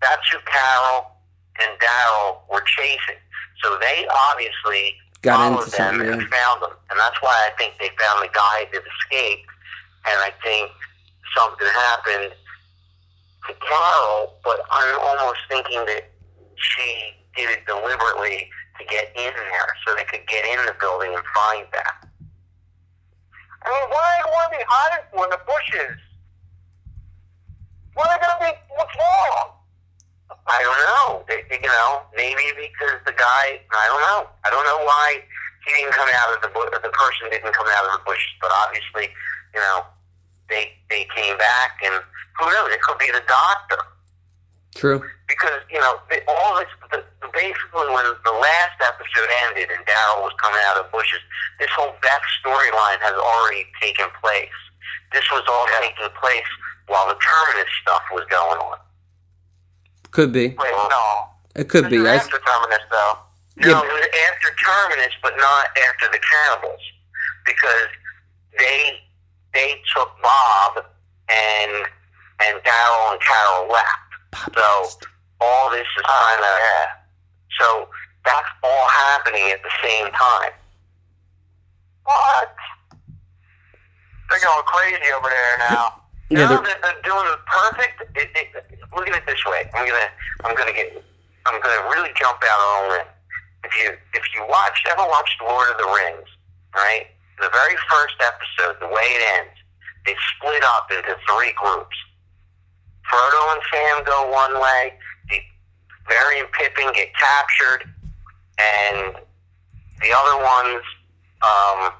That's 0.00 0.28
who 0.32 0.38
Carol 0.44 1.06
and 1.60 1.80
Daryl 1.80 2.38
were 2.50 2.62
chasing. 2.66 3.16
So 3.62 3.78
they 3.80 4.06
obviously 4.30 4.94
Got 5.22 5.36
followed 5.38 5.64
into 5.64 5.70
them 5.70 5.94
something, 5.96 6.12
and 6.12 6.22
yeah. 6.22 6.28
found 6.38 6.62
them, 6.62 6.72
and 6.90 7.00
that's 7.00 7.16
why 7.22 7.32
I 7.48 7.50
think 7.56 7.74
they 7.80 7.88
found 7.98 8.20
the 8.22 8.28
guy 8.34 8.68
that 8.72 8.82
escaped. 8.84 9.48
And 10.06 10.18
I 10.20 10.30
think 10.44 10.70
something 11.36 11.66
happened 11.68 12.34
to 13.48 13.54
Carol, 13.54 14.34
but 14.44 14.60
I'm 14.70 14.98
almost 15.00 15.40
thinking 15.48 15.84
that 15.86 16.10
she 16.56 17.14
did 17.36 17.50
it 17.50 17.66
deliberately 17.66 18.48
to 18.78 18.84
get 18.86 19.12
in 19.16 19.32
there, 19.34 19.70
so 19.86 19.94
they 19.94 20.04
could 20.04 20.26
get 20.26 20.44
in 20.44 20.64
the 20.66 20.74
building 20.80 21.14
and 21.14 21.24
find 21.34 21.66
that. 21.72 22.08
I 23.64 23.70
mean, 23.70 23.90
why 23.90 24.20
are 24.20 24.50
they 24.50 24.64
hiding 24.68 25.04
for 25.12 25.24
in 25.24 25.30
the 25.30 25.40
bushes? 25.46 25.96
What 27.94 28.10
are 28.10 28.18
they 28.18 28.26
gonna 28.26 28.52
be? 28.52 28.52
What's 28.76 28.94
wrong? 28.98 29.54
I 30.46 30.58
don't 30.60 30.80
know. 30.84 31.08
They, 31.28 31.40
you 31.48 31.68
know, 31.68 32.02
maybe 32.16 32.52
because 32.58 33.00
the 33.06 33.16
guy. 33.16 33.60
I 33.72 33.84
don't 33.88 34.02
know. 34.04 34.28
I 34.44 34.50
don't 34.50 34.66
know 34.66 34.84
why 34.84 35.22
he 35.64 35.72
didn't 35.72 35.94
come 35.94 36.08
out 36.12 36.36
of 36.36 36.42
the 36.42 36.50
bu- 36.52 36.68
the 36.70 36.92
person 36.92 37.30
didn't 37.30 37.54
come 37.54 37.66
out 37.70 37.84
of 37.86 37.92
the 37.96 38.04
bushes. 38.04 38.34
But 38.40 38.52
obviously, 38.52 39.08
you 39.54 39.60
know, 39.60 39.86
they 40.50 40.76
they 40.90 41.06
came 41.16 41.38
back, 41.38 41.80
and 41.84 42.02
who 42.38 42.46
knows? 42.46 42.70
It 42.72 42.80
could 42.82 42.98
be 42.98 43.10
the 43.12 43.22
doctor 43.26 43.80
True. 44.74 45.02
because 45.28 45.60
you 45.70 45.78
know 45.78 45.98
the, 46.10 46.20
all 46.28 46.58
this. 46.58 46.70
The, 46.90 47.04
the, 47.22 47.28
basically, 47.32 47.88
when 47.90 48.06
the 48.24 48.36
last 48.36 48.78
episode 48.82 49.30
ended 49.48 49.70
and 49.70 49.82
Daryl 49.86 50.22
was 50.22 50.34
coming 50.42 50.60
out 50.66 50.78
of 50.78 50.86
the 50.86 50.90
bushes, 50.92 51.22
this 51.58 51.70
whole 51.76 51.94
Beth 52.02 52.24
storyline 52.42 53.00
has 53.02 53.14
already 53.14 53.66
taken 53.80 54.06
place. 54.22 54.54
This 55.12 55.24
was 55.30 55.42
all 55.48 55.66
taking 55.80 56.10
place 56.20 56.50
while 56.86 57.06
the 57.08 57.16
Terminus 57.18 57.70
stuff 57.82 58.02
was 58.12 58.24
going 58.30 58.58
on. 58.60 58.78
Could 60.10 60.32
be. 60.32 60.48
Wait, 60.48 60.74
no. 60.90 61.22
It 61.56 61.68
could 61.68 61.88
be. 61.90 61.98
This 61.98 62.06
is 62.06 62.06
I, 62.06 62.16
after 62.16 62.38
Terminus, 62.38 62.84
though. 62.90 63.14
No, 63.56 63.80
but- 63.80 63.86
it 63.86 63.92
was 63.94 64.08
after 64.30 64.48
Terminus, 64.58 65.14
but 65.22 65.34
not 65.36 65.66
after 65.88 66.06
the 66.10 66.18
cannibals, 66.18 66.82
because 67.46 67.88
they 68.58 68.98
they 69.54 69.80
took 69.94 70.10
Bob 70.20 70.84
and 71.30 71.86
and 72.42 72.58
Daryl 72.62 73.12
and 73.12 73.20
Carol 73.20 73.68
left. 73.70 74.10
So 74.54 74.88
all 75.40 75.70
this 75.70 75.86
is 75.86 76.02
kind 76.06 76.40
of 76.40 76.54
yeah. 76.58 76.86
So 77.60 77.88
that's 78.24 78.48
all 78.62 78.88
happening 78.88 79.50
at 79.52 79.62
the 79.62 79.70
same 79.82 80.10
time. 80.12 80.52
What? 82.04 82.54
They're 84.30 84.40
going 84.40 84.64
crazy 84.66 85.12
over 85.16 85.28
there 85.28 85.58
now. 85.68 86.00
Yeah, 86.30 86.48
now 86.48 86.60
they're- 86.60 86.78
they're 86.82 87.02
doing 87.04 87.24
the 87.30 87.38
perfect. 87.46 88.00
It, 88.16 88.30
it, 88.34 88.48
look 88.96 89.06
at 89.08 89.14
it 89.16 89.26
this 89.26 89.44
way. 89.46 89.70
I'm 89.74 89.86
gonna, 89.86 90.10
I'm 90.44 90.54
gonna 90.56 90.72
get, 90.72 91.04
I'm 91.46 91.60
gonna 91.60 91.88
really 91.90 92.10
jump 92.16 92.42
out 92.42 92.60
on 92.60 92.84
a 92.84 92.88
limb. 92.94 93.06
If 93.64 93.72
you, 93.76 93.90
if 94.14 94.24
you 94.34 94.44
watch, 94.48 94.82
ever 94.90 95.06
watched 95.06 95.40
Lord 95.42 95.70
of 95.70 95.78
the 95.78 95.84
Rings, 95.86 96.28
right? 96.74 97.06
The 97.40 97.48
very 97.52 97.76
first 97.90 98.16
episode, 98.20 98.80
the 98.80 98.88
way 98.88 99.02
it 99.04 99.22
ends, 99.38 99.54
they 100.06 100.14
split 100.36 100.62
up 100.64 100.90
into 100.90 101.16
three 101.28 101.52
groups. 101.56 101.96
Frodo 103.10 103.52
and 103.52 103.62
Sam 103.72 104.04
go 104.04 104.30
one 104.32 104.60
way. 104.60 104.94
The 105.28 105.38
Merry 106.08 106.40
and 106.40 106.50
Pippin 106.52 106.92
get 106.94 107.14
captured, 107.14 107.88
and 108.58 109.16
the 110.00 110.10
other 110.12 110.36
ones 110.42 110.82
um, 111.42 111.92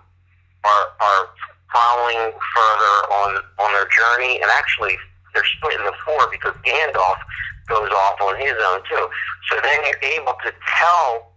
are 0.64 0.86
are 1.00 1.28
following 1.72 2.32
further 2.32 2.94
on 3.12 3.42
on 3.58 3.72
their 3.72 3.88
journey. 3.88 4.40
And 4.40 4.50
actually, 4.50 4.96
they're 5.34 5.44
split 5.56 5.78
into 5.78 5.92
four 6.04 6.28
because 6.30 6.54
Gandalf 6.64 7.18
goes 7.68 7.90
off 7.90 8.20
on 8.20 8.36
his 8.38 8.54
own 8.60 8.80
too. 8.88 9.08
So 9.50 9.60
then 9.62 9.80
you're 9.84 10.10
able 10.20 10.34
to 10.44 10.52
tell 10.78 11.32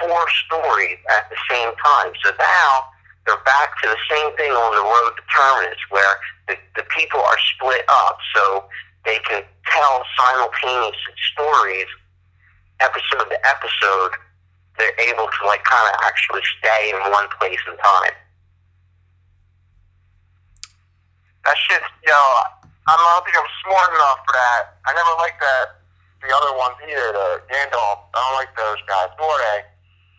four 0.00 0.24
stories 0.46 0.98
at 1.10 1.28
the 1.30 1.36
same 1.50 1.70
time. 1.84 2.12
So 2.24 2.30
now 2.38 2.86
they're 3.26 3.42
back 3.44 3.80
to 3.82 3.88
the 3.88 3.98
same 4.10 4.36
thing 4.36 4.50
on 4.50 4.70
the 4.74 4.82
road 4.82 5.12
to 5.14 5.22
Terminus, 5.30 5.78
where 5.90 6.14
the, 6.48 6.56
the 6.76 6.84
people 6.96 7.20
are 7.20 7.38
split 7.54 7.84
up, 7.88 8.18
so 8.34 8.64
they 9.04 9.18
can 9.28 9.42
tell 9.66 10.04
simultaneous 10.16 10.96
stories, 11.32 11.90
episode 12.80 13.28
to 13.30 13.38
episode. 13.46 14.12
They're 14.78 14.98
able 15.10 15.26
to 15.26 15.40
like 15.46 15.62
kind 15.64 15.86
of 15.92 16.00
actually 16.04 16.42
stay 16.58 16.90
in 16.90 17.10
one 17.10 17.28
place 17.38 17.60
in 17.68 17.76
time. 17.78 18.16
That 21.44 21.56
shit, 21.68 21.82
yo, 22.06 22.14
I 22.14 22.92
don't 22.94 23.24
think 23.26 23.36
I'm 23.36 23.50
smart 23.66 23.90
enough 23.94 24.22
for 24.26 24.32
that. 24.32 24.62
I 24.86 24.94
never 24.94 25.14
liked 25.18 25.40
that. 25.42 25.82
The 26.22 26.30
other 26.30 26.54
ones 26.54 26.78
either, 26.86 27.10
the 27.10 27.28
Gandalf. 27.50 28.06
I 28.14 28.18
don't 28.22 28.38
like 28.38 28.54
those 28.54 28.78
guys. 28.86 29.10
They. 29.18 29.66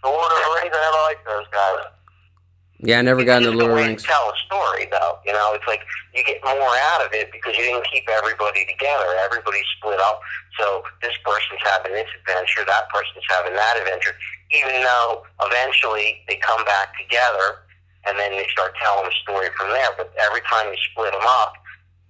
The 0.04 0.12
Lord 0.12 0.32
of 0.32 0.38
the 0.38 0.52
Rings, 0.60 0.76
I 0.76 0.80
never 0.84 1.04
liked 1.08 1.24
those 1.24 1.48
guys. 1.48 1.88
Yeah, 2.80 3.00
I 3.00 3.02
never 3.02 3.24
got 3.24 3.44
into 3.44 3.52
It's 3.52 3.60
just 3.60 3.62
Lord 3.62 3.72
a 3.72 3.74
of 3.74 3.78
the 3.78 3.88
Rings. 3.90 4.02
to 4.04 4.08
tell 4.08 4.26
a 4.30 4.38
story, 4.46 4.86
though. 4.92 5.20
You 5.26 5.34
know, 5.34 5.54
it's 5.54 5.68
like 5.68 5.82
you 6.16 6.24
get 6.24 6.44
more 6.44 6.76
out 6.94 7.06
of 7.06 7.14
it 7.14 7.32
because 7.32 7.56
you 7.58 7.64
didn't 7.64 7.86
keep 7.92 8.08
everybody 8.10 8.66
together. 8.66 9.08
Everybody's 9.24 9.66
split 9.78 10.00
up. 10.00 10.20
So 10.60 10.84
this 11.02 11.14
person's 11.24 11.62
having 11.64 11.94
this 11.94 12.10
adventure, 12.22 12.66
that 12.68 12.90
person's 12.90 13.26
having 13.30 13.54
that 13.56 13.78
adventure. 13.78 14.14
Even 14.52 14.84
though 14.84 15.24
eventually 15.42 16.22
they 16.28 16.38
come 16.38 16.64
back 16.66 16.94
together 17.00 17.66
and 18.06 18.20
then 18.20 18.32
they 18.36 18.46
start 18.52 18.76
telling 18.82 19.06
the 19.06 19.16
story 19.24 19.48
from 19.58 19.70
there. 19.70 19.90
But 19.98 20.14
every 20.20 20.42
time 20.50 20.68
you 20.70 20.78
split 20.92 21.14
them 21.14 21.26
up, 21.26 21.54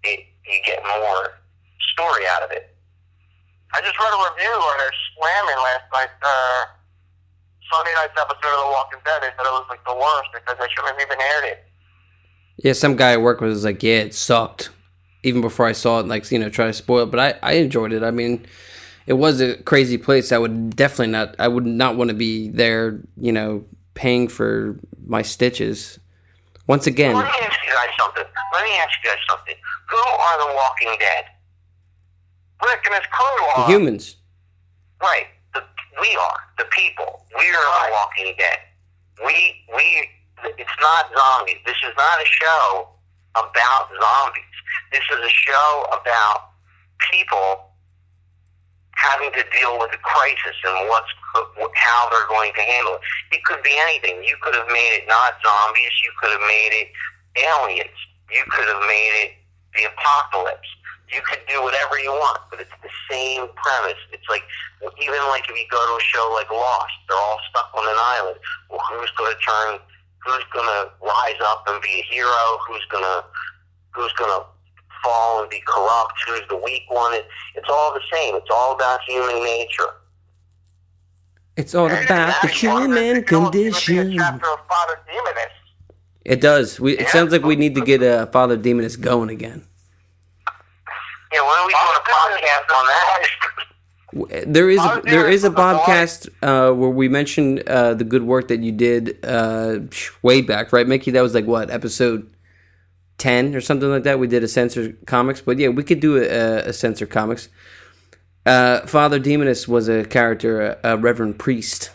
it, 0.04 0.26
you 0.46 0.58
get 0.66 0.82
more 0.84 1.38
story 1.94 2.24
out 2.36 2.44
of 2.44 2.52
it. 2.52 2.76
I 3.74 3.82
just 3.82 3.98
read 3.98 4.14
a 4.14 4.22
review 4.22 4.54
where 4.54 4.78
they're 4.78 5.00
slamming 5.18 5.62
last 5.64 5.86
night. 5.94 6.14
Uh, 6.22 6.62
Sunday 7.76 7.92
night's 7.96 8.14
episode 8.20 8.54
of 8.54 8.66
The 8.66 8.72
Walking 8.72 9.00
Dead. 9.06 9.22
They 9.22 9.28
said 9.28 9.46
it 9.46 9.52
was 9.52 9.66
like 9.70 9.84
the 9.86 9.96
worst 9.96 10.30
because 10.34 10.58
they 10.60 10.68
shouldn't 10.74 11.00
have 11.00 11.08
even 11.08 11.20
aired 11.22 11.46
it. 11.46 11.64
Yeah, 12.58 12.74
some 12.74 12.96
guy 12.96 13.14
at 13.14 13.22
work 13.22 13.42
was 13.42 13.64
like, 13.66 13.82
"Yeah, 13.82 14.00
it 14.00 14.14
sucked." 14.14 14.70
Even 15.24 15.42
before 15.42 15.66
I 15.66 15.72
saw 15.72 16.00
it, 16.00 16.08
like 16.08 16.30
you 16.32 16.38
know, 16.40 16.50
try 16.50 16.68
to 16.68 16.74
spoil 16.74 17.04
it, 17.04 17.12
but 17.12 17.20
I 17.20 17.36
I 17.42 17.54
enjoyed 17.54 17.94
it. 17.94 18.04
I 18.04 18.12
mean, 18.12 18.46
it 19.08 19.14
was 19.14 19.42
a 19.42 19.56
crazy 19.64 19.98
place. 19.98 20.32
I 20.32 20.38
would 20.38 20.76
definitely 20.76 21.08
not. 21.12 21.36
I 21.40 21.48
would 21.48 21.66
not 21.66 21.96
want 21.96 22.10
to 22.10 22.14
be 22.14 22.50
there. 22.50 23.00
You 23.18 23.32
know, 23.32 23.66
paying 23.96 24.28
for 24.28 24.80
my 25.06 25.22
stitches. 25.22 26.00
Once 26.68 26.88
again, 26.88 27.16
Let 27.16 27.26
me 27.26 27.32
ask 27.42 27.60
you 27.66 27.74
guys 27.74 27.90
something. 28.00 28.24
Let 28.54 28.64
me 28.64 28.72
ask 28.78 28.92
you 29.04 29.10
guys 29.10 29.20
something. 29.30 29.56
Who 29.90 29.98
are 29.98 30.48
the 30.48 30.56
Walking 30.56 30.96
Dead? 31.00 31.26
Rick 32.64 32.80
and 32.86 32.96
his 32.96 33.04
crew 33.12 33.48
the 33.56 33.62
are. 33.62 33.70
humans. 33.70 34.16
Right. 35.02 35.26
We 36.00 36.10
are 36.16 36.40
the 36.58 36.66
people. 36.72 37.26
We 37.38 37.50
are 37.50 37.88
the 37.88 37.92
Walking 37.92 38.34
Dead. 38.38 38.60
We 39.26 39.56
we. 39.76 40.10
It's 40.58 40.78
not 40.82 41.08
zombies. 41.16 41.62
This 41.66 41.78
is 41.88 41.94
not 41.96 42.20
a 42.20 42.26
show 42.26 42.90
about 43.36 43.88
zombies. 43.96 44.56
This 44.92 45.04
is 45.12 45.20
a 45.24 45.30
show 45.30 45.88
about 45.94 46.52
people 47.12 47.74
having 48.96 49.32
to 49.34 49.44
deal 49.52 49.80
with 49.80 49.92
a 49.94 50.02
crisis 50.04 50.56
and 50.66 50.88
what's 50.90 51.12
how 51.76 52.10
they're 52.10 52.28
going 52.28 52.54
to 52.54 52.62
handle 52.62 52.96
it. 52.96 53.38
It 53.38 53.44
could 53.44 53.64
be 53.64 53.76
anything. 53.90 54.24
You 54.24 54.36
could 54.42 54.56
have 54.56 54.68
made 54.68 55.02
it 55.02 55.08
not 55.08 55.34
zombies. 55.44 55.92
You 56.04 56.12
could 56.22 56.32
have 56.32 56.48
made 56.48 56.72
it 56.72 56.88
aliens. 57.40 58.00
You 58.32 58.44
could 58.52 58.68
have 58.68 58.84
made 58.88 59.14
it 59.26 59.32
the 59.76 59.90
apocalypse. 59.90 60.70
You 61.14 61.22
could 61.22 61.40
do 61.48 61.62
whatever 61.62 62.00
you 62.00 62.12
want, 62.12 62.40
but 62.50 62.60
it's 62.60 62.74
the 62.82 62.90
same 63.10 63.48
premise. 63.56 64.00
It's 64.12 64.28
like 64.30 64.44
even 65.02 65.20
like 65.30 65.46
if 65.50 65.56
you 65.56 65.66
go 65.70 65.78
to 65.78 65.94
a 65.98 66.04
show 66.04 66.30
like 66.34 66.50
Lost, 66.50 66.94
they're 67.08 67.18
all 67.18 67.40
stuck 67.50 67.70
on 67.78 67.86
an 67.86 67.96
island. 67.98 68.38
Well, 68.70 68.82
who's 68.92 69.12
going 69.18 69.34
to 69.34 69.40
turn? 69.40 69.80
Who's 70.26 70.44
going 70.54 70.66
to 70.66 70.90
rise 71.02 71.40
up 71.44 71.66
and 71.68 71.82
be 71.82 72.02
a 72.02 72.14
hero? 72.14 72.58
Who's 72.68 72.86
going 72.90 73.04
to 73.04 73.24
who's 73.92 74.14
going 74.14 74.32
to 74.32 74.46
fall 75.04 75.42
and 75.42 75.50
be 75.50 75.62
corrupt? 75.68 76.14
Who's 76.28 76.48
the 76.50 76.58
weak 76.58 76.84
one? 76.90 77.14
It, 77.14 77.26
it's 77.56 77.70
all 77.70 77.94
the 77.94 78.02
same. 78.12 78.36
It's 78.36 78.50
all 78.52 78.74
about 78.74 79.02
human 79.08 79.44
nature. 79.44 79.94
It's 81.56 81.76
all 81.76 81.86
about 81.86 82.42
the 82.42 82.48
human 82.48 83.24
condition. 83.24 84.18
Chapter 84.18 84.50
of 84.50 84.60
Father 84.68 85.00
Demoness. 85.08 85.52
It 86.26 86.42
does. 86.42 86.80
We, 86.80 86.98
it 86.98 87.10
sounds 87.10 87.32
like 87.32 87.44
we 87.44 87.56
need 87.56 87.76
to 87.76 87.82
get 87.82 88.02
uh, 88.02 88.26
Father 88.28 88.58
Demonist 88.58 89.02
going 89.02 89.30
again. 89.30 89.68
Yeah, 91.34 91.42
when 91.42 91.58
are 91.58 91.68
we 91.68 91.74
doing 91.74 91.98
a 91.98 92.06
podcast 92.10 92.76
on 92.76 92.86
that? 92.88 94.46
There 94.46 94.70
is 94.70 94.78
Father 94.78 95.02
there 95.02 95.28
is 95.28 95.44
a 95.44 95.50
Demonist 95.50 95.88
was 95.88 95.88
podcast 95.88 96.30
uh, 96.44 96.74
where 96.74 96.92
we 96.92 97.10
mentioned 97.10 97.68
uh, 97.68 97.96
the 97.96 98.04
good 98.04 98.24
work 98.24 98.50
that 98.50 98.60
you 98.60 98.72
did 98.72 99.18
uh, 99.26 99.80
way 100.22 100.42
back, 100.42 100.72
right, 100.72 100.88
Mickey? 100.88 101.10
That 101.10 101.22
was 101.22 101.34
like 101.34 101.46
what 101.46 101.72
episode 101.72 102.32
ten 103.18 103.56
or 103.56 103.62
something 103.62 103.90
like 103.90 104.04
that. 104.04 104.20
We 104.20 104.28
did 104.28 104.44
a 104.44 104.48
censor 104.48 104.96
comics, 105.08 105.42
but 105.42 105.58
yeah, 105.58 105.70
we 105.70 105.84
could 105.84 106.00
do 106.00 106.18
a, 106.18 106.70
a 106.70 106.74
censor 106.74 107.08
comics. 107.08 107.50
Uh, 108.46 108.82
Father 108.86 109.18
Demonist 109.18 109.68
was 109.68 109.88
a 109.88 110.06
character, 110.06 110.62
a, 110.62 110.78
a 110.84 110.98
Reverend 110.98 111.40
Priest. 111.40 111.90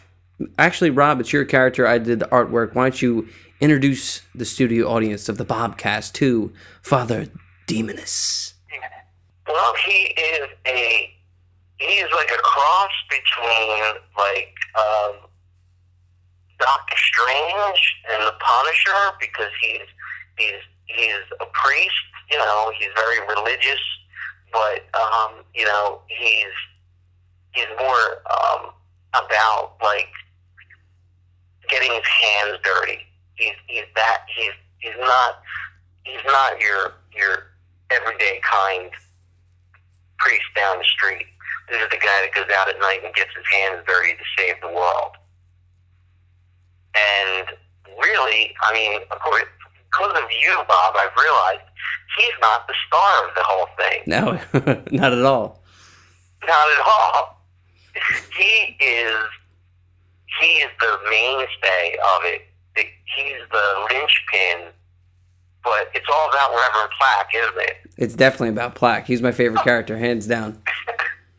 Actually, 0.58 0.90
Rob, 0.90 1.20
it's 1.20 1.32
your 1.32 1.44
character. 1.44 1.86
I 1.86 1.98
did 1.98 2.18
the 2.18 2.26
artwork. 2.26 2.74
Why 2.74 2.84
don't 2.84 3.02
you 3.02 3.28
introduce 3.60 4.22
the 4.34 4.44
studio 4.44 4.88
audience 4.88 5.28
of 5.28 5.36
the 5.36 5.44
Bobcast 5.44 6.14
to 6.14 6.52
Father 6.82 7.26
Demonist? 7.66 8.47
Well, 9.48 9.74
he 9.86 10.12
is 10.12 10.48
a 10.66 11.10
he 11.78 11.84
is 11.84 12.10
like 12.14 12.30
a 12.30 12.42
cross 12.42 12.90
between 13.08 13.82
like 14.16 14.54
um, 14.76 15.16
Doctor 16.58 16.96
Strange 16.96 17.96
and 18.12 18.22
the 18.26 18.34
Punisher 18.40 19.16
because 19.20 19.50
he's 19.60 19.88
he's 20.36 20.60
he's 20.84 21.24
a 21.40 21.46
priest. 21.52 21.94
You 22.30 22.38
know, 22.38 22.72
he's 22.78 22.90
very 22.94 23.20
religious, 23.26 23.80
but 24.52 24.84
um, 24.94 25.44
you 25.54 25.64
know 25.64 26.02
he's 26.08 26.52
he's 27.52 27.68
more 27.80 28.22
um, 28.30 28.72
about 29.14 29.76
like 29.82 30.10
getting 31.70 31.92
his 31.92 32.06
hands 32.06 32.58
dirty. 32.62 32.98
He's 33.36 33.54
he's 33.66 33.84
that 33.96 34.24
he's 34.36 34.52
he's 34.78 34.98
not 34.98 35.40
he's 36.04 36.24
not 36.26 36.60
your 36.60 36.92
your 37.16 37.46
everyday 37.90 38.40
kind 38.42 38.90
priest 40.18 40.44
down 40.54 40.78
the 40.78 40.84
street. 40.84 41.26
This 41.68 41.82
is 41.82 41.88
the 41.90 41.98
guy 41.98 42.18
that 42.22 42.32
goes 42.34 42.48
out 42.56 42.68
at 42.68 42.78
night 42.80 43.00
and 43.04 43.14
gets 43.14 43.30
his 43.36 43.44
hands 43.52 43.82
dirty 43.86 44.14
to 44.14 44.24
save 44.36 44.60
the 44.60 44.68
world. 44.68 45.12
And 46.96 47.48
really, 47.98 48.54
I 48.62 48.72
mean, 48.72 49.00
of 49.10 49.18
course, 49.20 49.44
because 49.90 50.16
of 50.16 50.28
you, 50.42 50.56
Bob, 50.68 50.94
I've 50.96 51.16
realized 51.16 51.68
he's 52.16 52.34
not 52.40 52.66
the 52.66 52.74
star 52.86 53.28
of 53.28 53.34
the 53.34 53.42
whole 53.44 53.68
thing. 53.76 54.02
No, 54.06 54.38
not 54.96 55.12
at 55.12 55.24
all. 55.24 55.62
Not 56.46 56.66
at 56.68 56.86
all. 56.86 57.42
He 58.36 58.76
is 58.80 59.14
he 60.40 60.46
is 60.46 60.70
the 60.78 60.98
mainstay 61.10 61.96
of 62.16 62.24
it. 62.24 62.42
He's 62.76 63.40
the 63.50 63.86
linchpin. 63.90 64.72
But 65.64 65.88
it's 65.94 66.06
all 66.12 66.28
about 66.28 66.50
Reverend 66.50 66.90
Plaque, 66.98 67.30
isn't 67.34 67.60
it? 67.62 67.76
It's 67.96 68.14
definitely 68.14 68.50
about 68.50 68.74
Plaque. 68.74 69.06
He's 69.06 69.22
my 69.22 69.32
favorite 69.32 69.62
character, 69.64 69.98
hands 69.98 70.26
down. 70.26 70.62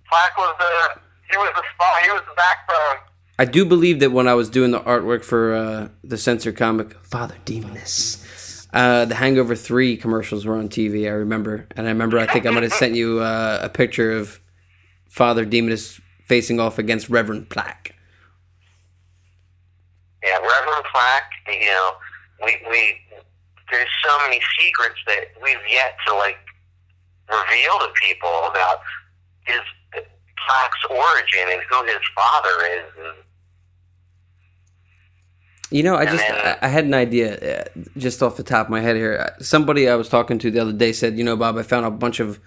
Plaque 0.09 0.37
was 0.37 0.55
the 0.59 0.99
he 1.31 1.37
was 1.37 1.51
the 1.55 1.63
spine, 1.73 2.03
he 2.03 2.11
was 2.11 2.21
the 2.27 2.35
backbone. 2.35 3.05
I 3.37 3.45
do 3.45 3.63
believe 3.63 3.99
that 4.01 4.11
when 4.11 4.27
I 4.27 4.33
was 4.33 4.49
doing 4.49 4.71
the 4.71 4.81
artwork 4.81 5.23
for 5.23 5.53
uh, 5.53 5.87
the 6.03 6.17
censor 6.17 6.51
comic 6.51 6.93
Father 7.05 7.35
Demoness, 7.45 8.67
uh, 8.73 9.05
the 9.05 9.15
Hangover 9.15 9.55
Three 9.55 9.95
commercials 9.95 10.45
were 10.45 10.57
on 10.57 10.67
TV. 10.69 11.05
I 11.05 11.13
remember, 11.13 11.67
and 11.75 11.87
I 11.87 11.91
remember 11.91 12.19
I 12.19 12.25
think 12.25 12.45
I 12.45 12.49
might 12.51 12.63
have 12.63 12.73
sent 12.73 12.95
you 12.95 13.19
uh, 13.19 13.59
a 13.61 13.69
picture 13.69 14.11
of 14.11 14.39
Father 15.07 15.45
Demoness 15.45 16.01
facing 16.25 16.59
off 16.59 16.77
against 16.77 17.09
Reverend 17.09 17.49
Plaque. 17.49 17.95
Yeah, 20.23 20.37
Reverend 20.37 20.85
Plaque, 20.91 21.31
you 21.47 21.65
know, 21.65 21.91
we 22.43 22.57
we 22.69 22.95
there's 23.71 23.89
so 24.05 24.17
many 24.25 24.39
secrets 24.59 24.99
that 25.07 25.25
we've 25.43 25.57
yet 25.69 25.95
to 26.07 26.13
like 26.15 26.37
reveal 27.29 27.79
to 27.79 27.87
people 28.01 28.29
about 28.49 28.79
his 29.45 29.59
Plaque's 29.93 30.85
origin 30.89 31.47
and 31.51 31.61
who 31.69 31.85
his 31.85 32.01
father 32.15 32.49
is. 32.77 33.15
You 35.71 35.83
know, 35.83 35.95
I 35.95 36.05
just 36.05 36.17
then- 36.27 36.57
I, 36.61 36.65
I 36.65 36.67
had 36.69 36.85
an 36.85 36.93
idea 36.95 37.59
uh, 37.61 37.63
just 37.97 38.23
off 38.23 38.37
the 38.37 38.43
top 38.43 38.67
of 38.67 38.71
my 38.71 38.79
head 38.81 38.95
here. 38.95 39.35
Somebody 39.39 39.87
I 39.87 39.95
was 39.95 40.09
talking 40.09 40.39
to 40.39 40.49
the 40.49 40.59
other 40.59 40.73
day 40.73 40.91
said, 40.93 41.17
you 41.17 41.23
know, 41.23 41.35
Bob, 41.35 41.57
I 41.57 41.63
found 41.63 41.85
a 41.85 41.91
bunch 41.91 42.19
of 42.19 42.39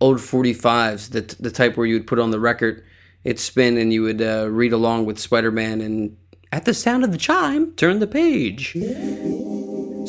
old 0.00 0.18
45s, 0.18 1.10
the 1.10 1.22
the 1.42 1.50
type 1.50 1.76
where 1.76 1.86
you 1.86 1.94
would 1.94 2.06
put 2.06 2.18
on 2.20 2.30
the 2.30 2.38
record, 2.40 2.84
it'd 3.24 3.40
spin, 3.40 3.76
and 3.76 3.92
you 3.92 4.02
would 4.02 4.22
uh, 4.22 4.46
read 4.48 4.72
along 4.72 5.06
with 5.06 5.18
Spider 5.18 5.50
Man, 5.50 5.80
and 5.80 6.16
at 6.52 6.64
the 6.64 6.74
sound 6.74 7.02
of 7.04 7.10
the 7.10 7.18
chime, 7.18 7.72
turn 7.72 7.98
the 7.98 8.06
page. 8.06 8.76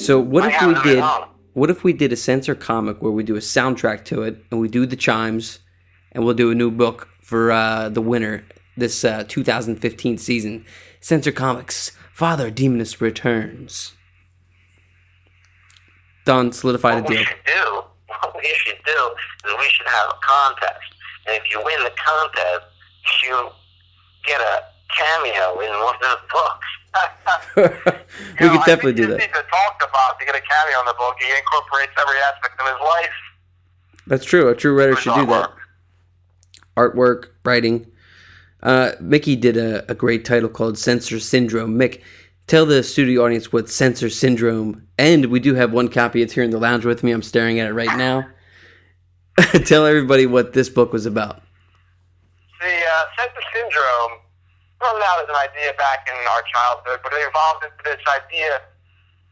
So 0.01 0.19
what 0.19 0.43
I 0.43 0.55
if 0.55 0.61
we 0.83 0.91
did? 0.91 1.03
What 1.53 1.69
if 1.69 1.83
we 1.83 1.93
did 1.93 2.11
a 2.11 2.15
censor 2.15 2.55
comic 2.55 3.01
where 3.03 3.11
we 3.11 3.23
do 3.23 3.35
a 3.35 3.39
soundtrack 3.39 4.03
to 4.05 4.23
it, 4.23 4.43
and 4.49 4.59
we 4.59 4.67
do 4.67 4.85
the 4.85 4.95
chimes, 4.95 5.59
and 6.11 6.25
we'll 6.25 6.33
do 6.33 6.49
a 6.49 6.55
new 6.55 6.71
book 6.71 7.07
for 7.21 7.51
uh, 7.51 7.89
the 7.89 8.01
winner 8.01 8.43
this 8.75 9.03
uh, 9.05 9.23
2015 9.27 10.17
season. 10.17 10.65
Censor 11.01 11.31
Comics, 11.31 11.91
Father 12.13 12.49
Demonist 12.49 12.99
returns. 12.99 13.93
Done. 16.25 16.51
Solidified 16.51 16.99
a 16.99 17.01
what 17.01 17.09
we 17.09 17.15
deal. 17.17 17.25
should 17.25 17.45
do, 17.45 17.81
what 18.07 18.35
we 18.35 18.53
should 18.55 18.81
do, 18.85 19.11
is 19.45 19.53
we 19.59 19.69
should 19.69 19.87
have 19.87 20.09
a 20.09 20.19
contest, 20.25 20.95
and 21.27 21.35
if 21.35 21.43
you 21.51 21.61
win 21.63 21.83
the 21.83 21.91
contest, 21.91 22.65
you 23.23 23.49
get 24.25 24.39
a 24.41 24.63
cameo 24.97 25.59
in 25.59 25.69
one 25.83 25.95
of 25.95 26.01
the 26.01 26.17
books. 26.31 26.67
we 27.55 27.63
could 28.49 28.65
definitely 28.65 28.93
do 28.93 29.07
that. 29.07 29.19
to 29.19 29.27
talk 29.27 29.89
about 29.89 30.19
to 30.19 30.25
get 30.25 30.35
a 30.35 30.41
cameo 30.41 30.79
in 30.79 30.85
the 30.85 30.95
book. 30.97 31.15
He 31.19 31.29
incorporates 31.37 31.93
every 31.99 32.17
aspect 32.19 32.59
of 32.59 32.67
his 32.67 32.81
life. 32.83 33.09
That's 34.07 34.25
true. 34.25 34.49
A 34.49 34.55
true 34.55 34.77
writer 34.77 34.95
should 34.95 35.15
do 35.15 35.25
that. 35.27 35.53
artwork. 36.75 37.27
Writing. 37.45 37.87
Uh, 38.61 38.91
Mickey 38.99 39.35
did 39.35 39.57
a, 39.57 39.89
a 39.89 39.95
great 39.95 40.25
title 40.25 40.49
called 40.49 40.77
Censor 40.77 41.19
Syndrome. 41.19 41.79
Mick, 41.79 42.01
tell 42.47 42.65
the 42.65 42.83
studio 42.83 43.25
audience 43.25 43.51
what 43.51 43.69
Censor 43.69 44.09
Syndrome, 44.09 44.87
and 44.97 45.27
we 45.27 45.39
do 45.39 45.55
have 45.55 45.71
one 45.71 45.87
copy. 45.87 46.21
It's 46.21 46.33
here 46.33 46.43
in 46.43 46.51
the 46.51 46.59
lounge 46.59 46.85
with 46.85 47.03
me. 47.03 47.11
I'm 47.11 47.23
staring 47.23 47.59
at 47.59 47.67
it 47.69 47.73
right 47.73 47.97
now. 47.97 48.27
tell 49.65 49.85
everybody 49.85 50.25
what 50.25 50.53
this 50.53 50.69
book 50.69 50.93
was 50.93 51.05
about. 51.05 51.41
The 52.59 52.67
uh, 52.67 53.03
Center 53.17 53.41
Syndrome 53.53 54.19
started 54.82 55.05
out 55.05 55.21
as 55.21 55.29
an 55.29 55.38
idea 55.38 55.77
back 55.77 56.09
in 56.09 56.17
our 56.25 56.41
childhood, 56.49 56.97
but 57.05 57.13
it 57.13 57.21
evolved 57.21 57.61
into 57.61 57.82
this 57.86 58.01
idea 58.09 58.65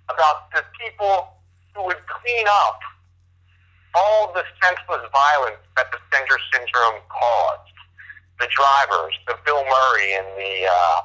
about 0.06 0.54
the 0.54 0.62
people 0.78 1.42
who 1.74 1.90
would 1.90 1.98
clean 2.06 2.46
up 2.70 2.78
all 3.98 4.30
the 4.38 4.46
senseless 4.62 5.02
violence 5.10 5.58
that 5.74 5.90
the 5.90 5.98
Center 6.14 6.38
Syndrome 6.54 7.02
caused. 7.10 7.74
The 8.38 8.46
drivers, 8.54 9.18
the 9.26 9.36
Bill 9.42 9.66
Murray 9.66 10.14
and 10.22 10.30
the 10.38 10.70
uh, 10.70 11.02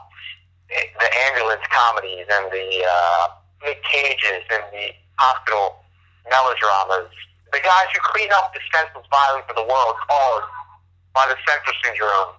the 0.71 1.11
ambulance 1.33 1.65
comedies 1.73 2.29
and 2.29 2.47
the 2.53 2.85
uh, 2.85 3.25
Nick 3.65 3.83
Cages 3.83 4.45
and 4.53 4.63
the 4.71 4.93
hospital 5.19 5.81
melodramas. 6.29 7.11
The 7.51 7.59
guys 7.65 7.89
who 7.91 8.01
clean 8.13 8.29
up 8.37 8.53
the 8.53 8.61
senseless 8.71 9.09
violence 9.11 9.49
of 9.49 9.57
the 9.57 9.67
world 9.67 9.97
caused 10.07 10.53
by 11.17 11.27
the 11.27 11.37
Central 11.49 11.75
Syndrome 11.83 12.39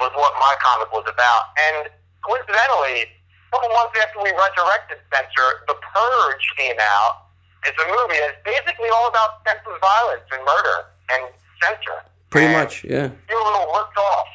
was 0.00 0.12
what 0.14 0.32
my 0.40 0.54
comic 0.62 0.92
was 0.92 1.04
about. 1.06 1.54
And 1.58 1.88
coincidentally, 2.22 3.06
a 3.06 3.50
couple 3.52 3.70
months 3.70 3.98
after 4.02 4.18
we 4.22 4.30
resurrected 4.32 4.98
Spencer, 5.06 5.48
The 5.68 5.74
Purge 5.74 6.46
came 6.56 6.76
out. 6.80 7.30
It's 7.64 7.78
a 7.78 7.88
movie 7.88 8.20
that's 8.20 8.42
basically 8.44 8.90
all 8.92 9.08
about 9.08 9.40
senseless 9.46 9.78
violence 9.80 10.26
and 10.32 10.42
murder 10.44 10.78
and 11.12 11.22
censor. 11.62 12.04
Pretty 12.30 12.46
And 12.46 12.56
much, 12.56 12.84
yeah. 12.84 13.10
You're 13.28 13.40
a 13.40 13.44
little 13.44 13.72
ripped 13.72 13.98
off. 13.98 14.26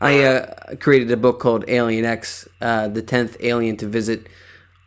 I 0.00 0.24
uh, 0.24 0.76
created 0.76 1.10
a 1.10 1.16
book 1.16 1.40
called 1.40 1.64
Alien 1.68 2.06
X, 2.06 2.48
uh, 2.60 2.88
the 2.88 3.02
tenth 3.02 3.36
alien 3.40 3.76
to 3.78 3.86
visit 3.86 4.28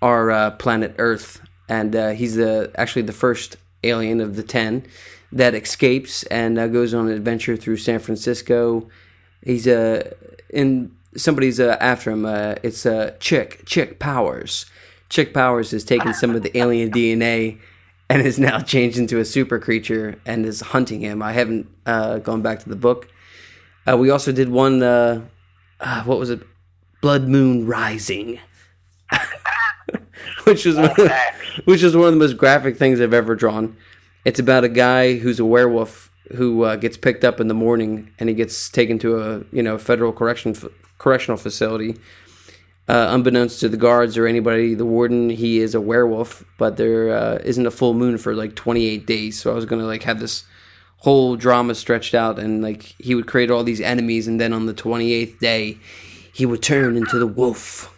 our 0.02 0.32
uh, 0.32 0.52
planet 0.52 0.96
Earth, 0.98 1.40
and 1.70 1.96
uh, 1.96 2.10
he's 2.10 2.36
the 2.36 2.72
actually 2.76 3.04
the 3.04 3.14
first 3.14 3.58
alien 3.84 4.20
of 4.20 4.36
the 4.36 4.44
ten 4.44 4.86
that 5.32 5.54
escapes 5.54 6.24
and 6.24 6.58
uh, 6.58 6.68
goes 6.68 6.94
on 6.94 7.08
an 7.08 7.14
adventure 7.14 7.56
through 7.56 7.78
San 7.78 8.00
Francisco. 8.00 8.90
He's 9.44 9.68
uh, 9.68 10.12
in 10.50 10.96
somebody's 11.16 11.60
uh, 11.60 11.78
after 11.80 12.12
him. 12.12 12.26
Uh, 12.26 12.56
it's 12.64 12.86
uh, 12.86 13.16
Chick 13.20 13.64
Chick 13.66 14.00
Powers. 14.00 14.66
Chick 15.10 15.34
Powers 15.34 15.72
has 15.72 15.84
taken 15.84 16.14
some 16.14 16.36
of 16.36 16.42
the 16.42 16.58
alien 16.58 16.92
DNA 16.92 17.60
and 18.10 18.22
is 18.22 18.40
now 18.40 18.60
changed 18.74 18.98
into 18.98 19.20
a 19.20 19.26
super 19.26 19.60
creature 19.60 20.20
and 20.26 20.46
is 20.46 20.62
hunting 20.62 21.02
him. 21.02 21.22
I 21.22 21.34
haven't 21.34 21.68
uh, 21.86 22.20
gone 22.20 22.42
back 22.42 22.60
to 22.60 22.70
the 22.70 22.76
book. 22.76 23.10
Uh, 23.88 23.98
we 23.98 24.10
also 24.10 24.32
did 24.32 24.50
one. 24.50 24.82
Uh, 24.82 25.22
uh, 25.80 26.04
what 26.04 26.20
was 26.20 26.30
it? 26.30 26.42
Blood 27.02 27.28
Moon 27.28 27.68
Rising, 27.68 28.40
which 30.46 30.66
was 30.66 30.78
the, 30.78 31.34
which 31.66 31.84
is 31.84 31.98
one 31.98 32.08
of 32.08 32.14
the 32.14 32.20
most 32.20 32.38
graphic 32.38 32.78
things 32.78 33.02
I've 33.02 33.14
ever 33.14 33.36
drawn. 33.36 33.76
It's 34.24 34.40
about 34.40 34.64
a 34.64 34.70
guy 34.70 35.18
who's 35.18 35.38
a 35.38 35.46
werewolf 35.46 36.10
who 36.36 36.64
uh, 36.64 36.76
gets 36.76 36.98
picked 36.98 37.24
up 37.24 37.40
in 37.40 37.48
the 37.48 37.54
morning 37.54 38.12
and 38.20 38.30
he 38.30 38.36
gets 38.36 38.70
taken 38.70 39.00
to 39.00 39.22
a 39.22 39.44
you 39.52 39.64
know 39.64 39.78
federal 39.78 40.12
correction 40.12 40.56
correctional 40.98 41.38
facility. 41.38 41.96
Uh, 42.86 43.08
unbeknownst 43.12 43.62
to 43.62 43.70
the 43.70 43.78
guards 43.78 44.18
or 44.18 44.28
anybody, 44.28 44.76
the 44.76 44.86
warden, 44.86 45.30
he 45.30 45.60
is 45.60 45.74
a 45.74 45.80
werewolf, 45.80 46.44
but 46.58 46.76
there 46.76 47.16
uh, 47.16 47.40
not 47.58 47.66
a 47.66 47.72
full 47.72 47.94
moon 47.94 48.18
for 48.18 48.36
like 48.36 48.56
28 48.56 49.06
days. 49.06 49.40
So 49.40 49.52
I 49.52 49.56
was 49.56 49.66
gonna 49.66 49.86
like 49.86 50.04
have 50.04 50.20
this 50.20 50.44
whole 50.98 51.36
drama 51.38 51.76
stretched 51.76 52.14
out, 52.14 52.40
and 52.40 52.62
like 52.62 52.84
he 53.00 53.16
would 53.16 53.28
create 53.28 53.50
all 53.50 53.64
these 53.64 53.80
enemies, 53.80 54.28
and 54.28 54.40
then 54.40 54.52
on 54.52 54.66
the 54.66 54.74
28th 54.74 55.40
day, 55.40 55.78
he 56.34 56.46
would 56.46 56.62
turn 56.62 56.98
into 56.98 57.20
the 57.20 57.28
wolf. 57.28 57.90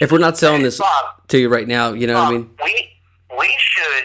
If 0.00 0.12
we're 0.12 0.18
not 0.18 0.38
selling 0.38 0.62
this 0.62 0.80
to 1.28 1.38
you 1.38 1.48
right 1.48 1.66
now, 1.66 1.92
you 1.92 2.06
know 2.06 2.14
what 2.14 2.28
I 2.28 2.30
mean? 2.30 2.50
we 2.62 2.88
we 3.36 3.56
should 3.58 4.04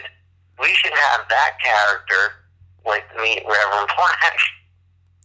we 0.64 0.72
should 0.80 0.96
have 0.96 1.28
that 1.28 1.60
character 1.60 2.40
like 2.88 3.04
meet 3.20 3.44
Reverend 3.44 3.92
Black. 3.96 4.32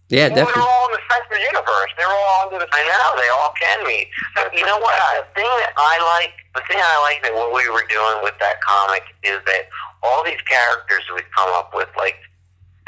Yeah, 0.09 0.27
Well, 0.33 0.49
they're 0.49 0.65
all 0.65 0.89
in 0.89 0.97
the 0.97 1.03
Spencer 1.05 1.37
universe. 1.37 1.91
They're 1.95 2.09
all 2.09 2.49
under 2.49 2.59
the. 2.59 2.67
I 2.73 2.81
know 2.81 3.13
they 3.15 3.29
all 3.29 3.53
can 3.55 3.85
meet. 3.85 4.09
But 4.35 4.51
you 4.57 4.65
know 4.65 4.81
what? 4.81 4.97
The 5.21 5.29
thing 5.37 5.47
that 5.63 5.71
I 5.77 5.95
like, 6.17 6.33
the 6.57 6.65
thing 6.67 6.81
I 6.81 6.97
like 7.05 7.21
that 7.23 7.31
what 7.37 7.53
we 7.53 7.69
were 7.69 7.85
doing 7.87 8.19
with 8.25 8.33
that 8.41 8.59
comic 8.59 9.05
is 9.23 9.37
that 9.45 9.69
all 10.01 10.25
these 10.25 10.41
characters 10.49 11.05
we've 11.13 11.29
come 11.37 11.53
up 11.53 11.71
with, 11.77 11.87
like 11.95 12.17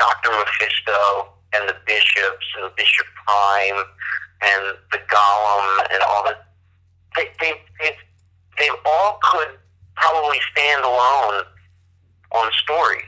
Doctor 0.02 0.34
Mephisto 0.34 1.30
and 1.54 1.70
the 1.70 1.78
bishops 1.86 2.48
and 2.58 2.74
Bishop 2.76 3.06
Prime 3.24 3.86
and 4.42 4.62
the 4.92 5.00
Golem 5.06 5.94
and 5.94 6.02
all 6.10 6.26
the, 6.26 6.36
they 7.16 7.30
they 7.40 7.54
they, 7.80 7.94
they 8.58 8.70
all 8.84 9.22
could 9.22 9.62
probably 9.94 10.42
stand 10.52 10.84
alone 10.84 11.46
on 12.32 12.50
stories. 12.64 13.04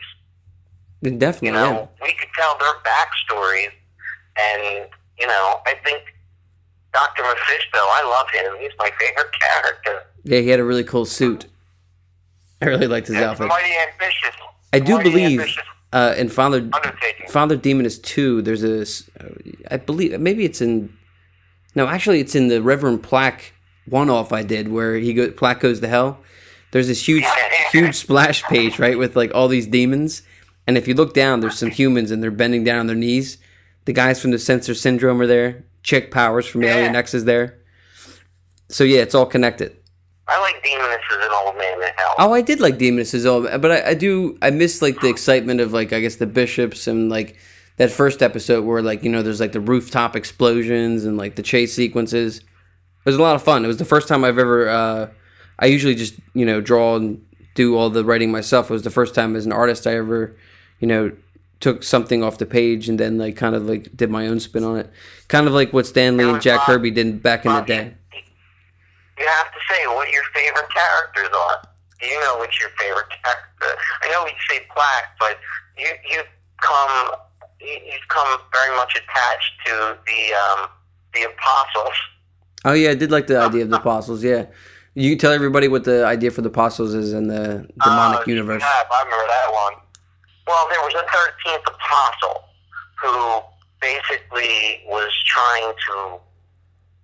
Definitely, 1.04 1.50
You 1.50 1.54
yeah. 1.56 1.72
know, 1.72 1.90
we 2.02 2.14
could 2.14 2.30
tell 2.38 2.58
their 2.60 2.74
backstories, 2.86 3.72
and 4.40 4.90
you 5.20 5.28
know, 5.28 5.60
I 5.66 5.76
think 5.84 6.02
Doctor 6.94 7.24
Mephisto. 7.24 7.78
I 7.78 8.04
love 8.04 8.28
him. 8.32 8.60
He's 8.62 8.72
my 8.80 8.90
favorite 9.00 9.32
character. 9.40 10.04
Yeah, 10.24 10.40
he 10.40 10.48
had 10.50 10.60
a 10.62 10.64
really 10.64 10.84
cool 10.86 11.06
suit. 11.06 11.48
I 12.62 12.66
really 12.68 12.88
liked 12.88 13.08
his 13.08 13.18
And 13.18 13.26
outfit. 13.26 13.48
mighty 13.50 13.74
ambitious. 13.92 14.36
I 14.72 14.80
do 14.80 14.94
mighty 14.96 15.10
believe 15.10 15.40
ambitious 15.42 15.64
uh, 15.92 16.16
in 16.18 16.30
Father 16.30 16.58
undertaking. 16.60 17.28
Father 17.28 17.58
Demoness 17.58 18.00
two. 18.02 18.42
There's 18.42 18.64
a, 18.64 18.82
s- 18.82 19.10
I 19.70 19.78
believe 19.78 20.18
maybe 20.22 20.46
it's 20.46 20.62
in. 20.62 20.96
No, 21.76 21.88
actually, 21.88 22.22
it's 22.22 22.36
in 22.36 22.48
the 22.48 22.62
Reverend 22.62 23.04
Plaque 23.04 23.54
one 23.90 24.10
off 24.10 24.32
I 24.32 24.44
did 24.44 24.70
where 24.72 24.96
he 24.96 25.14
go 25.14 25.32
Plaque 25.32 25.60
goes 25.60 25.82
to 25.82 25.88
hell. 25.90 26.20
There's 26.74 26.88
this 26.88 27.08
huge 27.08 27.24
huge 27.72 27.94
splash 27.94 28.42
page 28.46 28.80
right 28.80 28.98
with 28.98 29.16
like 29.16 29.32
all 29.36 29.48
these 29.48 29.68
demons, 29.68 30.24
and 30.66 30.76
if 30.76 30.88
you 30.88 30.96
look 30.96 31.14
down, 31.14 31.40
there's 31.40 31.60
some 31.60 31.70
humans 31.70 32.10
and 32.10 32.24
they're 32.24 32.32
bending 32.32 32.64
down 32.64 32.80
on 32.80 32.88
their 32.88 32.96
knees. 32.96 33.38
The 33.86 33.94
guys 33.94 34.20
from 34.20 34.32
the 34.32 34.40
Censor 34.40 34.74
Syndrome 34.74 35.22
are 35.22 35.28
there. 35.28 35.66
Chick 35.84 36.10
Powers 36.10 36.48
from 36.48 36.64
Alien 36.64 36.96
X 36.96 37.14
is 37.14 37.26
there. 37.26 37.60
So 38.70 38.84
yeah, 38.84 39.02
it's 39.02 39.14
all 39.14 39.28
connected. 39.28 39.78
I 40.28 40.42
like 40.42 40.64
Demoness 40.64 41.00
as 41.12 41.26
an 41.28 41.32
old 41.46 41.58
man 41.60 41.74
in 41.76 41.94
hell. 41.96 42.16
Oh, 42.18 42.34
I 42.34 42.42
did 42.42 42.60
like 42.60 42.80
Demoness 42.80 43.14
as 43.14 43.24
well, 43.24 43.60
but 43.60 43.72
I, 43.72 43.90
I 43.90 43.94
do 43.94 44.40
I 44.42 44.50
miss 44.50 44.82
like 44.82 45.00
the 45.00 45.10
excitement 45.10 45.62
of 45.62 45.74
like 45.74 45.94
I 45.94 46.00
guess 46.00 46.16
the 46.16 46.26
bishops 46.26 46.88
and 46.88 47.08
like 47.08 47.38
that 47.78 47.92
first 47.92 48.24
episode 48.24 48.66
where 48.66 48.82
like 48.82 49.04
you 49.04 49.12
know 49.12 49.22
there's 49.22 49.40
like 49.40 49.52
the 49.52 49.62
rooftop 49.62 50.16
explosions 50.16 51.06
and 51.06 51.18
like 51.18 51.36
the 51.36 51.44
chase 51.44 51.76
sequences. 51.76 52.40
It 52.40 52.46
was 53.06 53.18
a 53.18 53.22
lot 53.22 53.36
of 53.36 53.44
fun. 53.44 53.64
It 53.64 53.68
was 53.68 53.78
the 53.78 53.86
first 53.86 54.08
time 54.08 54.24
I've 54.24 54.40
ever. 54.40 54.70
Uh, 54.70 55.10
I 55.60 55.68
usually 55.68 55.96
just 55.96 56.16
you 56.34 56.46
know 56.46 56.62
draw 56.62 56.96
and 56.96 57.26
do 57.56 57.78
all 57.78 57.90
the 57.90 58.04
writing 58.04 58.32
myself. 58.32 58.70
It 58.70 58.74
was 58.74 58.84
the 58.84 58.90
first 58.90 59.16
time 59.16 59.36
as 59.36 59.46
an 59.46 59.52
artist 59.52 59.88
I 59.88 59.96
ever 59.96 60.36
you 60.80 60.88
know 60.88 61.12
took 61.60 61.82
something 61.82 62.22
off 62.24 62.38
the 62.40 62.46
page 62.46 62.90
and 62.90 63.00
then 63.00 63.18
like 63.18 63.38
kind 63.38 63.56
of 63.56 63.64
like 63.68 63.96
did 63.96 64.10
my 64.10 64.28
own 64.28 64.40
spin 64.40 64.64
on 64.64 64.78
it. 64.78 64.90
Kind 65.28 65.48
of 65.48 65.54
like 65.54 65.72
what 65.72 65.86
Stan 65.86 66.18
Lee 66.18 66.30
and 66.30 66.42
Jack 66.42 66.66
Kirby 66.66 66.92
did 66.92 67.24
back 67.24 67.46
in 67.46 67.54
the 67.54 67.62
day. 67.62 67.94
You 69.18 69.28
have 69.28 69.52
to 69.54 69.60
say 69.70 69.88
what 69.88 70.12
your 70.12 70.24
favorite 70.34 70.70
characters 70.70 71.30
are. 71.34 71.70
You 72.02 72.20
know 72.20 72.38
which 72.40 72.60
your 72.60 72.70
favorite 72.78 73.08
character. 73.24 73.80
I 74.02 74.12
know 74.12 74.26
we 74.26 74.32
say 74.50 74.66
Black, 74.76 75.16
but 75.20 75.38
you 75.78 75.88
you 76.12 76.22
come 76.62 77.12
you, 77.62 77.80
you've 77.86 78.08
come 78.10 78.40
very 78.52 78.76
much 78.76 78.92
attached 78.96 79.54
to 79.66 79.98
the 80.06 80.34
um, 80.34 80.70
the 81.14 81.24
apostles. 81.24 81.96
Oh 82.66 82.74
yeah, 82.74 82.90
I 82.90 82.96
did 82.96 83.12
like 83.12 83.28
the 83.28 83.40
idea 83.40 83.64
of 83.64 83.70
the 83.70 83.78
apostles. 83.84 84.24
Yeah, 84.24 84.48
you 84.96 85.12
can 85.12 85.18
tell 85.20 85.32
everybody 85.32 85.68
what 85.68 85.84
the 85.84 86.06
idea 86.06 86.32
for 86.32 86.42
the 86.42 86.50
apostles 86.50 86.94
is 86.94 87.14
in 87.14 87.28
the 87.28 87.68
demonic 87.84 88.22
Uh, 88.22 88.24
universe. 88.28 88.62
yeah, 88.62 88.84
I 88.92 89.04
remember 89.04 89.28
that 89.28 89.52
one. 89.54 89.74
Well, 90.48 90.68
there 90.70 90.82
was 90.82 90.94
a 90.94 91.06
thirteenth 91.12 91.64
apostle 91.68 92.44
who 93.02 93.42
basically 93.82 94.84
was 94.88 95.12
trying 95.26 95.74
to 95.88 96.20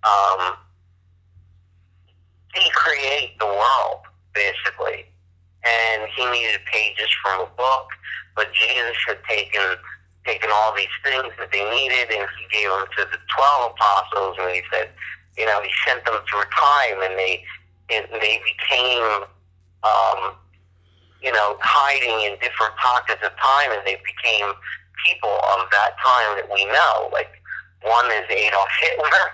um, 0.07 0.57
recreate 2.55 3.37
the 3.39 3.45
world, 3.45 4.01
basically, 4.33 5.05
and 5.65 6.07
he 6.15 6.25
needed 6.31 6.59
pages 6.71 7.07
from 7.23 7.41
a 7.41 7.45
book. 7.57 7.87
But 8.35 8.53
Jesus 8.53 8.95
had 9.07 9.17
taken 9.27 9.61
taken 10.25 10.49
all 10.53 10.75
these 10.75 10.93
things 11.03 11.31
that 11.39 11.51
they 11.51 11.63
needed, 11.71 12.11
and 12.11 12.27
he 12.37 12.57
gave 12.59 12.69
them 12.69 12.85
to 12.97 13.05
the 13.11 13.17
twelve 13.35 13.71
apostles, 13.71 14.37
and 14.39 14.51
he 14.55 14.61
said, 14.71 14.89
you 15.37 15.45
know, 15.45 15.61
he 15.61 15.69
sent 15.87 16.03
them 16.05 16.19
through 16.29 16.43
time, 16.55 17.01
and 17.03 17.17
they 17.17 17.43
and 17.91 18.05
they 18.21 18.39
became. 18.45 19.23
Um, 19.83 20.35
you 21.21 21.31
know, 21.31 21.57
hiding 21.59 22.31
in 22.31 22.39
different 22.39 22.75
pockets 22.79 23.19
of 23.23 23.31
time, 23.35 23.71
and 23.75 23.83
they 23.85 23.99
became 24.07 24.47
people 25.05 25.35
of 25.55 25.67
that 25.71 25.95
time 25.99 26.39
that 26.39 26.47
we 26.51 26.65
know. 26.65 27.09
Like 27.11 27.31
one 27.83 28.05
is 28.11 28.23
Adolf 28.29 28.71
Hitler, 28.81 29.25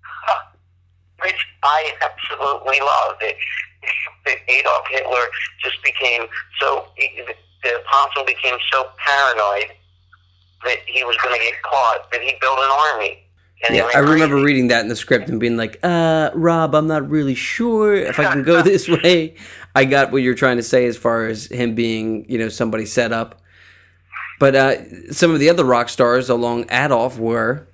which 1.24 1.40
I 1.62 1.92
absolutely 2.00 2.80
love. 2.80 3.16
That 3.20 3.34
that 4.26 4.38
Adolf 4.48 4.86
Hitler 4.90 5.28
just 5.62 5.82
became 5.82 6.26
so 6.60 6.88
the 6.96 7.76
apostle 7.76 8.24
became 8.24 8.56
so 8.72 8.88
paranoid 8.98 9.70
that 10.64 10.78
he 10.86 11.04
was 11.04 11.16
going 11.18 11.36
to 11.36 11.42
get 11.42 11.60
caught 11.62 12.10
that 12.10 12.22
he 12.22 12.34
built 12.40 12.58
an 12.58 12.70
army. 12.70 13.24
Yeah, 13.70 13.88
I 13.94 13.98
remember 13.98 14.36
crazy. 14.36 14.44
reading 14.44 14.68
that 14.68 14.80
in 14.80 14.88
the 14.88 14.96
script 14.96 15.28
and 15.28 15.38
being 15.38 15.56
like, 15.56 15.78
"Uh, 15.82 16.30
Rob, 16.34 16.74
I'm 16.74 16.88
not 16.88 17.08
really 17.08 17.34
sure 17.34 17.94
if 17.94 18.18
I 18.18 18.24
can 18.24 18.42
go 18.42 18.60
this 18.62 18.88
way." 18.88 19.36
I 19.74 19.84
got 19.84 20.12
what 20.12 20.22
you're 20.22 20.34
trying 20.34 20.56
to 20.58 20.62
say 20.62 20.86
as 20.86 20.96
far 20.96 21.26
as 21.26 21.46
him 21.46 21.74
being, 21.74 22.26
you 22.28 22.38
know, 22.38 22.48
somebody 22.48 22.84
set 22.84 23.12
up. 23.12 23.40
But 24.38 24.54
uh, 24.54 25.12
some 25.12 25.30
of 25.30 25.38
the 25.38 25.48
other 25.48 25.64
rock 25.64 25.88
stars 25.88 26.28
along 26.28 26.66
Adolf 26.70 27.18
were 27.18 27.68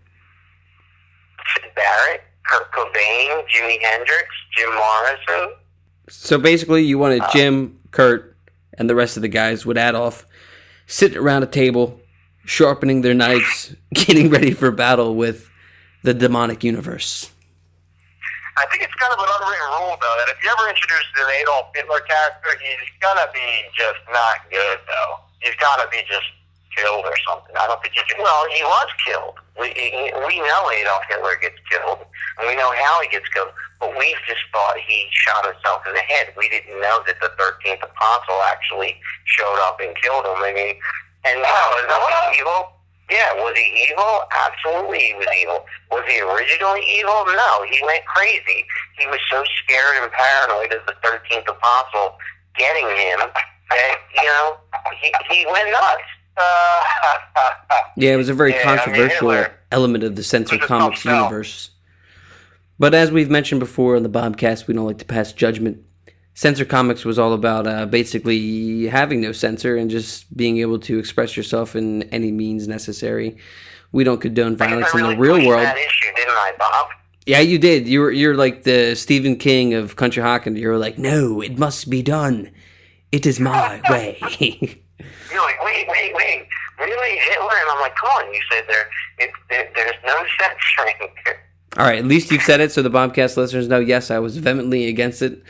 Syd 1.55 1.75
Barrett, 1.75 2.23
Kurt 2.45 2.71
Cobain, 2.73 3.43
Jimi 3.53 3.81
Hendrix, 3.83 4.29
Jim 4.57 4.75
Morrison. 4.75 5.57
So 6.11 6.39
basically, 6.39 6.85
you 6.85 6.99
wanted 6.99 7.23
Jim, 7.33 7.79
Kurt, 7.91 8.37
and 8.75 8.89
the 8.89 8.95
rest 8.95 9.17
of 9.17 9.23
the 9.23 9.29
guys 9.29 9.67
with 9.67 9.79
Adolf 9.79 10.27
sitting 10.87 11.19
around 11.19 11.43
a 11.43 11.47
table, 11.47 12.01
sharpening 12.45 13.01
their 13.01 13.15
knives, 13.15 13.75
getting 13.95 14.31
ready 14.31 14.53
for 14.53 14.71
battle 14.71 15.15
with 15.17 15.48
the 16.03 16.15
demonic 16.15 16.63
universe. 16.65 17.31
I 18.59 18.67
think 18.75 18.83
it's 18.83 18.95
kind 18.99 19.15
of 19.15 19.23
an 19.23 19.31
unwritten 19.31 19.71
rule, 19.79 19.95
though, 20.03 20.17
that 20.19 20.35
if 20.35 20.43
you 20.43 20.51
ever 20.51 20.67
introduce 20.67 21.07
an 21.15 21.31
Adolf 21.43 21.71
Hitler 21.75 22.03
character, 22.03 22.59
he's 22.59 22.91
gonna 22.99 23.31
be 23.31 23.63
just 23.79 24.03
not 24.11 24.43
good, 24.51 24.79
though. 24.83 25.23
He's 25.39 25.55
gotta 25.63 25.87
be 25.95 26.03
just 26.11 26.27
killed 26.75 27.07
or 27.07 27.15
something. 27.23 27.55
I 27.55 27.67
don't 27.71 27.79
think 27.83 27.95
he. 27.95 28.03
Well, 28.19 28.43
he 28.51 28.63
was 28.63 28.91
killed. 29.07 29.39
We 29.59 29.71
we 30.27 30.43
know 30.43 30.63
Adolf 30.75 31.07
Hitler 31.07 31.39
gets 31.39 31.59
killed, 31.71 32.03
and 32.39 32.51
we 32.51 32.55
know 32.59 32.71
how 32.75 32.99
he 33.03 33.09
gets 33.15 33.31
killed. 33.31 33.55
But 33.79 33.95
we 33.95 34.11
just 34.27 34.43
thought 34.51 34.75
he 34.83 35.07
shot 35.11 35.47
himself 35.47 35.87
in 35.87 35.95
the 35.95 36.03
head. 36.03 36.35
We 36.35 36.51
didn't 36.51 36.83
know 36.83 37.03
that 37.07 37.23
the 37.23 37.31
thirteenth 37.39 37.83
apostle 37.83 38.43
actually 38.51 38.99
showed 39.25 39.59
up 39.71 39.79
and 39.79 39.95
killed 40.03 40.27
him. 40.27 40.43
I 40.43 40.51
mean, 40.51 40.75
and 41.27 41.43
now 41.43 41.63
was 41.79 42.35
he 42.35 42.43
evil? 42.43 42.75
Yeah, 43.11 43.33
was 43.35 43.57
he 43.57 43.89
evil? 43.91 44.21
Absolutely, 44.37 44.99
he 45.01 45.15
was 45.15 45.27
evil. 45.41 45.65
Was 45.91 46.05
he 46.07 46.21
originally 46.21 46.85
evil? 46.87 47.25
No, 47.27 47.65
he 47.71 47.81
went 47.85 48.05
crazy. 48.05 48.65
He 48.99 49.07
was 49.07 49.21
so 49.31 49.43
scared 49.65 50.03
and 50.03 50.13
paranoid 50.13 50.73
of 50.73 50.85
the 50.87 50.95
thirteenth 51.03 51.49
apostle 51.49 52.19
getting 52.57 52.85
him 52.85 53.21
that 53.71 53.97
you 54.17 54.25
know 54.25 54.57
he 55.01 55.13
he 55.31 55.47
went 55.47 55.71
nuts. 55.71 56.03
Uh, 56.37 56.83
Yeah, 57.97 58.13
it 58.13 58.17
was 58.17 58.29
a 58.29 58.35
very 58.35 58.53
Yeah, 58.53 58.63
I 58.63 58.67
mean, 58.67 58.77
controversial 58.79 59.31
Hitler 59.31 59.55
element 59.73 60.05
of 60.05 60.15
the 60.15 60.23
Censor 60.23 60.57
Comics 60.59 61.05
universe. 61.05 61.71
But 62.79 62.95
as 62.95 63.11
we've 63.11 63.29
mentioned 63.29 63.59
before 63.59 63.97
on 63.97 64.05
the 64.05 64.09
Bobcast, 64.09 64.69
we 64.69 64.75
don't 64.75 64.87
like 64.87 64.99
to 64.99 65.05
pass 65.05 65.33
judgment. 65.33 65.83
Censor 66.39 66.65
Comics 66.65 67.05
was 67.05 67.19
all 67.19 67.33
about 67.33 67.67
uh, 67.67 67.85
basically 67.85 68.87
having 68.87 69.21
no 69.21 69.33
censor 69.33 69.77
and 69.77 69.91
just 69.91 70.37
being 70.37 70.59
able 70.59 70.79
to 70.79 70.97
express 70.97 71.37
yourself 71.37 71.75
in 71.75 72.05
any 72.11 72.31
means 72.31 72.69
necessary. 72.69 73.37
We 73.91 74.05
don't 74.05 74.21
condone 74.21 74.57
violence 74.57 74.95
in 74.95 75.03
the 75.03 75.17
real 75.17 75.45
world. 75.45 75.65
That 75.65 75.77
issue, 75.77 76.15
didn't 76.15 76.31
I, 76.31 76.53
Bob? 76.57 76.91
Yeah, 77.27 77.41
you 77.41 77.59
did. 77.59 77.89
You're 77.89 78.13
you're 78.13 78.37
like 78.37 78.63
the 78.63 78.95
Stephen 78.95 79.35
King 79.35 79.75
of 79.75 79.97
country 79.97 80.23
hock, 80.23 80.47
and 80.47 80.57
you're 80.57 80.79
like, 80.79 80.97
no, 80.97 81.41
it 81.41 81.59
must 81.59 81.91
be 81.91 82.05
done. 82.05 82.53
It 83.11 83.27
is 83.27 83.41
my 83.41 83.83
way. 83.91 84.17
You're 84.39 85.43
like, 85.43 85.65
wait, 85.65 85.89
wait, 85.89 86.15
wait, 86.15 86.47
really, 86.79 87.19
Hitler? 87.19 87.51
And 87.51 87.69
I'm 87.69 87.81
like, 87.81 87.97
come 87.97 88.11
on, 88.11 88.33
you 88.33 88.41
said 88.49 88.63
there, 88.69 88.89
it, 89.19 89.31
there 89.51 89.69
there's 89.75 89.97
no 90.07 90.15
censoring. 90.39 91.11
All 91.79 91.85
right, 91.85 91.99
at 91.99 92.07
least 92.07 92.31
you've 92.31 92.43
said 92.43 92.61
it, 92.61 92.71
so 92.71 92.81
the 92.81 92.91
Bobcast 92.91 93.37
listeners 93.37 93.67
know. 93.67 93.81
Yes, 93.81 94.13
I 94.13 94.21
was 94.21 94.37
vehemently 94.37 94.87
against 94.87 95.21
it, 95.21 95.43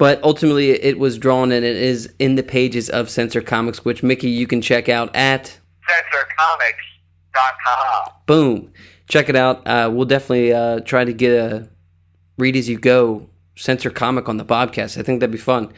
but 0.00 0.20
ultimately 0.24 0.70
it 0.70 0.98
was 0.98 1.18
drawn 1.18 1.52
and 1.52 1.62
it 1.62 1.76
is 1.76 2.10
in 2.18 2.34
the 2.34 2.42
pages 2.42 2.88
of 2.88 3.10
Censor 3.10 3.42
Comics, 3.42 3.84
which 3.84 4.02
Mickey 4.02 4.30
you 4.30 4.46
can 4.46 4.62
check 4.62 4.88
out 4.88 5.14
at 5.14 5.58
CensorComics.com. 5.86 8.12
boom. 8.24 8.72
Check 9.10 9.28
it 9.28 9.36
out. 9.36 9.66
Uh, 9.66 9.90
we'll 9.92 10.06
definitely 10.06 10.54
uh, 10.54 10.80
try 10.80 11.04
to 11.04 11.12
get 11.12 11.32
a 11.32 11.68
read 12.38 12.56
as 12.56 12.66
you 12.66 12.78
go 12.78 13.28
Censor 13.56 13.90
comic 13.90 14.26
on 14.26 14.38
the 14.38 14.44
Bobcast. 14.44 14.98
I 14.98 15.02
think 15.02 15.20
that'd 15.20 15.32
be 15.32 15.36
fun. 15.36 15.70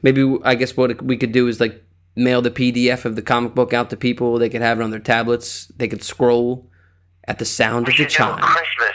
Maybe 0.00 0.38
I 0.44 0.54
guess 0.54 0.74
what 0.74 1.02
we 1.02 1.18
could 1.18 1.32
do 1.32 1.46
is 1.46 1.60
like 1.60 1.84
mail 2.16 2.40
the 2.40 2.50
PDF 2.50 3.04
of 3.04 3.16
the 3.16 3.22
comic 3.22 3.54
book 3.54 3.74
out 3.74 3.90
to 3.90 3.98
people. 3.98 4.38
They 4.38 4.48
could 4.48 4.62
have 4.62 4.80
it 4.80 4.82
on 4.82 4.92
their 4.92 4.98
tablets. 4.98 5.66
They 5.76 5.88
could 5.88 6.02
scroll 6.02 6.70
at 7.26 7.38
the 7.38 7.44
sound 7.44 7.86
of 7.86 7.96
the 7.96 8.04
We 8.04 8.04
do 8.04 8.04
a 8.04 8.08
chime. 8.08 8.40
Christmas. 8.40 8.94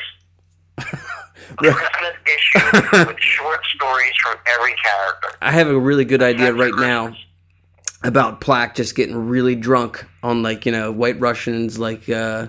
Christmas 1.58 2.14
issue 2.26 3.08
with 3.08 3.20
short 3.20 3.60
stories 3.76 4.14
from 4.24 4.38
every 4.48 4.74
character. 4.76 5.38
I 5.42 5.52
have 5.52 5.68
a 5.68 5.80
really 5.80 6.06
good 6.06 6.22
idea 6.22 6.54
right 6.54 6.74
now 6.76 7.16
about 8.04 8.42
Plaque 8.42 8.76
just 8.76 8.96
getting 8.96 9.16
really 9.16 9.56
drunk 9.56 10.06
on 10.22 10.44
like 10.44 10.66
you 10.66 10.72
know 10.72 10.92
White 10.92 11.20
Russians, 11.20 11.80
like 11.80 12.10
uh, 12.10 12.48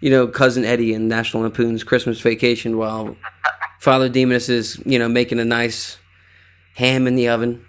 you 0.00 0.10
know 0.10 0.26
cousin 0.26 0.64
Eddie 0.64 0.92
in 0.92 1.08
National 1.08 1.42
Lampoon's 1.42 1.84
Christmas 1.84 2.20
Vacation, 2.20 2.76
while 2.76 3.16
Father 3.80 4.08
Demoness 4.08 4.48
is 4.48 4.80
you 4.84 4.98
know 4.98 5.08
making 5.08 5.38
a 5.38 5.44
nice 5.44 5.98
ham 6.74 7.06
in 7.06 7.14
the 7.14 7.28
oven. 7.28 7.64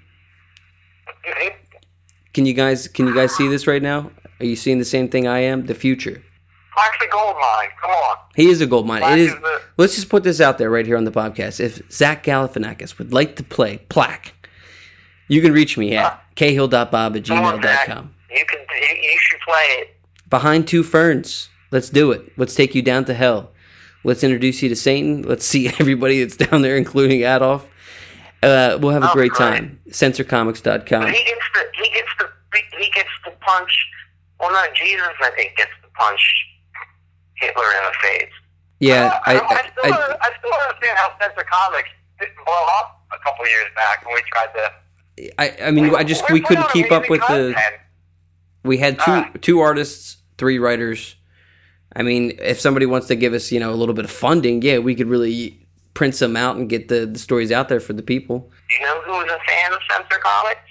Can 2.33 2.45
you 2.45 2.53
guys 2.53 2.87
can 2.87 3.07
you 3.07 3.13
guys 3.13 3.35
see 3.35 3.47
this 3.47 3.67
right 3.67 3.81
now? 3.81 4.11
Are 4.39 4.45
you 4.45 4.55
seeing 4.55 4.79
the 4.79 4.85
same 4.85 5.07
thing 5.07 5.27
I 5.27 5.39
am? 5.39 5.67
The 5.67 5.75
future. 5.75 6.23
Plaque's 6.75 6.97
a 7.05 7.07
gold 7.11 7.35
mine. 7.39 7.69
Come 7.81 7.91
on. 7.91 8.17
He 8.35 8.49
is 8.49 8.61
a 8.61 8.65
gold 8.67 8.87
mine. 8.87 9.03
It 9.03 9.19
is. 9.19 9.33
is 9.33 9.39
the- 9.39 9.61
Let's 9.77 9.95
just 9.95 10.09
put 10.09 10.23
this 10.23 10.41
out 10.41 10.57
there 10.57 10.69
right 10.69 10.85
here 10.85 10.97
on 10.97 11.03
the 11.03 11.11
podcast. 11.11 11.59
If 11.59 11.81
Zach 11.91 12.23
Galifianakis 12.23 12.97
would 12.97 13.13
like 13.13 13.35
to 13.37 13.43
play 13.43 13.77
Plaque, 13.89 14.33
you 15.27 15.41
can 15.41 15.51
reach 15.53 15.77
me 15.77 15.95
at 15.95 16.21
cahill.bob 16.35 17.15
at 17.15 17.25
Come 17.25 17.43
on, 17.43 17.61
Zach. 17.61 17.87
gmail.com. 17.87 18.13
You 18.31 18.45
can. 18.47 18.59
You, 18.59 18.95
you 19.11 19.17
should 19.19 19.39
play 19.41 19.65
it. 19.81 19.95
Behind 20.29 20.67
two 20.67 20.83
ferns. 20.83 21.49
Let's 21.71 21.89
do 21.89 22.11
it. 22.11 22.31
Let's 22.37 22.55
take 22.55 22.73
you 22.75 22.81
down 22.81 23.05
to 23.05 23.13
hell. 23.13 23.51
Let's 24.03 24.23
introduce 24.23 24.61
you 24.61 24.69
to 24.69 24.75
Satan. 24.75 25.21
Let's 25.23 25.45
see 25.45 25.67
everybody 25.79 26.23
that's 26.23 26.37
down 26.37 26.61
there, 26.61 26.75
including 26.77 27.21
Adolf. 27.21 27.65
Uh, 28.41 28.77
we'll 28.81 28.91
have 28.91 29.03
a 29.03 29.09
Oh, 29.09 29.13
great 29.13 29.31
great. 29.31 29.37
time. 29.51 29.79
Censorcomics.com. 29.89 31.07
He 31.07 31.23
gets 31.23 31.41
the. 31.53 31.63
He 31.81 31.89
gets 31.91 32.09
the. 32.19 32.25
He 32.77 32.91
gets 32.91 33.09
the 33.25 33.31
punch. 33.41 33.87
Well, 34.39 34.51
no, 34.51 34.63
Jesus, 34.75 35.07
I 35.21 35.29
think, 35.31 35.55
gets 35.55 35.71
the 35.81 35.87
punch 35.89 36.45
Hitler 37.43 37.69
in 37.77 37.83
the 37.85 37.95
face. 38.01 38.33
Yeah, 38.79 39.19
I, 39.25 39.35
I, 39.35 39.35
I, 39.35 39.39
still, 39.39 39.85
I, 39.85 39.89
don't, 39.89 40.21
I 40.21 40.29
still 40.39 40.53
understand 40.53 40.97
how 40.97 41.09
Censor 41.21 41.45
Comics 41.51 41.89
didn't 42.19 42.35
blow 42.45 42.65
up 42.79 43.01
a 43.13 43.19
couple 43.23 43.47
years 43.47 43.67
back 43.75 44.05
when 44.05 44.15
we 44.15 44.21
tried 44.31 44.53
to. 44.55 45.33
I, 45.39 45.67
I 45.67 45.71
mean, 45.71 45.95
I 45.95 46.03
just 46.03 46.29
we 46.31 46.41
couldn't 46.41 46.69
keep 46.71 46.91
up 46.91 47.09
with 47.09 47.21
the. 47.21 47.55
We 48.63 48.77
had 48.77 48.95
two 48.99 49.11
Ah. 49.11 49.31
two 49.41 49.59
artists, 49.59 50.17
three 50.37 50.57
writers. 50.59 51.15
I 51.95 52.01
mean, 52.01 52.33
if 52.39 52.59
somebody 52.59 52.85
wants 52.87 53.07
to 53.07 53.15
give 53.15 53.33
us, 53.33 53.51
you 53.51 53.59
know, 53.59 53.71
a 53.71 53.75
little 53.75 53.93
bit 53.93 54.05
of 54.05 54.11
funding, 54.11 54.61
yeah, 54.63 54.79
we 54.79 54.95
could 54.95 55.07
really 55.07 55.67
print 55.93 56.15
some 56.15 56.35
out 56.35 56.55
and 56.55 56.67
get 56.67 56.87
the, 56.87 57.05
the 57.05 57.19
stories 57.19 57.51
out 57.51 57.69
there 57.69 57.79
for 57.79 57.93
the 57.93 58.01
people. 58.01 58.49
You 58.71 58.85
know 58.85 59.01
who 59.05 59.11
was 59.11 59.29
a 59.29 59.39
fan 59.47 59.71
of 59.73 59.79
Censor 59.91 60.19
Comics? 60.23 60.61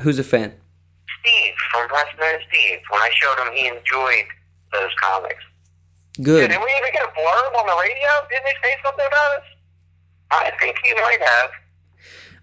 Who's 0.00 0.18
a 0.18 0.24
fan? 0.24 0.54
Steve 1.20 1.52
from 1.70 1.88
Preston 1.88 2.18
and 2.22 2.42
Steve. 2.48 2.78
When 2.88 3.00
I 3.02 3.10
showed 3.12 3.38
him, 3.46 3.52
he 3.54 3.68
enjoyed 3.68 4.24
those 4.72 4.90
comics. 5.00 5.44
Good. 6.20 6.50
Did 6.50 6.60
we 6.60 6.72
even 6.78 6.92
get 6.92 7.04
a 7.04 7.12
blurb 7.12 7.58
on 7.58 7.66
the 7.66 7.80
radio? 7.80 8.08
Didn't 8.28 8.44
they 8.44 8.68
say 8.68 8.74
something 8.84 9.06
about 9.06 9.38
us? 9.38 9.44
I 10.30 10.50
think 10.60 10.76
he 10.84 10.94
might 10.94 11.18
have. 11.22 11.50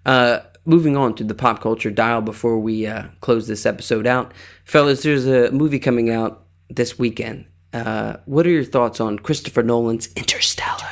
Uh, 0.06 0.40
moving 0.66 0.98
on 0.98 1.16
to 1.16 1.24
the 1.24 1.36
pop 1.36 1.62
culture 1.62 1.92
dial 1.92 2.22
before 2.22 2.60
we 2.60 2.88
uh, 2.88 3.08
close 3.22 3.48
this 3.48 3.66
episode 3.66 4.08
out, 4.08 4.34
fellas. 4.66 5.04
There's 5.04 5.28
a 5.28 5.52
movie 5.52 5.80
coming 5.80 6.10
out 6.10 6.46
this 6.70 6.98
weekend. 6.98 7.46
Uh, 7.74 8.18
what 8.26 8.48
are 8.48 8.50
your 8.50 8.64
thoughts 8.64 9.00
on 9.00 9.20
Christopher 9.20 9.62
Nolan's 9.62 10.10
Interstellar? 10.16 10.90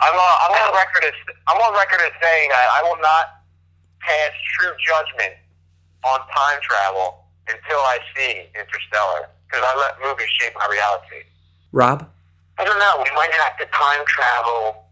I'm 0.00 0.14
on, 0.14 0.36
I'm 0.44 0.68
on 0.68 0.74
record 0.74 1.04
as 1.04 1.14
I'm 1.48 1.56
on 1.56 1.72
record 1.74 2.00
as 2.04 2.12
saying 2.20 2.48
that 2.50 2.68
I 2.72 2.82
will 2.82 3.00
not 3.00 3.40
pass 4.00 4.32
true 4.58 4.72
judgment 4.84 5.34
on 6.04 6.18
time 6.18 6.58
travel 6.60 7.24
until 7.48 7.78
I 7.78 7.98
see 8.16 8.44
Interstellar 8.58 9.28
because 9.46 9.64
I 9.64 9.76
let 9.78 9.94
movies 10.02 10.28
shape 10.38 10.52
my 10.56 10.66
reality. 10.70 11.24
Rob? 11.72 12.08
I 12.58 12.64
don't 12.64 12.78
know. 12.78 12.96
We 12.98 13.10
might 13.16 13.32
have 13.32 13.56
to 13.58 13.66
time 13.66 14.04
travel. 14.06 14.84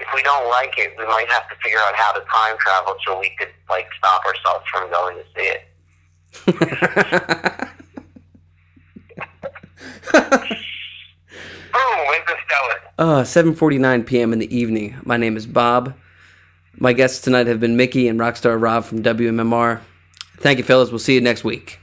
If 0.00 0.08
we 0.14 0.22
don't 0.22 0.48
like 0.48 0.72
it, 0.78 0.94
we 0.98 1.04
might 1.06 1.28
have 1.28 1.48
to 1.50 1.54
figure 1.62 1.78
out 1.78 1.94
how 1.94 2.12
to 2.12 2.20
time 2.20 2.56
travel 2.58 2.94
so 3.06 3.20
we 3.20 3.34
could 3.38 3.48
like 3.68 3.86
stop 3.98 4.24
ourselves 4.24 4.64
from 4.72 4.90
going 4.90 5.16
to 5.16 5.24
see 5.36 5.46
it. 5.46 5.66
Boom, 11.72 12.14
Interstellar. 12.14 12.80
Uh, 12.98 13.22
7:49 13.22 14.06
p.m. 14.06 14.32
in 14.32 14.38
the 14.38 14.56
evening. 14.56 14.96
My 15.04 15.16
name 15.16 15.36
is 15.36 15.46
Bob. 15.46 15.94
My 16.78 16.92
guests 16.92 17.20
tonight 17.20 17.46
have 17.46 17.60
been 17.60 17.76
Mickey 17.76 18.08
and 18.08 18.18
Rockstar 18.18 18.60
Rob 18.60 18.84
from 18.84 19.02
WMMR. 19.02 19.80
Thank 20.38 20.58
you, 20.58 20.64
fellas. 20.64 20.90
We'll 20.90 20.98
see 20.98 21.14
you 21.14 21.20
next 21.20 21.44
week. 21.44 21.79